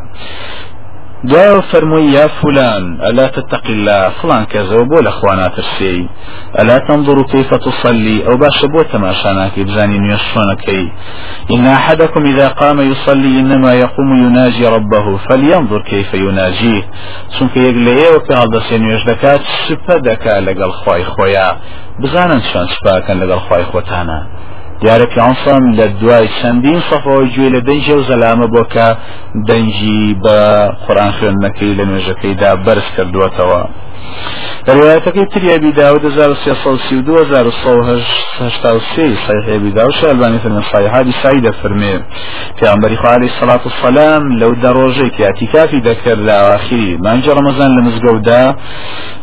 دوای 1.24 1.62
فرمووی 1.62 2.04
یا 2.04 2.28
فلان 2.28 3.02
ألا 3.02 3.28
تتقي 3.28 3.74
الله؟ 3.74 4.10
فلان 4.10 4.46
كذا 4.46 4.84
بۆ 4.84 5.02
لە 5.04 5.08
خوانا 5.10 5.48
ترسي 5.48 6.10
ألا 6.60 6.80
تنظر 6.80 7.24
كيف 7.24 7.54
تصلي؟ 7.54 8.28
أو 8.28 8.38
باش 8.38 8.66
بۆ 8.66 8.84
تماشاناكي 8.94 9.64
بزاني 9.64 10.18
شلونەکەی 10.18 10.92
إن 11.52 11.66
أحدكم 11.66 12.26
إذا 12.26 12.48
قام 12.48 12.92
يصلي 12.92 13.40
إنما 13.40 13.74
يقوم 13.74 14.26
يناجي 14.26 14.68
ربه 14.68 15.18
فلينظر 15.18 15.82
كيف 15.82 16.14
يناجيه. 16.14 16.84
چونکە 17.38 17.58
یەک 17.58 17.76
لە 17.86 17.94
ئێوە 18.00 18.20
پێ 18.28 18.34
هەڵدەسێ 18.42 18.76
نوێژ 18.84 19.04
دەکات 19.12 19.42
سپە 19.68 19.96
دەکا 20.08 20.34
لەگەڵ 20.48 20.72
خی 20.82 21.04
خۆیان 21.04 21.56
بزانن 22.02 22.42
چۆن 22.50 22.68
دیارەکە 24.82 25.20
ئەسان 25.28 25.64
لە 25.78 25.86
دوای 26.02 26.28
چەندین 26.38 26.80
سەفەوە 26.90 27.24
گوێ 27.34 27.50
لە 27.56 27.62
دەنجە 27.68 27.94
و 27.98 28.06
زەلامە 28.10 28.48
بۆ 28.54 28.64
کە 28.74 28.88
دەنجی 29.48 30.02
بە 30.24 30.40
قڕان 30.86 31.12
خوێندنەکەی 31.18 31.78
لە 31.80 31.84
نوێژەکەیدا 31.90 32.52
بەرز 32.66 32.88
کردووەتەوە 32.96 33.62
روايتك 34.70 35.34
تري 35.34 35.56
أبي 35.56 35.72
داود 35.72 36.08
زار 36.08 36.34
سيصل 36.34 36.80
سيودو 36.80 37.24
زار 37.24 37.46
الصوهش 37.46 38.08
هشتاوسي 38.40 39.16
صحيح 39.16 39.48
أبي 39.56 39.70
داود 39.72 39.92
شعباني 39.92 40.40
في 40.40 40.48
الصحيحة 40.48 41.02
بسعيدة 41.02 41.52
فرمي 41.52 42.04
في 42.60 42.68
عمبر 42.68 43.00
عليه 43.04 43.28
الصلاة 43.28 43.60
والسلام 43.66 44.40
لو 44.40 44.54
دروجيك 44.54 45.22
اعتكافي 45.22 45.78
ذكر 45.78 46.16
لآخري 46.16 47.00
انجا 47.06 47.34
رمضان 47.34 47.70
لمزقودا 47.78 48.56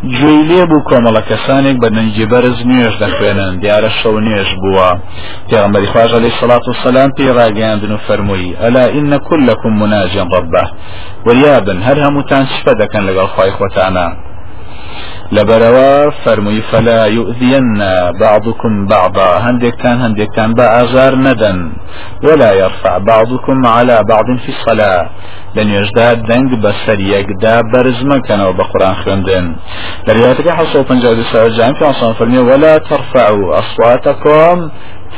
جويلي 0.05 0.67
بو 0.67 0.83
كوملا 0.89 1.21
كسانك 1.21 1.77
بدن 1.77 2.29
برز 2.31 2.63
نيوش 2.67 2.97
دخوينن 2.97 3.61
ديار 3.61 3.85
الشو 3.87 4.19
نيوش 4.19 4.51
بوا 4.63 4.91
في 5.51 5.59
عمبر 5.59 5.81
عليه 5.97 6.29
الصلاة 6.29 6.61
والسلام 6.69 7.11
في 7.17 7.31
راقيان 7.31 7.81
دنو 7.81 7.97
فرمي 8.09 8.55
ألا 8.67 8.91
إن 8.99 9.17
كلكم 9.17 9.81
مناجا 9.81 10.23
ربه 10.23 10.65
وليابا 11.27 11.81
هل 11.83 12.01
همتان 12.01 12.47
شفدكا 12.47 12.99
لغا 12.99 13.23
الخوايخ 13.23 13.63
وتعنا 13.63 14.34
لبروا 15.33 16.11
فرمي 16.11 16.61
فلا 16.61 17.07
يؤذين 17.07 17.79
بعضكم 18.21 18.87
بعضا. 18.87 19.39
هندك 19.39 19.75
كان 19.83 20.01
هندك 20.01 20.29
كان 20.37 20.53
بأزار 20.53 21.15
ندن. 21.15 21.73
ولا 22.23 22.53
يرفع 22.53 22.99
بعضكم 22.99 23.67
على 23.67 23.97
بعض 24.09 24.25
في 24.43 24.49
الصلاة. 24.49 25.11
لن 25.57 25.69
يجداد 25.69 26.23
دنگ 26.23 26.51
بسر 26.65 27.01
يقدا 27.01 27.61
برزما 27.73 28.19
كانوا 28.19 28.53
بقرآن 28.53 28.95
خندن 28.95 29.57
لرياتك 30.09 30.49
حصول 30.49 30.85
پنجاب 30.85 31.17
سعجان 31.33 31.75
في 31.75 31.85
عصام 31.85 32.13
فرمي 32.15 32.39
ولا 32.39 32.79
ترفعوا 32.79 33.59
أصواتكم 33.59 34.71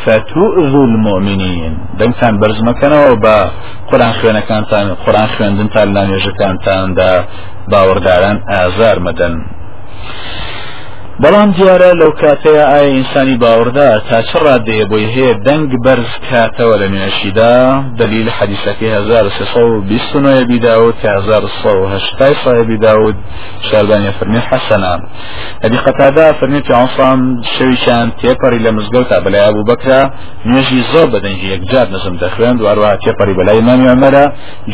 فتؤذوا 0.04 0.86
المؤمنين. 0.90 1.72
دەنگتان 1.98 2.34
بەرز 2.40 2.58
مەکەنەوە 2.68 3.14
بە 3.24 3.36
قورآن 3.90 4.12
خوێنەکانتان 4.18 4.86
قورآن 5.04 5.28
خوێندنتان 5.34 5.88
لە 5.94 6.02
نوێژەکانتاندا 6.08 7.12
باوەڕداران 7.70 8.36
ئازار 8.52 8.98
مەدەن. 9.06 9.34
بەڵام 11.22 11.50
دیارە 11.56 11.90
لەو 12.00 12.12
کاتەیە 12.22 12.64
ئایا 12.72 12.90
ئینسانی 12.96 13.36
باوەڕدا 13.42 13.88
تا 14.08 14.18
چ 14.28 14.30
ڕادەیە 14.44 14.86
بۆی 14.90 15.06
هەیە 15.14 15.32
دەنگ 15.46 15.70
بەرز 15.84 16.12
کاتەوە 16.28 16.76
لە 16.82 16.88
نوێشیدا؟ 16.94 17.54
دلیل 18.00 18.28
حەدیسەکەی 18.38 18.90
1920 18.96 20.44
بیداود 20.50 20.94
کە 21.02 21.08
1970 21.16 22.36
صاحبی 22.44 22.78
داود 22.86 23.16
شاربانیە 23.68 24.12
فەرمی 24.18 24.42
حەسەنا. 24.48 24.94
هەدی 25.64 25.78
قەتادا 25.86 26.26
فەرمی 26.38 26.60
پیانسان 26.68 27.18
شەویشان 27.54 28.06
تێپەڕی 28.20 28.60
لە 28.66 28.70
مزگەوتا 28.76 29.18
بەلای 29.24 29.44
ئەبوو 29.46 29.68
بەکرا 29.70 30.02
نوێژی 30.48 30.80
زۆر 30.92 31.06
بە 31.12 31.18
دەنجی 31.24 31.48
یەکجار 31.54 31.86
نزم 31.94 32.14
دەخوێن 32.22 32.56
واروها 32.64 32.96
تێپەڕی 33.04 33.34
بەلای 33.38 33.60
مامی 33.68 33.88
ئەمەرە 33.92 34.24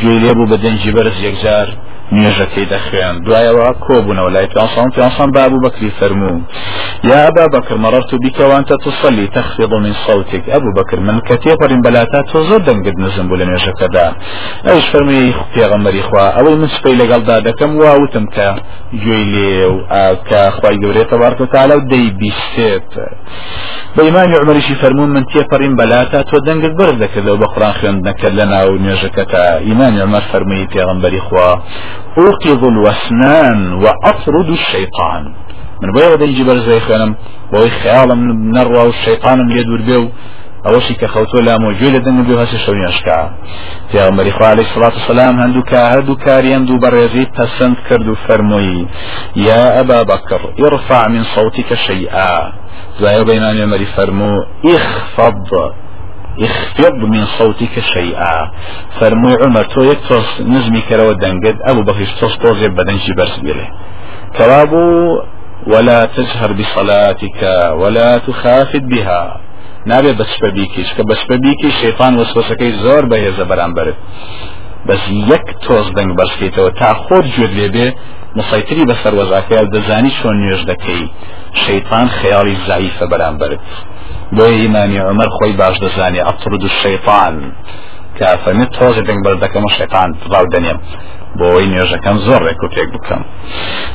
گوێی 0.01 0.21
لێ 0.25 0.33
بوو 0.37 0.51
بە 0.53 0.57
دەنجی 0.65 0.93
بەرز 0.97 1.17
یەکجار. 1.29 1.69
نوێژەکەی 2.17 2.67
دەخوێن 2.73 3.15
دوایەوە 3.27 3.69
کۆبوونەوە 3.87 4.31
لای 4.35 4.47
پیانسان 4.53 4.89
پیانسان 4.97 5.29
بابوو 5.37 5.63
بەکری 5.65 5.91
فەرموو 6.01 6.41
يا 7.05 7.29
أبا 7.29 7.47
بكر 7.47 7.77
مررت 7.77 8.15
بك 8.15 8.41
وأنت 8.41 8.73
تصلي. 8.73 9.27
تخفض 9.27 9.75
من 9.75 9.93
صوتك. 10.07 10.49
أبو 10.49 10.73
بكر 10.77 11.01
من 11.01 11.21
كتير 11.21 11.57
بلاتات 11.85 12.37
وزردا 12.37 12.73
قد 12.73 12.99
نزم 12.99 13.29
بولن 13.29 13.49
يجكدا 13.57 14.13
أيش 14.67 14.89
فرمي 14.89 15.35
في 15.55 15.65
غمر 15.65 15.95
إخوة 16.01 16.29
أو 16.29 16.57
من 16.57 16.69
سبيل 16.69 17.13
قال 17.13 17.25
دادكم 17.25 17.77
واوتم 17.77 18.27
كا 18.27 18.57
جويلي 18.93 19.85
كا 20.31 20.51
خواي 20.51 20.77
قوري 20.85 21.05
تبارك 21.05 21.41
وتعالى 21.41 21.75
ودي 21.75 22.11
بيستيت. 22.11 22.93
بإمام 23.97 24.35
عمر 24.41 24.61
شي 24.61 24.75
فرمون 24.75 25.09
من 25.09 25.27
تيبرين 25.27 25.77
بلاتات 25.77 26.35
ودن 26.35 26.63
قد 26.63 26.77
برد 26.77 27.03
ذكر 27.03 27.35
بقرآن 27.35 27.73
خيان 27.73 27.97
نكلنا 28.07 28.65
ونيجكتا 28.65 29.59
إمام 29.59 30.03
عمر 30.03 30.21
فرمي 30.33 30.67
في 30.73 30.83
غمر 30.83 31.13
إخوة. 31.19 31.63
أوقظ 32.19 32.65
الوسنان 32.65 33.73
وأطرد 33.73 34.49
الشيطان. 34.49 35.35
من 35.83 35.91
بۆیەوە 35.95 36.17
دەیجی 36.23 36.45
بەرزەی 36.49 36.81
خوێنم 36.87 37.13
بۆی 37.53 37.71
خیاڵم 37.79 38.21
نەڕوا 38.55 38.83
و 38.89 38.93
شەیطانم 39.05 39.49
لێ 39.55 39.63
دوور 39.69 39.83
بێ 39.89 39.97
و 40.03 40.07
ئەوەشی 40.65 40.95
کە 41.01 41.07
خەوتۆ 41.15 41.39
لا 41.49 41.55
مۆجوێ 41.65 41.91
لە 41.97 42.01
دەنگ 42.07 42.19
بێ 42.29 42.35
هەسی 42.43 42.59
شەونیشکا 42.65 43.21
پیامبەری 43.91 44.33
خوا 44.37 44.47
علیه 44.53 44.67
الصلاة 44.69 44.95
والسلام 44.99 45.35
هەندوو 45.43 45.69
کا 45.71 45.81
هەردوو 45.93 46.21
کاری 46.27 46.55
هەندوو 46.57 46.83
بەڕێزی 46.85 47.25
پەسەند 47.37 47.77
کرد 47.89 48.07
و 48.09 48.15
فەرمووی 48.25 48.87
یا 49.49 49.63
ئەبا 49.77 50.01
من 51.15 51.25
صوتك 51.35 51.71
شيئا. 51.87 52.35
دوایە 52.99 53.23
بە 53.27 53.33
ئیمامی 53.37 53.63
عمەری 53.67 53.89
فەرموو 53.97 54.45
اخفض. 54.75 55.51
اخفض 56.41 56.99
من 57.13 57.27
صوتك 57.39 57.81
شيئا 57.81 58.51
فرموي 59.01 59.37
عمر 59.43 59.65
تو 59.65 59.83
يك 59.83 59.99
توس 60.09 60.41
نزمي 60.41 60.81
كرو 60.81 61.13
دنگد 61.13 61.57
ابو 61.71 61.83
بكر 61.83 62.07
توس 62.21 62.39
توزي 62.39 62.69
بدنجي 62.69 63.13
برس 63.19 63.37
بيله 63.39 63.69
كوابو 64.37 65.21
ولا 65.67 66.07
تجهر 66.07 66.53
بصلاتك 66.53 67.43
ولا 67.81 68.19
تخافت 68.19 68.83
بها. 68.83 69.41
نابێ 69.91 70.13
بەسپە 70.21 70.49
بیکیش 70.57 70.89
کە 70.97 71.03
بەسپە 71.11 71.37
بیکی 71.45 71.71
شەیطان 71.81 72.13
وەسوەسەکەی 72.21 72.73
زۆر 72.85 73.03
بەهێزە 73.11 73.45
بەرامبرت 73.51 73.99
بەس 74.87 75.03
یەک 75.31 75.47
تۆز 75.65 75.87
دەنگ 75.97 76.11
بەرسکەیتەوە 76.19 76.71
تا 76.81 76.91
خۆت 77.03 77.27
گوێت 77.35 77.53
لێبێ 77.59 77.89
مسەیتری 78.39 78.85
بەسەر 78.91 79.13
وەزاکە 79.21 79.59
دەزانی 79.75 80.13
چۆن 80.19 80.37
نوێژ 80.43 80.63
دەکەی 80.71 81.05
شەیطان 81.65 82.07
خەیاڵی 82.19 82.57
زعیفە 82.67 83.07
بەرامبرت 83.13 83.65
بۆیە 84.37 84.57
ئیمامی 84.63 84.99
عمر 85.11 85.29
خۆی 85.37 85.55
باش 85.61 85.77
دەزانی 85.85 86.25
ئەطرد 86.27 86.63
الشەیطان 86.71 87.35
کە 88.17 88.27
فەرمێت 88.43 88.71
تۆزی 88.77 89.03
دەنگ 89.09 89.21
بەردەکەم 89.27 89.65
و 89.65 89.75
شەیطان 89.79 90.09
ڕاو 90.33 90.47
دەنێم 90.55 90.79
بۆەوەی 91.39 91.69
نوێژەکەم 91.73 92.17
زۆر 92.27 92.41
ڕێک 92.47 92.61
و 92.65 92.69
پێک 92.75 92.89
بکەم 92.95 93.23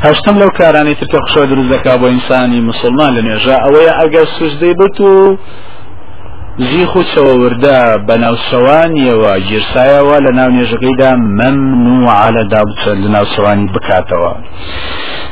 هەشتم 0.06 0.36
لەو 0.42 0.52
کارانی 0.60 0.96
ترکە 1.00 1.20
خشۆ 1.26 1.44
دروست 1.52 1.70
دەکا 1.76 1.94
بۆ 2.02 2.08
ئینسانی 2.14 2.62
مسلمان 2.70 3.12
لە 3.18 3.22
نوێژە 3.28 3.56
ئەوەیە 3.64 3.94
ئەگەر 4.00 4.26
سوزدەی 4.38 4.74
بێت 4.80 4.98
و 5.02 5.12
زیخ 6.60 6.96
و 6.96 7.04
چەوەوردا 7.04 7.82
بە 8.08 8.16
ناوسەوانیەوە 8.24 9.34
گیرسایەوە 9.50 10.18
لە 10.26 10.32
ناو 10.40 10.50
نێژەکەیدا 10.58 11.12
مەمنوع 11.40 12.32
لە 12.36 12.44
دابچە 12.54 12.92
لە 13.02 13.10
ناوسەوانی 13.16 13.68
بکاتەوە. 13.74 14.34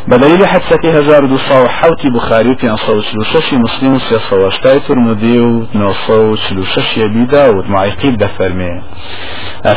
بدليل 0.07 0.45
حدثك 0.45 0.86
هزار 0.86 1.26
دو 1.26 1.38
صو 1.38 1.67
حوتي 1.67 2.09
بخاري 2.09 2.55
في 2.55 2.78
صو 2.78 3.01
شلوششي 3.01 3.57
مسلم 3.57 3.99
سي 3.99 4.19
صو 4.30 4.47
اشتاي 4.47 4.80
ترمذي 4.80 5.39
و 5.39 5.93
صو 6.07 6.36
شلوششي 6.36 7.05
ابي 7.05 7.26
داود 7.26 7.69
مع 7.69 7.86
يقيل 7.86 8.17
ده 8.17 8.28
فرمي 8.28 8.82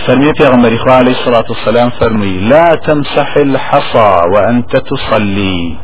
فرمي 0.06 0.34
في 0.34 0.44
غمر 0.44 0.90
عليه 0.90 1.12
الصلاة 1.12 1.44
والسلام 1.48 1.90
فرمي 1.90 2.38
لا 2.38 2.74
تمسح 2.74 3.36
الحصى 3.36 4.22
وأنت 4.32 4.76
تصلي 4.76 5.76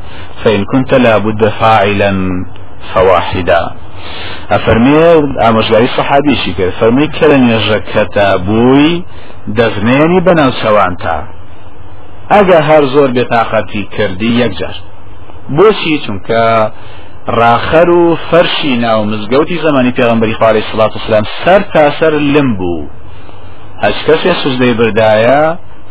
فإن 0.45 0.65
كنت 0.65 0.95
لابد 0.95 1.49
فاعلا 1.49 2.13
فواحدا. 2.95 3.84
أفرمي 4.51 4.97
أمجاري 5.49 5.87
صحابي 5.87 6.37
شكر 6.37 6.71
فرمي 6.71 7.07
كلن 7.07 7.49
يجكتا 7.51 8.37
بوي 8.37 9.05
دغنيني 9.47 10.21
بناو 10.21 10.51
سوانتا 10.51 11.17
ئەگە 12.33 12.59
هەر 12.69 12.85
زۆر 12.95 13.11
بێتاقەتی 13.17 13.83
کردی 13.95 14.31
یەکجار 14.43 14.77
بۆچی؟ 15.57 15.95
چونکە 16.05 16.43
ڕاخەر 17.39 17.89
و 17.89 18.17
فەرشی 18.31 18.75
ناو 18.85 19.01
مزگەوتی 19.11 19.63
زمانی 19.65 19.93
پێغمبەری 19.99 20.39
خوالی 20.39 20.65
سڵات 20.71 20.93
وسلام 20.97 21.25
سەر 21.45 21.63
تاسەر 21.75 22.13
لم 22.35 22.49
بوو. 22.59 22.89
هەچ 23.85 23.99
کەسێ 24.07 24.33
سوزدەی 24.43 24.75
بردایە 24.81 25.43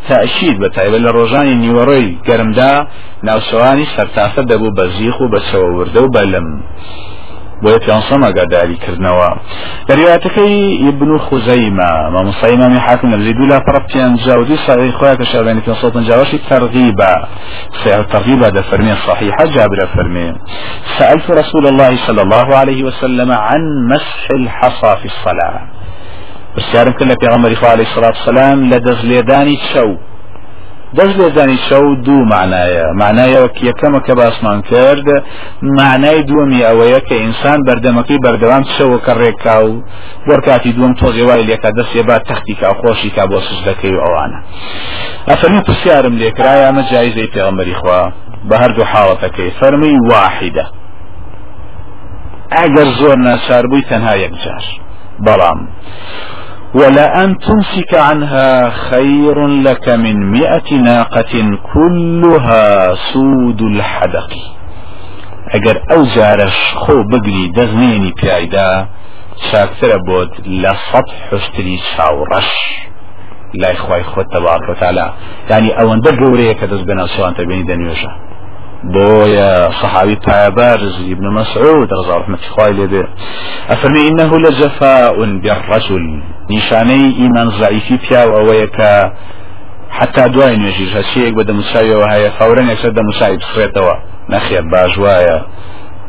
تأشید 0.10 0.56
بە 0.62 0.68
تایبەت 0.76 1.02
لە 1.06 1.12
ڕۆژانی 1.18 1.60
نیوەڕۆی 1.64 2.08
گەرمدا 2.28 2.74
ناوچەوانی 3.28 3.92
سەرتاسە 3.96 4.42
دەبوو 4.52 4.76
بە 4.78 4.86
زیخ 4.98 5.16
و 5.22 5.32
بە 5.34 5.40
چەوەوردە 5.48 6.02
و 6.04 6.14
بەلم 6.16 6.48
بۆیە 7.62 7.80
پیانسەم 7.86 8.22
ئەگاداریکردنەوە 8.28 9.30
دەریاتەکەی 9.90 10.58
ابن 10.90 11.10
خوزەیمە 11.26 11.92
مامۆسای 12.14 12.56
مامی 12.62 12.80
حاکم 12.88 13.08
لە 13.14 13.20
زیدو 13.26 13.46
لا 13.52 13.60
پڕ 13.68 13.78
دوی 14.48 14.58
ساڵی 14.68 14.92
خۆیان 14.98 15.18
کە 15.20 15.26
شاوێنی 15.32 15.62
پێ 15.66 15.74
سەڵ 15.82 15.92
پنجاوەشی 15.96 16.40
تەرغیبە. 16.50 17.14
سير 17.84 18.04
ترغيب 18.04 18.44
هذا 18.44 18.62
فرمي 18.62 18.96
صحيح 19.08 19.36
جابر 19.44 19.86
فرمي 19.86 20.34
سألت 20.98 21.32
رسول 21.32 21.68
الله 21.68 21.98
صلى 22.08 22.22
الله 22.22 22.56
عليه 22.56 22.84
وسلم 22.84 23.32
عن 23.32 23.62
مسح 23.92 24.32
الحصى 24.32 24.96
في 25.02 25.06
الصلاة. 25.06 25.62
بسيارم 26.58 26.92
كل 26.92 27.16
في 27.20 27.28
غمر 27.28 27.56
عليه 27.64 27.84
الصلاة 27.84 28.08
والسلام 28.08 28.74
لدز 28.74 29.06
ليداني 29.06 29.56
تشو 29.58 29.96
دەست 30.98 31.16
لێدانی 31.20 31.58
شەو 31.68 31.86
دوو 32.06 32.26
معنایە. 32.34 32.88
معنایەوە 33.02 33.50
یەکەمە 33.70 34.00
کە 34.08 34.14
باسمان 34.20 34.60
کرد 34.72 35.08
معنای 35.80 36.24
دووەمی 36.30 36.62
ئەوەیە 36.68 37.02
کە 37.08 37.16
ئینسان 37.24 37.60
بەردەمەکەی 37.68 38.24
بەردەوام 38.26 38.64
شەوەکە 38.76 39.14
ڕێکا 39.22 39.58
و 39.68 39.72
بۆرکاتی 40.28 40.72
دووەم 40.76 40.94
تۆزی 41.00 41.24
وای 41.28 41.44
لێکە 41.50 41.70
دەستێ 41.78 42.02
با 42.10 42.18
تەختی 42.30 42.56
کا 42.62 42.70
خۆشی 42.80 43.12
کا 43.16 43.24
بۆ 43.32 43.40
سوزدەکەی 43.48 43.94
و 43.96 44.04
ئەوانە. 44.04 44.40
ئەفەرمی 45.30 45.62
پرسیارم 45.68 46.16
لێکرایە 46.22 46.66
ئەمە 46.68 46.84
جایزەی 46.92 47.32
پێغەمبەری 47.34 47.76
خوا. 47.82 48.02
بە 48.50 48.56
هەردوو 48.62 48.90
حاڵەتەکەی. 48.92 49.52
فەرمی 49.60 49.96
واحدە. 50.12 50.66
ئەگەر 52.58 52.88
زۆر 53.00 53.18
ناچار 53.28 53.64
بووی 53.70 53.84
تەنها 53.90 54.14
یەکجار 54.26 54.66
بەڵام. 55.26 55.60
ولا 56.76 57.24
أن 57.24 57.38
تمسك 57.38 57.94
عنها 57.94 58.70
خير 58.70 59.48
لك 59.48 59.90
من 59.90 60.32
مئة 60.32 60.74
ناقة 60.74 61.60
كلها 61.74 62.96
سود 63.14 63.62
الحدق. 63.62 64.30
اگر 65.54 65.82
أو 65.92 66.04
جاريش 66.04 66.74
خو 66.76 67.04
بگری 67.04 67.52
دزنيني 67.56 68.12
پیایدا 68.12 68.88
چاکتر 69.52 69.98
بود 69.98 70.48
لصد 70.48 71.06
حشتری 71.32 71.80
چاورش 71.98 72.50
لا 73.54 73.72
إخوة 73.72 74.04
خود 74.04 74.26
تبارك 74.26 74.70
وتعالى. 74.70 75.14
يعني 75.50 75.70
ئەوەندە 75.70 76.12
گەورەیە 76.12 76.56
کە 76.60 76.66
دەست 76.66 76.86
بێنە 76.88 77.06
سوان 77.18 77.34
تبینی 77.34 77.66
دەنوێژە 77.70 78.12
بويا 78.84 79.70
صحابي 79.70 80.18
بارز 80.56 81.12
ابن 81.12 81.34
مسعود 81.34 81.88
رضي 81.94 82.04
الله 82.04 82.24
عنه 82.28 82.38
خوالي 82.56 82.88
به 82.88 83.08
أفرمي 83.70 84.08
إنه 84.08 84.40
لجفاء 84.40 85.16
بالرجل؟ 85.16 86.22
نشاني 86.52 87.16
إيمان 87.20 87.50
ضعيفي 87.50 87.98
بيا 88.10 88.26
وأويك 88.26 88.80
حتى 90.00 90.30
دوای 90.30 90.58
نوێژیر 90.58 90.90
هەچیەک 90.98 91.34
بە 91.38 91.44
دەموساویەوە 91.50 92.08
هەیە 92.14 92.30
فورەن 92.38 92.68
یەکسەر 92.74 92.92
دەموسایی 93.00 93.38
بسرێتەوە 93.42 93.96
نەخێر 94.34 94.64
باشوایە 94.74 95.38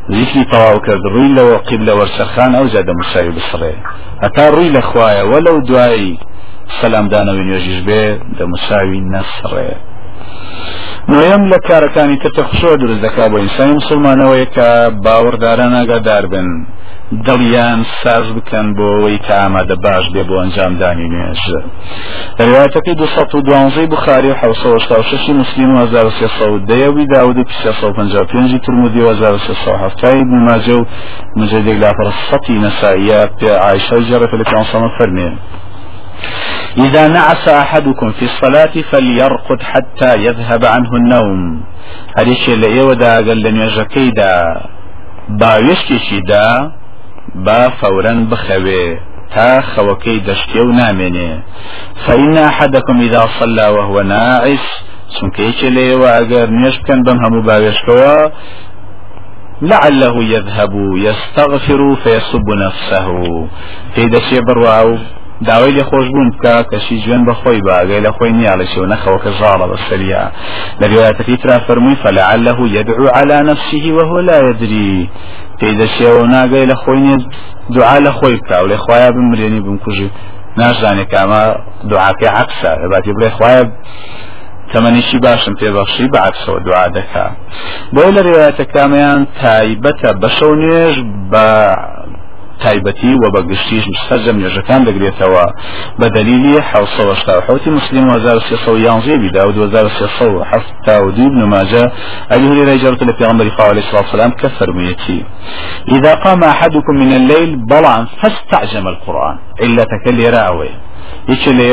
زیکری 0.09 0.45
تەواو 0.51 0.79
کرد 0.85 1.03
ڕووی 1.13 1.35
لەوە 1.37 1.57
قیب 1.67 1.81
لە 1.87 1.93
وەرسەخان 1.99 2.51
ئەو 2.55 2.67
جا 2.73 2.81
دەموساوی 2.89 3.35
بسڕێ 3.37 3.73
هەتا 4.23 4.45
ڕووی 4.53 4.73
لە 4.75 4.81
خوایە 4.89 5.23
وەلەو 5.31 5.57
دوایی 5.69 6.19
سەلامدانەوەی 6.79 7.45
نوێژیش 7.49 7.79
بێ 7.87 8.03
دەموساوی 8.39 9.01
نەسڕێ 9.13 9.71
نوێم 11.11 11.43
لە 11.51 11.59
کارەکانی 11.69 12.17
ترتە 12.23 12.43
خشۆ 12.49 12.71
دروست 12.81 13.01
دەکا 13.05 13.25
بۆ 13.31 13.37
ئینسانی 13.43 13.77
مسلمانەوەی 13.81 14.45
کە 14.55 14.69
باوەڕداران 15.05 15.73
ئاگادار 15.77 16.25
بن 16.33 16.47
دڵیان 17.27 17.79
ساز 18.01 18.27
بکەن 18.37 18.67
بۆ 18.77 18.87
ئەوەی 18.95 19.19
کە 19.25 19.33
ئامادە 19.41 19.75
باش 19.85 20.05
بێ 20.13 20.23
بۆ 20.29 20.35
ئەنجامدانی 20.41 21.07
نوێژ. 21.13 21.43
ڕواتەکەی 22.47 22.95
2012 22.95 23.87
بخاری 23.87 24.31
1966 24.31 25.29
مسلیم 25.29 25.75
1310 25.75 27.05
داود 27.13 27.37
355 27.63 28.61
ترمودی 28.65 29.01
1307 29.01 30.03
ابن 30.03 30.35
ماجه 30.47 30.75
و 30.75 30.85
مجدد 31.35 31.77
لافر 31.83 32.07
الصتي 32.13 32.53
نسائية 32.59 33.29
عائشة 33.43 33.99
جرت 34.09 34.33
لكان 34.33 34.63
صمت 34.63 34.91
فرميه 34.99 35.33
إذا 36.77 37.07
نعس 37.07 37.47
أحدكم 37.47 38.11
في 38.11 38.25
الصلاة 38.25 38.71
فليرقد 38.91 39.61
حتى 39.63 40.15
يذهب 40.25 40.65
عنه 40.65 40.95
النوم. 40.95 41.63
هذا 42.17 42.31
الشيء 42.31 42.53
اللي 42.53 42.77
يودا 42.77 43.15
قال 43.15 43.41
لن 43.41 43.55
يجكي 43.55 44.11
دا 44.11 44.61
باويشكي 45.29 46.19
دا 46.19 46.71
با 47.35 47.69
فورا 47.69 48.27
بخوي. 48.31 48.99
تا 49.35 49.61
خوكي 49.61 50.19
دشتي 50.19 50.59
ونامني 50.59 51.39
فإن 52.05 52.37
أحدكم 52.37 53.01
إذا 53.01 53.29
صلى 53.39 53.67
وهو 53.67 54.01
ناعس 54.01 54.65
سنكيش 55.09 55.63
لي 55.63 55.95
وأجر 55.95 56.49
نيشكن 56.49 57.03
بمهم 57.03 57.41
باويشكوا 57.41 58.29
لعله 59.61 60.23
يذهب 60.23 60.73
يستغفر 60.95 61.95
فيسب 61.95 62.47
نفسه. 62.65 63.47
في 63.95 64.05
دشي 64.05 64.41
برواو. 64.41 64.97
داوای 65.43 65.71
لێ 65.71 65.83
خۆش 65.89 66.07
بوون 66.13 66.29
بکە 66.31 66.53
کەشی 66.71 66.97
جوێن 67.03 67.23
بەخۆی 67.27 67.61
باگەی 67.67 68.01
لە 68.07 68.11
خۆی 68.17 68.33
نییە 68.39 68.53
لە 68.61 68.65
شێو 68.71 68.85
نەخەوەکە 68.93 69.31
ژاڵە 69.39 69.65
بەسەریا 69.71 70.23
لە 70.81 70.85
روایەتەکەی 70.91 71.37
ترا 71.41 71.59
فەرمووی 71.67 71.95
فلعله 72.03 72.59
يدعو 72.77 73.07
على 73.17 73.37
نفسه 73.49 73.83
وهو 73.97 74.19
لا 74.19 74.37
يدري. 74.49 75.09
پێدەشێەوە 75.59 76.23
ناگەی 76.35 76.65
لە 76.71 76.75
خۆی 76.81 77.01
نیە 77.05 77.17
دوعا 77.75 77.97
لە 78.07 78.11
خۆی 78.17 78.35
بکە 78.39 78.57
و 78.63 78.67
لێ 78.71 78.77
خۆیان 78.85 79.13
بمرێنی 79.15 79.61
بمکوژی. 79.65 80.09
ناشزانێت 80.59 81.09
کامە 81.13 81.41
دوعاکەی 81.89 82.31
عکسە 82.41 82.71
باتی 82.91 83.11
بڵێ 83.17 83.29
خۆیە 83.37 83.63
تەمەنیشی 84.71 85.17
باشم 85.25 85.53
پێبەخشی 85.61 86.07
بە 86.13 86.19
عکسەوە 86.27 86.59
دوعا 86.67 86.87
دەکا. 86.97 87.25
بۆی 87.95 88.11
لە 88.15 88.21
ڕێوایەتەکامیان 88.27 89.21
تایبەتە 89.41 90.09
بەشە 90.21 90.49
نوێژ 90.61 90.95
بە 91.31 91.47
تایبەتی 92.63 93.13
و 93.21 93.25
بە 93.33 93.41
گشتیش 93.51 93.85
سەرجەم 94.07 94.35
نوێژەکان 94.41 94.81
دەگرێتەوە. 94.87 95.45
بە 95.99 96.07
دلیلی 96.17 96.59
حوتی 97.47 97.69
مسلم 97.69 98.09
1311 98.09 99.17
بیدا 99.17 99.47
و 99.47 99.51
2372 99.51 101.25
ابن 101.25 101.43
ماجه 101.43 101.91
أبي 102.31 102.47
هريرة 102.47 102.75
جرت 102.83 103.03
لبيغمبر 103.03 103.43
صلى 103.43 103.59
الله 103.59 104.09
عليه 104.09 104.13
وسلم 104.13 104.31
كفرميتي 104.31 105.25
إذا 105.87 106.15
قام 106.15 106.43
أحدكم 106.43 106.93
من 106.93 107.11
الليل 107.13 107.55
بلعا 107.55 108.07
فاستعجم 108.21 108.87
القرآن. 108.87 109.37
إلا 109.61 109.83
تكلي 109.83 110.29
راوي 110.29 110.69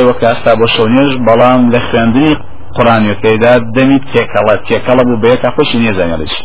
وەکە 0.09 0.25
ئاستا 0.29 0.53
بۆ 0.59 0.67
شەونێژ 0.75 1.11
بەڵام 1.27 1.61
لە 1.73 1.79
خوێندنی 1.87 2.31
قڕانیەکەیدا 2.77 3.53
دەمی 3.75 3.99
تێکەڵە 4.11 4.55
تێکەڵە 4.67 5.03
بوو 5.07 5.21
بەیەکە 5.23 5.49
خۆشی 5.55 5.77
نیێزانێش 5.83 6.35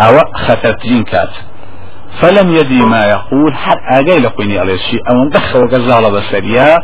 ئەوە 0.00 0.22
خەتەرترین 0.44 1.04
کات. 1.10 1.32
فلم 2.20 2.48
يدري 2.58 2.82
ما 2.82 3.06
يقول 3.06 3.54
حتى 3.54 3.80
أجاي 4.00 4.18
لقيني 4.18 4.58
على 4.58 4.72
الشيء. 4.72 5.02
أو 5.10 5.24
ندخل 5.24 5.58
وقزال 5.58 6.12
بسريا 6.12 6.82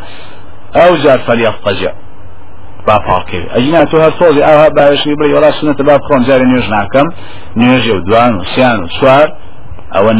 أو 0.75 0.95
جار 0.95 1.19
فليضطجع. 1.19 1.91
باپاکەوێ 2.87 3.47
ئەجینا 3.53 3.81
تۆ 3.91 3.95
هەر 4.03 4.13
تۆزی 4.19 4.41
ئاها 4.47 4.69
باشی 4.77 5.15
بڕی 5.19 5.33
وڵا 5.37 5.51
سنەتە 5.57 5.83
با 5.87 5.95
بخۆم 6.01 6.21
جارێ 6.27 6.45
نوێژ 6.51 6.67
ناکەم 6.75 7.07
نوێژێ 7.59 7.93
و 7.95 8.01
دوان 8.07 8.33
و 8.39 8.43
سیان 8.51 8.79
و 8.83 8.87
چوار 8.97 9.27
ئەوە 9.95 10.13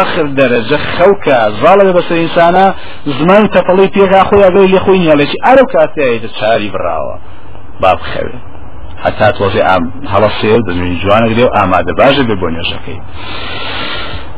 آخر 0.00 0.26
دەرەجە 0.38 0.78
خەوکە 0.94 1.36
زاڵە 1.60 1.92
بەسەر 1.96 2.16
ئینسانە 2.22 2.66
زمان 3.18 3.42
تەپەڵی 3.54 3.88
پێغا 3.94 4.22
خۆی 4.28 4.44
ئەگەی 4.46 4.68
لێ 4.72 4.80
خۆی 4.84 5.00
نیاڵێکی 5.04 5.38
ئەرە 5.46 5.64
کاتەیە 5.72 6.28
چاری 6.38 6.70
بڕاوە 6.74 7.16
با 7.80 7.90
بخەوێ 8.00 8.36
حتا 9.04 9.28
تۆزی 9.38 9.62
هەڵەسێ 10.12 10.50
و 10.56 10.64
دەنوێنی 10.66 10.98
جوانەگرێ 11.02 11.44
و 11.46 11.54
ئامادە 11.56 11.92
باشە 12.00 12.22
بێ 12.28 12.34
بۆ 12.40 12.48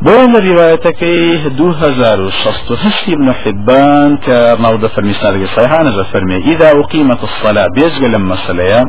بين 0.05 0.37
روايتكي 0.37 1.49
دو 1.49 1.71
هزار 1.71 2.21
وشست 2.21 2.73
هشتي 2.73 3.13
ابن 3.15 3.33
حبان 3.33 4.17
كموضة 4.17 4.89
فرمي 4.89 5.13
سنة 5.15 5.47
صحيحة 5.57 5.83
نجا 5.83 6.03
فرمي 6.03 6.37
إذا 6.37 6.71
أقيمت 6.81 7.19
الصلاة 7.25 7.67
بيجي 7.75 8.09
لما 8.09 8.37
صليا 8.47 8.83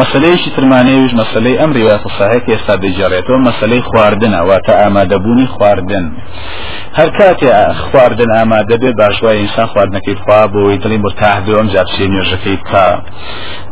مەسلەیەکی 0.00 0.50
ترمانەیەویش 0.56 1.12
مەسلەی 1.20 1.58
ئەم 1.60 1.70
ڕێواتە 1.76 2.08
ساهەیە 2.18 2.48
ئێستا 2.52 2.74
دەیجارێتەوە 2.82 3.38
مەسلەی 3.48 3.82
خواردنە 3.88 4.40
واتە 4.48 4.72
ئامادەبوونی 4.80 5.46
خواردن. 5.54 6.04
هەر 6.98 7.08
کاتێ 7.18 7.50
خواردن 7.86 8.30
ئامادە 8.36 8.76
بێ 8.82 8.90
باشوای 9.00 9.38
ئینسان 9.42 9.66
خواردنەکەی 9.72 10.16
خوا 10.22 10.40
بۆی 10.54 10.78
دڵی 10.82 10.98
مرتاح 11.04 11.36
دوم 11.46 11.66
جابسێ 11.74 12.06
نوێژەکەی 12.12 12.56
بکە 12.60 12.86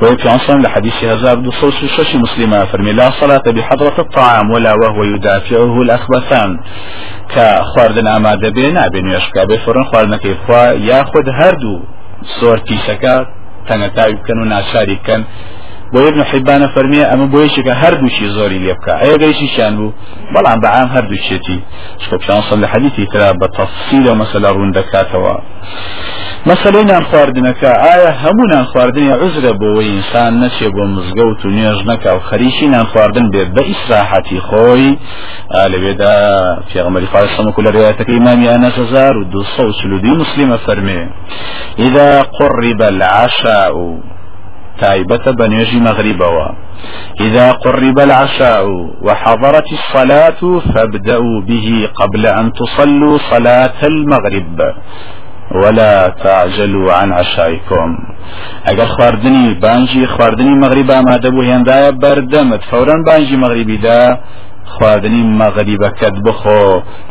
بۆی 0.00 0.16
پیانسان 0.20 0.58
لە 0.64 0.68
حدیثی 0.74 1.04
1206 1.06 2.16
مسلمە 2.24 2.60
فەرمی 2.70 2.92
لا 3.00 3.10
صلاة 3.20 3.46
بحضرة 3.56 3.98
الطعام 3.98 4.50
ولا 4.50 4.72
وهو 4.80 5.04
يدافعه 5.04 5.74
الأخبثان. 5.84 6.50
کە 7.32 7.46
خواردن 7.70 8.06
ئامادە 8.12 8.50
بێ 8.56 8.66
نابێ 8.76 9.00
نوێشکا 9.06 9.42
بێ 9.48 9.56
فڕن 9.64 9.84
خواردنەکەی 9.90 10.34
خوا 10.42 10.64
یاخود 10.90 11.26
هەردوو 11.40 11.84
سۆر 12.36 12.58
پیسەکە 12.66 13.16
تەنگەتاوی 13.68 14.16
بکەن 14.18 14.38
و 14.38 14.44
ناچاری 14.54 14.96
بکەن. 15.00 15.22
بۆ 15.92 15.98
ابن 16.10 16.20
حیبانە 16.30 16.68
فەرمیە 16.74 17.04
ئەمە 17.10 17.26
بۆیشێکە 17.34 17.74
هەردووشی 17.82 18.26
زۆری 18.36 18.58
لێ 18.64 18.74
بکە. 18.78 18.92
ئەیە 19.02 19.16
گەیشیشیان 19.22 19.74
بوو؟ 19.78 19.92
بەڵام 20.34 20.58
بەعام 20.64 20.88
هەردووچێتی 20.94 21.58
شکۆپشان 22.02 22.40
لە 22.62 22.66
حەدیثی 22.72 23.06
ترا 23.12 23.30
بە 23.40 23.48
تەفسیل 23.58 24.04
و 24.08 24.14
مەسەلە 24.20 24.48
ڕوون 24.54 24.70
دەکاتەوە. 24.78 25.34
مەسلەی 26.50 26.84
نان 26.92 27.04
خواردنەکە 27.10 27.70
ئایا 27.84 28.10
هەموو 28.22 28.50
نان 28.52 28.64
خواردنی 28.70 29.12
عزرە 29.24 29.52
بۆەوەی 29.60 29.90
ئینسان 29.94 30.32
نەچێ 30.42 30.68
بۆ 30.74 30.82
مزگەوت 30.96 31.40
و 31.44 31.50
نوێژ 31.56 31.80
نەکە 31.90 32.10
و 32.16 32.20
خەریکی 32.28 32.66
نان 32.74 32.86
خواردن 32.90 33.26
بێت 33.32 33.48
بە 33.56 33.62
ئیسراحەتی 33.70 34.40
خۆی؟ 34.48 34.90
لەوێدا 35.72 36.16
پێغمەری 36.70 37.08
فارسەمەکو 37.14 37.64
لە 37.66 37.70
ڕێاتەکە 37.76 38.12
ئیمامی 38.16 38.50
ئەنەس 38.52 38.76
هزار 38.82 39.14
و 39.16 39.24
دو 39.32 39.42
مسلمە 40.22 40.58
فەرمێ. 40.66 41.00
إذا 41.86 42.08
قرب 42.38 42.80
العشاء 42.92 43.74
تايبة 44.82 45.24
بنيجي 45.38 45.78
مغربوا. 45.88 46.48
إذا 47.26 47.46
قرب 47.64 47.98
العشاء 48.08 48.64
وحضرت 49.06 49.68
الصلاة 49.78 50.42
فابدأوا 50.74 51.36
به 51.48 51.68
قبل 52.00 52.22
أن 52.26 52.46
تصلوا 52.60 53.18
صلاة 53.30 53.78
المغرب. 53.92 54.58
ولا 55.62 56.08
تعجلوا 56.24 56.92
عن 56.92 57.12
عشائكم. 57.12 57.88
اگر 58.64 58.84
خواردنی 58.84 59.54
بانجی 59.54 60.06
خواردنی 60.06 60.54
مغرب 60.54 60.90
آماده 60.90 61.30
بو 61.30 61.42
هندایە 61.42 61.92
بەردەمت 62.02 62.62
فورا 62.70 63.02
بانجی 63.06 63.36
مغربی 63.36 63.76
دا 63.76 64.18
خواردنی 64.64 65.22
مەغریبەکەت 65.40 66.16
بخۆ 66.26 66.62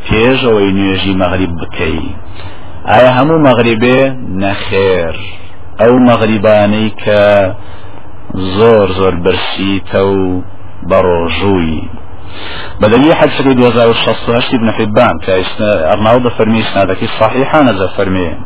پێشەوەی 0.07 0.71
نوێژی 0.77 1.13
مەغریب 1.21 1.53
بکەی 1.61 2.01
ئایا 2.89 3.11
هەموو 3.17 3.43
مەغریبێ 3.47 3.99
نەخێر 4.43 5.15
ئەو 5.81 5.93
مەغریبانەی 6.09 6.89
کە 7.03 7.23
زۆر 8.57 8.87
زۆر 8.99 9.15
برسیتە 9.25 10.01
و 10.13 10.41
بەڕۆژووی 10.89 11.81
بدليل 12.81 13.13
حد 13.13 13.29
سريد 13.29 13.59
وزا 13.59 13.85
والشخص 13.87 14.29
ابن 14.53 14.71
حبان 14.71 15.19
كأرناوض 15.19 16.27
فرمي 16.27 16.59
اسنادك 16.59 17.03
الصحيحة 17.03 17.61
نزل 17.61 17.89
فرمي 17.89 18.37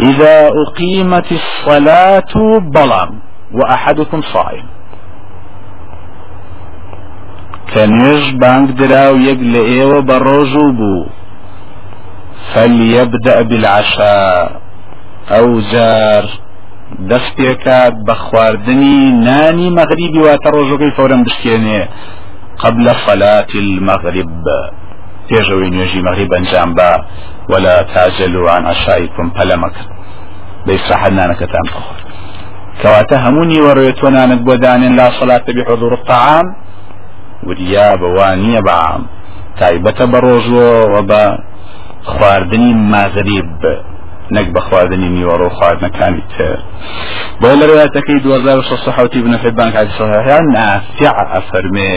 إذا 0.00 0.50
أقيمت 0.66 1.32
الصلاة 1.32 2.58
بلام 2.60 3.20
وأحدكم 3.52 4.20
صائم. 4.22 4.66
كنيش 7.74 8.30
بانك 8.32 8.70
دراو 8.70 9.16
يقل 9.16 10.02
بروجو 10.02 10.72
بو. 10.72 11.06
فليبدأ 12.54 13.42
بالعشاء. 13.42 14.60
أو 15.30 15.60
جار 15.60 16.24
دەستێکات 17.10 17.94
بە 18.06 18.14
خواردنی 18.24 19.00
نانی 19.26 19.70
مەغریبی 19.78 20.20
واتە 20.26 20.48
ڕۆژەکەی 20.56 20.94
فورا 20.96 21.16
بشکێنێ 21.26 21.82
قبل 22.62 22.86
صلاة 23.06 23.52
المغرب. 23.54 24.46
تيجوا 25.28 25.68
نوێژی 25.74 26.00
مغرب 26.08 26.32
انجام 26.32 26.74
با. 26.74 27.04
ولا 27.50 27.82
تاجلوا 27.82 28.50
عن 28.50 28.64
عشائكم 28.66 29.26
پەلەمەک 29.36 29.76
بيسرح 30.66 31.02
نانەکەتان 31.18 31.66
بخۆر 31.68 31.98
کەواتە 32.80 33.16
هەموونی 33.24 33.64
وەڕێتۆنانت 33.66 34.40
بۆ 34.46 34.54
دانێن 34.64 34.94
لا 35.00 35.08
صلاة 35.20 35.46
بحضور 35.56 35.92
الطعام. 35.92 36.46
وریا 37.46 37.88
بەوانیە 38.00 38.60
بەعام 38.66 39.02
تایبەتە 39.58 40.04
بە 40.12 40.18
ڕۆژوە 40.26 40.70
و 40.92 40.94
بە 41.10 41.22
خواردنی 42.10 42.72
ماغریب 42.92 43.62
نەک 44.36 44.46
بە 44.54 44.60
خواردنی 44.66 45.08
نیوەڕۆ 45.16 45.46
و 45.46 45.54
خواردنەکانی 45.58 46.24
تر. 46.32 46.58
بۆ 47.40 47.50
لە 47.60 47.64
ڕواتەکەی 47.70 48.18
2660 48.22 49.22
بن 49.24 49.34
حبان 49.42 49.70
کاتی 49.70 49.92
صحیحیان 49.98 50.44
نافع 50.56 51.14
ئەفەرمێ 51.34 51.94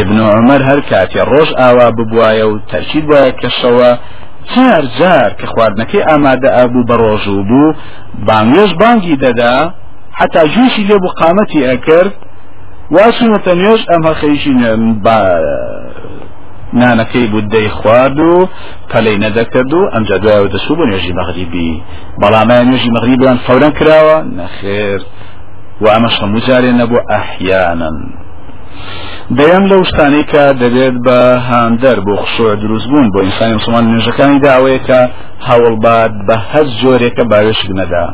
ابن 0.00 0.18
عمر 0.20 0.60
هەر 0.70 0.80
کاتی 0.90 1.18
ڕۆژ 1.32 1.48
ئاوا 1.60 1.88
ببوایە 1.96 2.44
و 2.50 2.60
تەرکید 2.72 3.04
وایە 3.10 3.32
کەشەوە. 3.40 3.90
جار 4.50 4.84
جار 4.98 5.30
کە 5.38 5.46
خواردنەکەی 5.52 6.06
ئامادە 6.08 6.48
ئابوو 6.56 6.86
بە 6.88 6.96
ڕۆژوو 7.02 7.46
بوو 7.48 7.74
بانگێش 8.26 8.70
بانگی 8.80 9.16
دەدا 9.24 9.54
حتا 10.18 10.42
جوشی 10.54 10.82
لێ 10.88 10.96
بوو 11.02 11.16
قامەتی 11.20 11.66
ئەکرد 11.68 12.14
واسونەتە 12.96 13.52
نوێژ 13.60 13.82
ئەم 13.90 14.02
هەخەیشی 14.10 14.54
نانەکەی 16.80 17.26
بوو 17.32 17.48
دەی 17.54 17.68
خوارد 17.78 18.18
و 18.20 18.48
پەلەی 18.90 19.18
نەدەکرد 19.24 19.72
و 19.78 19.80
ئەمجا 19.92 20.16
دوایەوە 20.22 20.52
دەسوو 20.54 20.78
بۆ 20.78 20.84
نوێژی 20.90 21.16
مەغریبی. 21.20 21.72
بەڵامیان 22.20 22.64
نوێژی 22.68 22.94
مەغریبیان 22.96 23.38
فەوران 23.46 23.72
کراوە؟ 23.78 24.16
نەخێر. 24.38 25.00
و 25.82 25.86
ئەمەش 25.94 26.14
هەموو 26.22 26.44
جارێ 26.46 26.72
نەبوو 26.80 27.06
ئەحیانن 27.10 27.96
دەیان 29.38 29.64
لە 29.70 29.76
شتانەی 29.88 30.24
کە 30.32 30.44
دەبێت 30.62 30.96
بە 31.06 31.18
هاندەر 31.48 31.98
بۆ 32.06 32.14
خشۆ 32.22 32.48
دروستبوون 32.62 33.06
بۆ 33.14 33.18
ئینسانی 33.26 33.54
مسلمان 33.60 33.84
نوێژەکانی 33.90 34.42
داوەیەکە 34.46 35.00
هەوڵبات 35.48 36.12
بە 36.26 36.36
هەز 36.50 36.68
جۆرێکە 36.80 37.24
باوێشک 37.32 37.68
نەدا. 37.80 38.06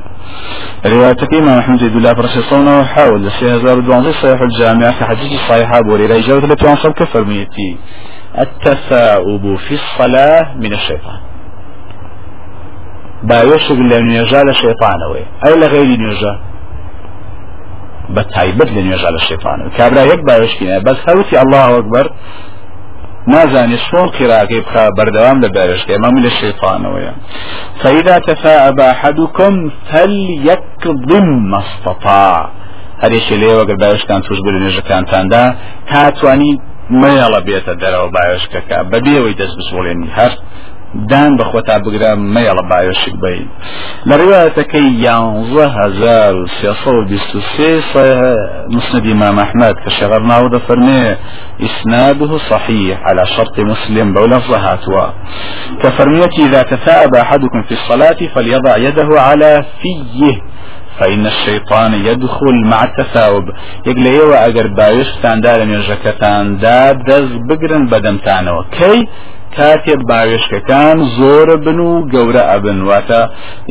ڕێواتەکەی 0.90 1.42
ماحمدی 1.48 1.88
دولا 1.94 2.12
پرسەسەونەوە 2.18 2.82
حول 2.92 3.20
لە 3.26 3.30
2012 3.40 4.12
سەح 4.22 4.40
جامعە 4.58 4.92
کە 4.98 5.04
حەجیجی 5.08 5.38
سایحا 5.48 5.78
بۆ 5.86 5.92
ڕێرای 6.00 6.22
جەوت 6.26 6.44
لە 6.52 6.56
500 6.62 6.92
کە 6.98 7.04
فەرمیەتی 7.12 7.70
التثاؤب 8.40 9.56
في 9.56 9.74
الصلاة 9.74 10.54
من 10.56 10.72
الشيطان. 10.72 11.20
باوشك 13.22 13.70
لنيجا 13.70 14.42
لشيطان 14.42 14.98
أي 15.46 15.60
لغير 15.60 15.98
نيجا 15.98 16.38
بتايبت 18.10 18.70
لنيجا 18.70 19.10
للشيطان 19.10 19.70
كابرا 19.76 20.02
يك 20.02 20.20
باوشكنا 20.24 20.78
بس 20.78 20.96
هوتي 21.08 21.42
الله 21.42 21.78
أكبر. 21.78 22.10
نازاني 23.26 23.76
شلون 23.76 24.08
قراءة 24.08 24.60
بخا 24.60 24.88
بردوام 24.98 25.40
لبارش 25.44 25.86
ما 25.90 26.10
من 26.10 26.24
الشيطان 26.24 26.86
ويا 26.86 27.14
فإذا 27.80 28.18
تثاءب 28.18 28.80
أحدكم 28.80 29.70
فليكظم 29.90 31.26
ما 31.50 31.58
استطاع. 31.58 32.50
هەرێکی 33.02 33.36
لێوە 33.42 33.64
گەر 33.68 33.78
باوشتان 33.82 34.20
توش 34.26 34.38
بر 34.44 34.54
نوێژەکانتاندا 34.62 35.42
کاتوانی 35.90 36.52
مەیەڵە 37.02 37.40
بێتە 37.46 37.74
دەرەوە 37.82 38.08
باوشکەکە 38.16 38.78
بەبێەوەی 38.92 39.38
دەست 39.40 39.54
بسوڵێنی. 39.58 40.10
هەر 40.18 40.32
دان 41.10 41.36
بەخۆ 41.38 41.60
تا 41.66 41.78
بگرە 41.84 42.10
مەیەڵە 42.34 42.64
باوشک 42.70 43.14
بین 43.22 43.46
لە 44.08 44.14
ڕێواتەکەی 44.20 44.88
یانزە 45.06 45.66
هزار 45.78 46.34
و 46.36 46.46
سێسە 46.58 46.88
و 46.98 47.04
بیست 47.10 47.34
و 47.34 47.40
سێ 47.54 47.72
مسند 48.76 49.04
إمام 49.14 49.38
أحمد 49.38 49.74
كشغر 49.84 50.22
ناود 50.30 50.58
فرمي 50.58 51.16
إسناده 51.66 52.38
صحيح 52.38 52.96
على 53.08 53.26
شرط 53.26 53.58
مسلم 53.58 54.14
بولفظ 54.14 54.52
هاتوا 54.54 55.06
كفرمية 55.82 56.34
إذا 56.46 56.62
تثاءب 56.62 57.14
أحدكم 57.14 57.62
في 57.62 57.72
الصلاة 57.72 58.20
فليضع 58.34 58.76
يده 58.76 59.20
على 59.20 59.64
فيه 59.80 60.40
فإن 60.98 61.26
الشيطان 61.26 61.92
يدخل 61.94 62.56
مع 62.64 62.84
التثاؤب 62.84 63.44
يقول 63.86 64.06
ايوا 64.06 64.46
اگر 64.48 64.66
باوشتان 64.66 65.40
دار 65.40 65.60
نوێژەکەتان 65.70 66.44
دا 66.64 66.80
دەست 67.08 67.34
بگرن 67.48 67.84
بەدەمتانەوە 67.92 68.62
کەی؟ 68.78 69.00
کاتێ 69.56 69.94
باوێشکەکان 70.10 70.96
زۆرە 71.16 71.56
بن 71.64 71.78
و 71.88 71.92
گەورە 72.12 72.42
ئەبن. 72.50 72.78
واتە 72.88 73.20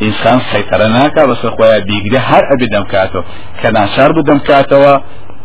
ئینسان 0.02 0.38
سەیتەرە 0.50 0.88
ناکە 0.96 1.22
بەسەر 1.30 1.50
خۆیان 1.56 1.82
بیگرێ 1.88 2.20
هەر 2.30 2.44
ئەبێ 2.50 2.66
دەمکاتەوە. 2.74 3.24
کە 3.60 3.68
ناچار 3.76 4.10
بدەمکاتەوە 4.16 4.94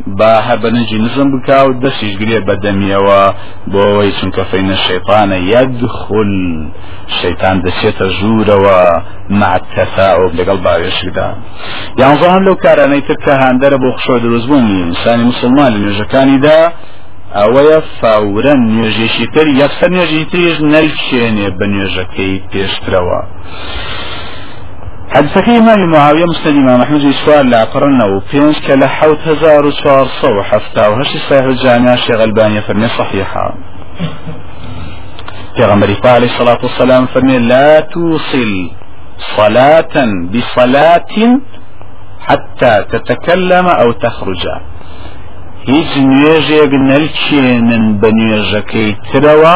با 0.08 0.42
هەر 0.48 0.58
بەنجی 0.64 1.00
نزم 1.00 1.28
بکا 1.32 1.70
و 1.70 1.74
دەستیش 1.84 2.14
گرێ 2.22 2.40
بەدەمیەوە 2.48 3.22
بۆ 3.72 3.80
ئەوەی 3.88 4.12
چونکە 4.20 4.44
فإن 4.52 4.76
الشيطان 4.88 5.38
يدخل 5.54 6.34
شەیتان 7.20 7.58
دەچێتە 7.66 8.08
ژوورەوە 8.18 8.80
معتەساوب 9.40 10.32
لەگەڵ 10.40 10.60
باوێشکدا. 10.66 11.30
یانزە 12.02 12.28
هەم 12.34 12.44
لەو 12.48 12.56
کارانەی 12.66 13.04
تر 13.08 13.18
کە 13.26 13.34
هاندەرە 13.44 13.78
بۆ 13.84 13.90
خشۆ 13.96 14.16
دروستبوونی 14.24 14.84
ئینسانی 14.84 15.24
مسلمان 15.32 15.70
لە 15.74 15.80
نوێژەکانیدا 15.84 16.60
ئەوەیە 17.38 17.80
فاورەن 18.00 18.60
نوێژێکی 18.76 19.28
تر 19.34 19.48
یەکسەر 19.62 19.90
نوێژی 19.96 20.26
تریش 20.32 20.58
نەلکێنێ 20.74 21.48
بە 21.58 21.66
نوێژەکەی 21.74 22.36
پێشترەوە. 22.52 23.22
حدثكي 25.10 25.58
إمام 25.58 25.92
معاوية 25.92 26.26
مسند 26.26 26.58
إمام 26.58 26.82
أحمد 26.82 27.06
إسوار 27.06 27.44
لا 27.44 27.64
قرنا 27.64 28.06
وبينس 28.06 28.60
كلا 28.68 28.88
حوت 28.88 29.20
هزار 29.28 29.66
وشوار 29.66 30.06
صو 30.22 30.44
حفتا 30.44 30.88
وهش 30.88 31.18
صحيح 31.18 31.46
الجامع 31.46 31.96
شيخ 31.96 32.20
البانية 32.20 32.60
فرمي 32.60 32.88
صحيحة 32.88 33.56
في 35.56 35.64
غمر 35.64 35.98
عليه 36.06 36.28
الصلاة 36.28 36.60
والسلام 36.64 37.06
فرمي 37.06 37.40
لا 37.40 37.80
توصل 37.80 38.72
صلاة 39.38 39.96
بصلاة 40.34 41.40
حتى 42.28 42.86
تتكلم 42.92 43.68
أو 43.68 43.92
تخرج. 43.92 44.48
هیچ 45.72 45.92
نوێژێک 46.12 46.72
نەلچێنن 46.90 47.86
بە 48.02 48.10
نوێژەکەی 48.20 48.90
ترەوە 49.08 49.56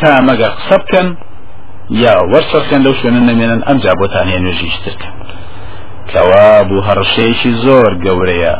تا 0.00 0.10
مەگە 0.28 0.48
قسە 0.56 0.76
بکەن 0.82 1.08
یا 1.90 2.14
وەرسەکەن 2.32 2.80
لەو 2.86 2.94
شوێنە 2.98 3.20
نەمێنن 3.28 3.62
ئەم 3.66 3.78
جا 3.84 3.92
بۆتان 4.00 4.26
هێ 4.32 4.38
نوێژیشترکەن 4.44 5.14
کەوا 6.10 6.64
بوو 6.68 6.86
هەڕشەیەکی 6.88 7.52
زۆر 7.64 7.92
گەورەیە. 8.04 8.54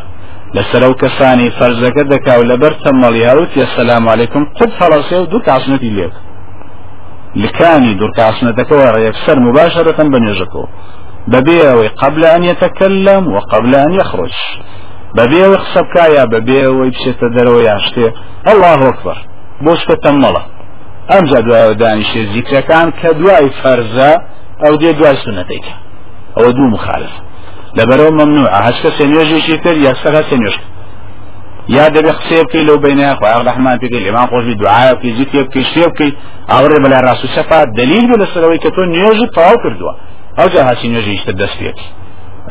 لەسەر 0.55 0.81
ئەو 0.85 0.93
کەسانی 1.01 1.53
فەرزەکە 1.57 2.03
دەکا 2.13 2.33
و 2.39 2.47
لەبەر 2.51 2.73
تەمەڵی 2.83 3.23
هاوت 3.29 3.53
السلام 3.57 4.03
عليكم 4.13 4.43
قد 4.57 4.71
هەڵەسێ 4.79 5.17
دوو 5.31 5.45
کاسنەتی 5.47 5.91
لێک. 5.97 6.15
لكاني 7.43 7.93
دور 7.99 8.11
كاسنتەکەەوە 8.19 8.87
ڕێکسەر 8.95 9.37
مباشرة 9.47 9.99
بنێژەکەەوە 10.13 10.67
بەبێ 11.31 11.59
ئەوەی 11.67 11.89
قبل 12.01 12.25
أن 12.25 12.43
يتكلم 12.43 13.23
وقبل 13.35 13.75
أن 13.75 13.91
يخرج 13.99 14.35
بەبێ 15.17 15.43
قسە 15.61 15.81
بکە 15.85 16.05
یا 16.17 16.25
بەبێ 16.33 16.59
ئەوەی 16.65 16.91
بچێتە 16.95 17.27
دەرەوە 17.35 17.61
یاشتێ 17.69 18.07
الله 18.51 18.79
أكبر 18.91 19.17
بۆشتە 19.65 19.95
تەمەڵە 20.03 20.43
ئەمجا 21.11 21.39
دوایەوە 21.47 21.75
دانیشێ 21.81 22.21
زیکرەکان 22.33 22.87
کە 22.99 23.09
دوای 23.19 23.49
فەرزە 23.61 24.11
ئەو 24.63 24.73
دێ 24.81 24.91
دوای 24.99 25.17
سنەتێکە 25.23 25.73
ئەوە 26.35 26.51
دوو 26.57 26.69
مخالف. 26.75 27.13
لەبەرەوە 27.77 28.11
ممنوع. 28.19 28.49
هەچ 28.65 28.77
کە 28.83 28.89
سێنوێژێکی 28.97 29.57
کرد 29.63 29.79
یا 29.87 29.93
سەر 30.01 30.15
سێنوێژ 30.29 30.55
یا 31.77 31.85
دەبێ 31.95 32.11
قسێ 32.19 32.39
بکەی 32.45 32.63
لەو 32.69 32.77
بینە 32.85 33.09
خۆیان 33.19 33.43
ڕحمان 33.47 33.77
پێکەی 33.81 34.01
لێمان 34.05 34.27
خۆشی 34.31 34.55
دوعاە 34.61 34.91
بکەی 34.97 35.13
زیکێ 35.17 35.41
بکەی 35.47 35.63
شتێ 35.69 35.85
بکەی 35.91 36.11
ئاوڕێ 36.51 36.77
بەلا 36.83 36.99
ڕاست 37.05 37.23
و 37.25 37.27
سەفا 37.35 37.59
دلیل 37.79 38.03
بێ 38.09 38.15
لەسەرەوەی 38.21 38.59
کە 38.63 38.69
تۆ 38.75 38.81
نوێژت 38.95 39.31
تەواو 39.37 39.57
کردووە. 39.63 39.93
ئەو 40.37 40.47
جا 40.53 40.61
هاچی 40.69 40.87
نوێژی 40.93 41.17
شتە 41.21 41.33
دەست 41.41 41.55
پێێت 41.59 41.79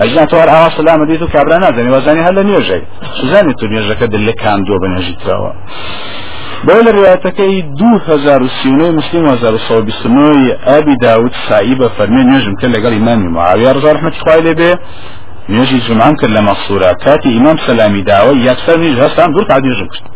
ئەجنا 0.00 0.24
تۆوار 0.30 0.48
ئاوا 0.55 0.70
سلامە 0.78 1.05
دیت 1.09 1.22
و 1.22 1.26
کابرا 1.34 1.59
نازانێ 1.64 1.90
وەزانی 1.96 2.22
هەر 2.26 2.34
لە 2.38 2.42
نوێژەی 2.48 2.82
سوزانی 3.18 3.55
تو 3.59 3.64
نوێژەکە 3.72 4.07
دل 4.12 4.22
لە 4.28 4.34
کاندووە 4.42 4.78
بەنێژی 4.82 5.14
تراوە. 5.22 5.52
بۆ 6.66 6.76
لە 6.86 6.90
ڕواتەکەی 6.96 7.62
2039 7.62 8.90
مسلم 8.98 9.24
1920 9.26 10.56
ئابی 10.66 10.96
داود 10.96 11.32
سایی 11.48 11.76
بە 11.80 11.88
فەرمێ 11.96 12.22
نوێژم 12.30 12.54
کرد 12.60 12.72
لەگەڵ 12.76 12.92
ئیمامی 12.98 13.28
معاویە 13.36 13.70
ڕزا 13.76 13.90
رحمەتی 13.96 14.20
خوای 14.24 14.42
لێ 14.46 14.54
بێ 14.60 14.70
نوێژی 15.48 15.78
جمعام 15.88 16.14
کرد 16.20 16.32
لە 16.36 16.42
مەقصورە 16.48 16.90
کاتی 17.04 17.28
ئیمام 17.36 17.56
سەلامی 17.66 18.02
داوە 18.10 18.32
یەکسەر 18.48 18.76
نیژ 18.84 18.96
هەستان 19.04 19.28
دوور 19.32 19.44
تا 19.50 19.56
نوێژم 19.64 19.88
کرد. 19.92 20.06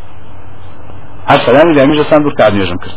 هەر 1.31 1.41
سەلامی 1.47 1.75
دامیش 1.79 1.99
هەستان 2.03 2.21
دوور 2.23 2.35
تا 2.41 2.51
نوێژم 2.55 2.79
کرد. 2.83 2.97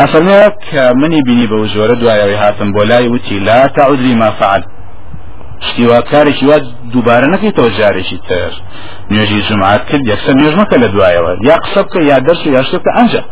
ئەفەرمێ 0.00 0.40
کە 0.66 0.82
منی 1.00 1.22
بینی 1.26 1.46
بە 1.50 1.56
زۆرە 1.74 1.94
دوایەوەی 2.00 2.38
هاتم 2.42 2.68
بۆ 2.74 2.82
لای 2.90 3.08
وتی 3.12 3.38
لا 3.48 3.68
تعد 3.76 4.14
لما 4.22 4.30
فعلت. 4.40 4.62
شتیواکارێکی 5.66 6.44
وا 6.50 6.58
دووبارە 6.92 7.26
نەکەیتەوە 7.34 7.70
جارێکی 7.78 8.18
تر. 8.28 8.52
نوێژی 9.10 9.40
جمعات 9.48 9.82
کرد 9.88 10.04
یەکسەر 10.12 10.34
نوێژ 10.40 10.54
مەکە 10.60 10.76
لە 10.82 10.88
دوایەوە. 10.94 11.32
یا 11.48 11.56
قسە 11.62 11.80
بکە 11.84 12.00
یا 12.10 12.18
دەرس 12.26 12.42
و 12.46 12.62
شتەکە 12.68 12.90
ئەنجە 12.98 13.22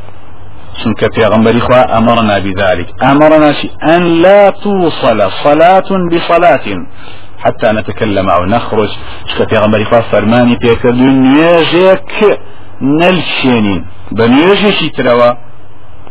چونکە 0.81 1.07
پێغمبەری 1.17 1.61
خوا 1.67 1.81
أمرنا 1.95 2.39
بذلك 2.45 2.89
أمرنا 3.03 3.53
أن 3.95 4.03
لا 4.23 4.51
توصل 4.51 5.31
صلاة 5.45 5.91
بصلاة 6.13 6.67
حتى 7.45 7.73
نتكلم 7.73 8.29
أو 8.29 8.45
نخرج 8.45 8.89
چونکە 9.27 9.59
پێغەمبەری 9.59 9.85
خوا 9.85 10.01
فەرمانی 10.01 10.57
پێکردوو 10.57 11.05
نوێژێک 11.05 12.39
نلشينين 12.83 13.87
بنيجيشي 14.13 14.89
تروا 14.89 15.33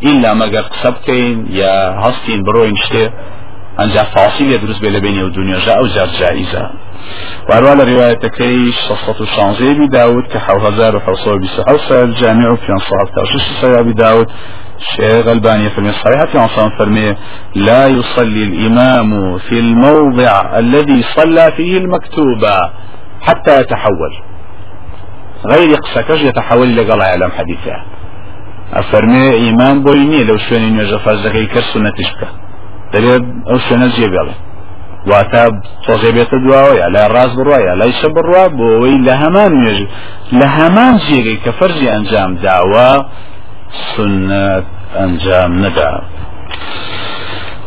إلا 0.04 0.34
مقر 0.34 0.62
قصبكين 0.62 1.48
يا 1.50 1.74
هستين 2.04 2.44
بروين 2.44 2.76
شتير 2.76 3.12
انجا 3.80 4.04
فاصل 4.04 4.44
يدرس 4.44 4.80
بين 4.80 5.00
بين 5.00 5.20
الدنيا 5.20 5.60
جاء 5.66 5.78
أو 5.78 5.88
جار 5.88 6.08
جائزة. 6.20 6.70
واروا 7.50 7.74
رواية 7.74 8.14
كي 8.38 8.72
شصة 8.72 9.24
الشانزي 9.24 9.74
بداود 9.74 10.24
كحو 10.34 10.58
هزار 10.58 10.96
وحوصو 10.96 11.38
بسحوصة 11.38 12.04
الجامع 12.04 12.56
في 12.56 12.70
انصاف 12.70 13.10
تاشش 13.16 13.62
سيا 13.62 13.82
بداود 13.82 14.28
الشيخ 14.78 15.28
الباني 15.28 15.70
في 15.70 15.80
الصحيحة 15.80 16.26
في 16.26 16.38
عصام 16.38 16.70
فرمي 16.70 17.16
لا 17.56 17.88
يصلي 17.88 18.44
الإمام 18.44 19.38
في 19.38 19.60
الموضع 19.60 20.60
الذي 20.60 21.04
صلى 21.16 21.52
فيه 21.52 21.78
المكتوبة 21.78 22.60
حتى 23.22 23.60
يتحول. 23.60 24.14
غير 25.46 25.76
قسكش 25.76 26.22
يتحول 26.22 26.78
لقال 26.78 27.00
يعلم 27.00 27.32
حديثه. 27.32 27.74
أفرمي 28.74 29.50
إمام 29.50 29.84
بويني 29.84 30.24
لو 30.24 30.38
شوين 30.38 30.64
ينجا 30.64 30.98
فازغي 30.98 31.46
كرسونة 31.46 31.90
تشبكه 31.90 32.47
دەبێت 32.94 33.24
ئەو 33.48 33.58
شوێنە 33.66 33.88
جێگەڵێ 33.96 34.36
واتە 35.10 35.44
تۆزێ 35.86 36.12
بێتە 36.16 36.38
دواوە 36.44 36.74
یا 36.82 36.88
لای 36.94 37.08
ڕاست 37.16 37.36
بڕوا 37.40 37.60
یا 37.68 37.74
لای 37.80 37.94
شە 38.00 38.08
بڕوا 38.16 38.44
بۆ 38.58 38.66
ئەوەی 38.74 38.98
لە 39.08 39.14
هەمان 39.22 39.52
نوێژی 39.60 39.88
لە 40.40 40.48
هەمان 40.58 40.94
جێگەی 41.06 41.38
کە 41.44 41.52
فەرزی 41.60 41.88
ئەنجام 41.94 42.32
داوە 42.46 42.92
سنت 43.92 44.66
ئەنجام 44.98 45.52
نەدا. 45.64 45.94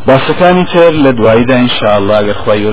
باسەکانی 0.07 0.65
تر 0.73 0.93
لە 1.05 1.11
دواییدا 1.19 1.57
ئینشاء 1.63 1.95
الله 2.01 2.19
گەر 2.27 2.37
خخوای 2.41 2.71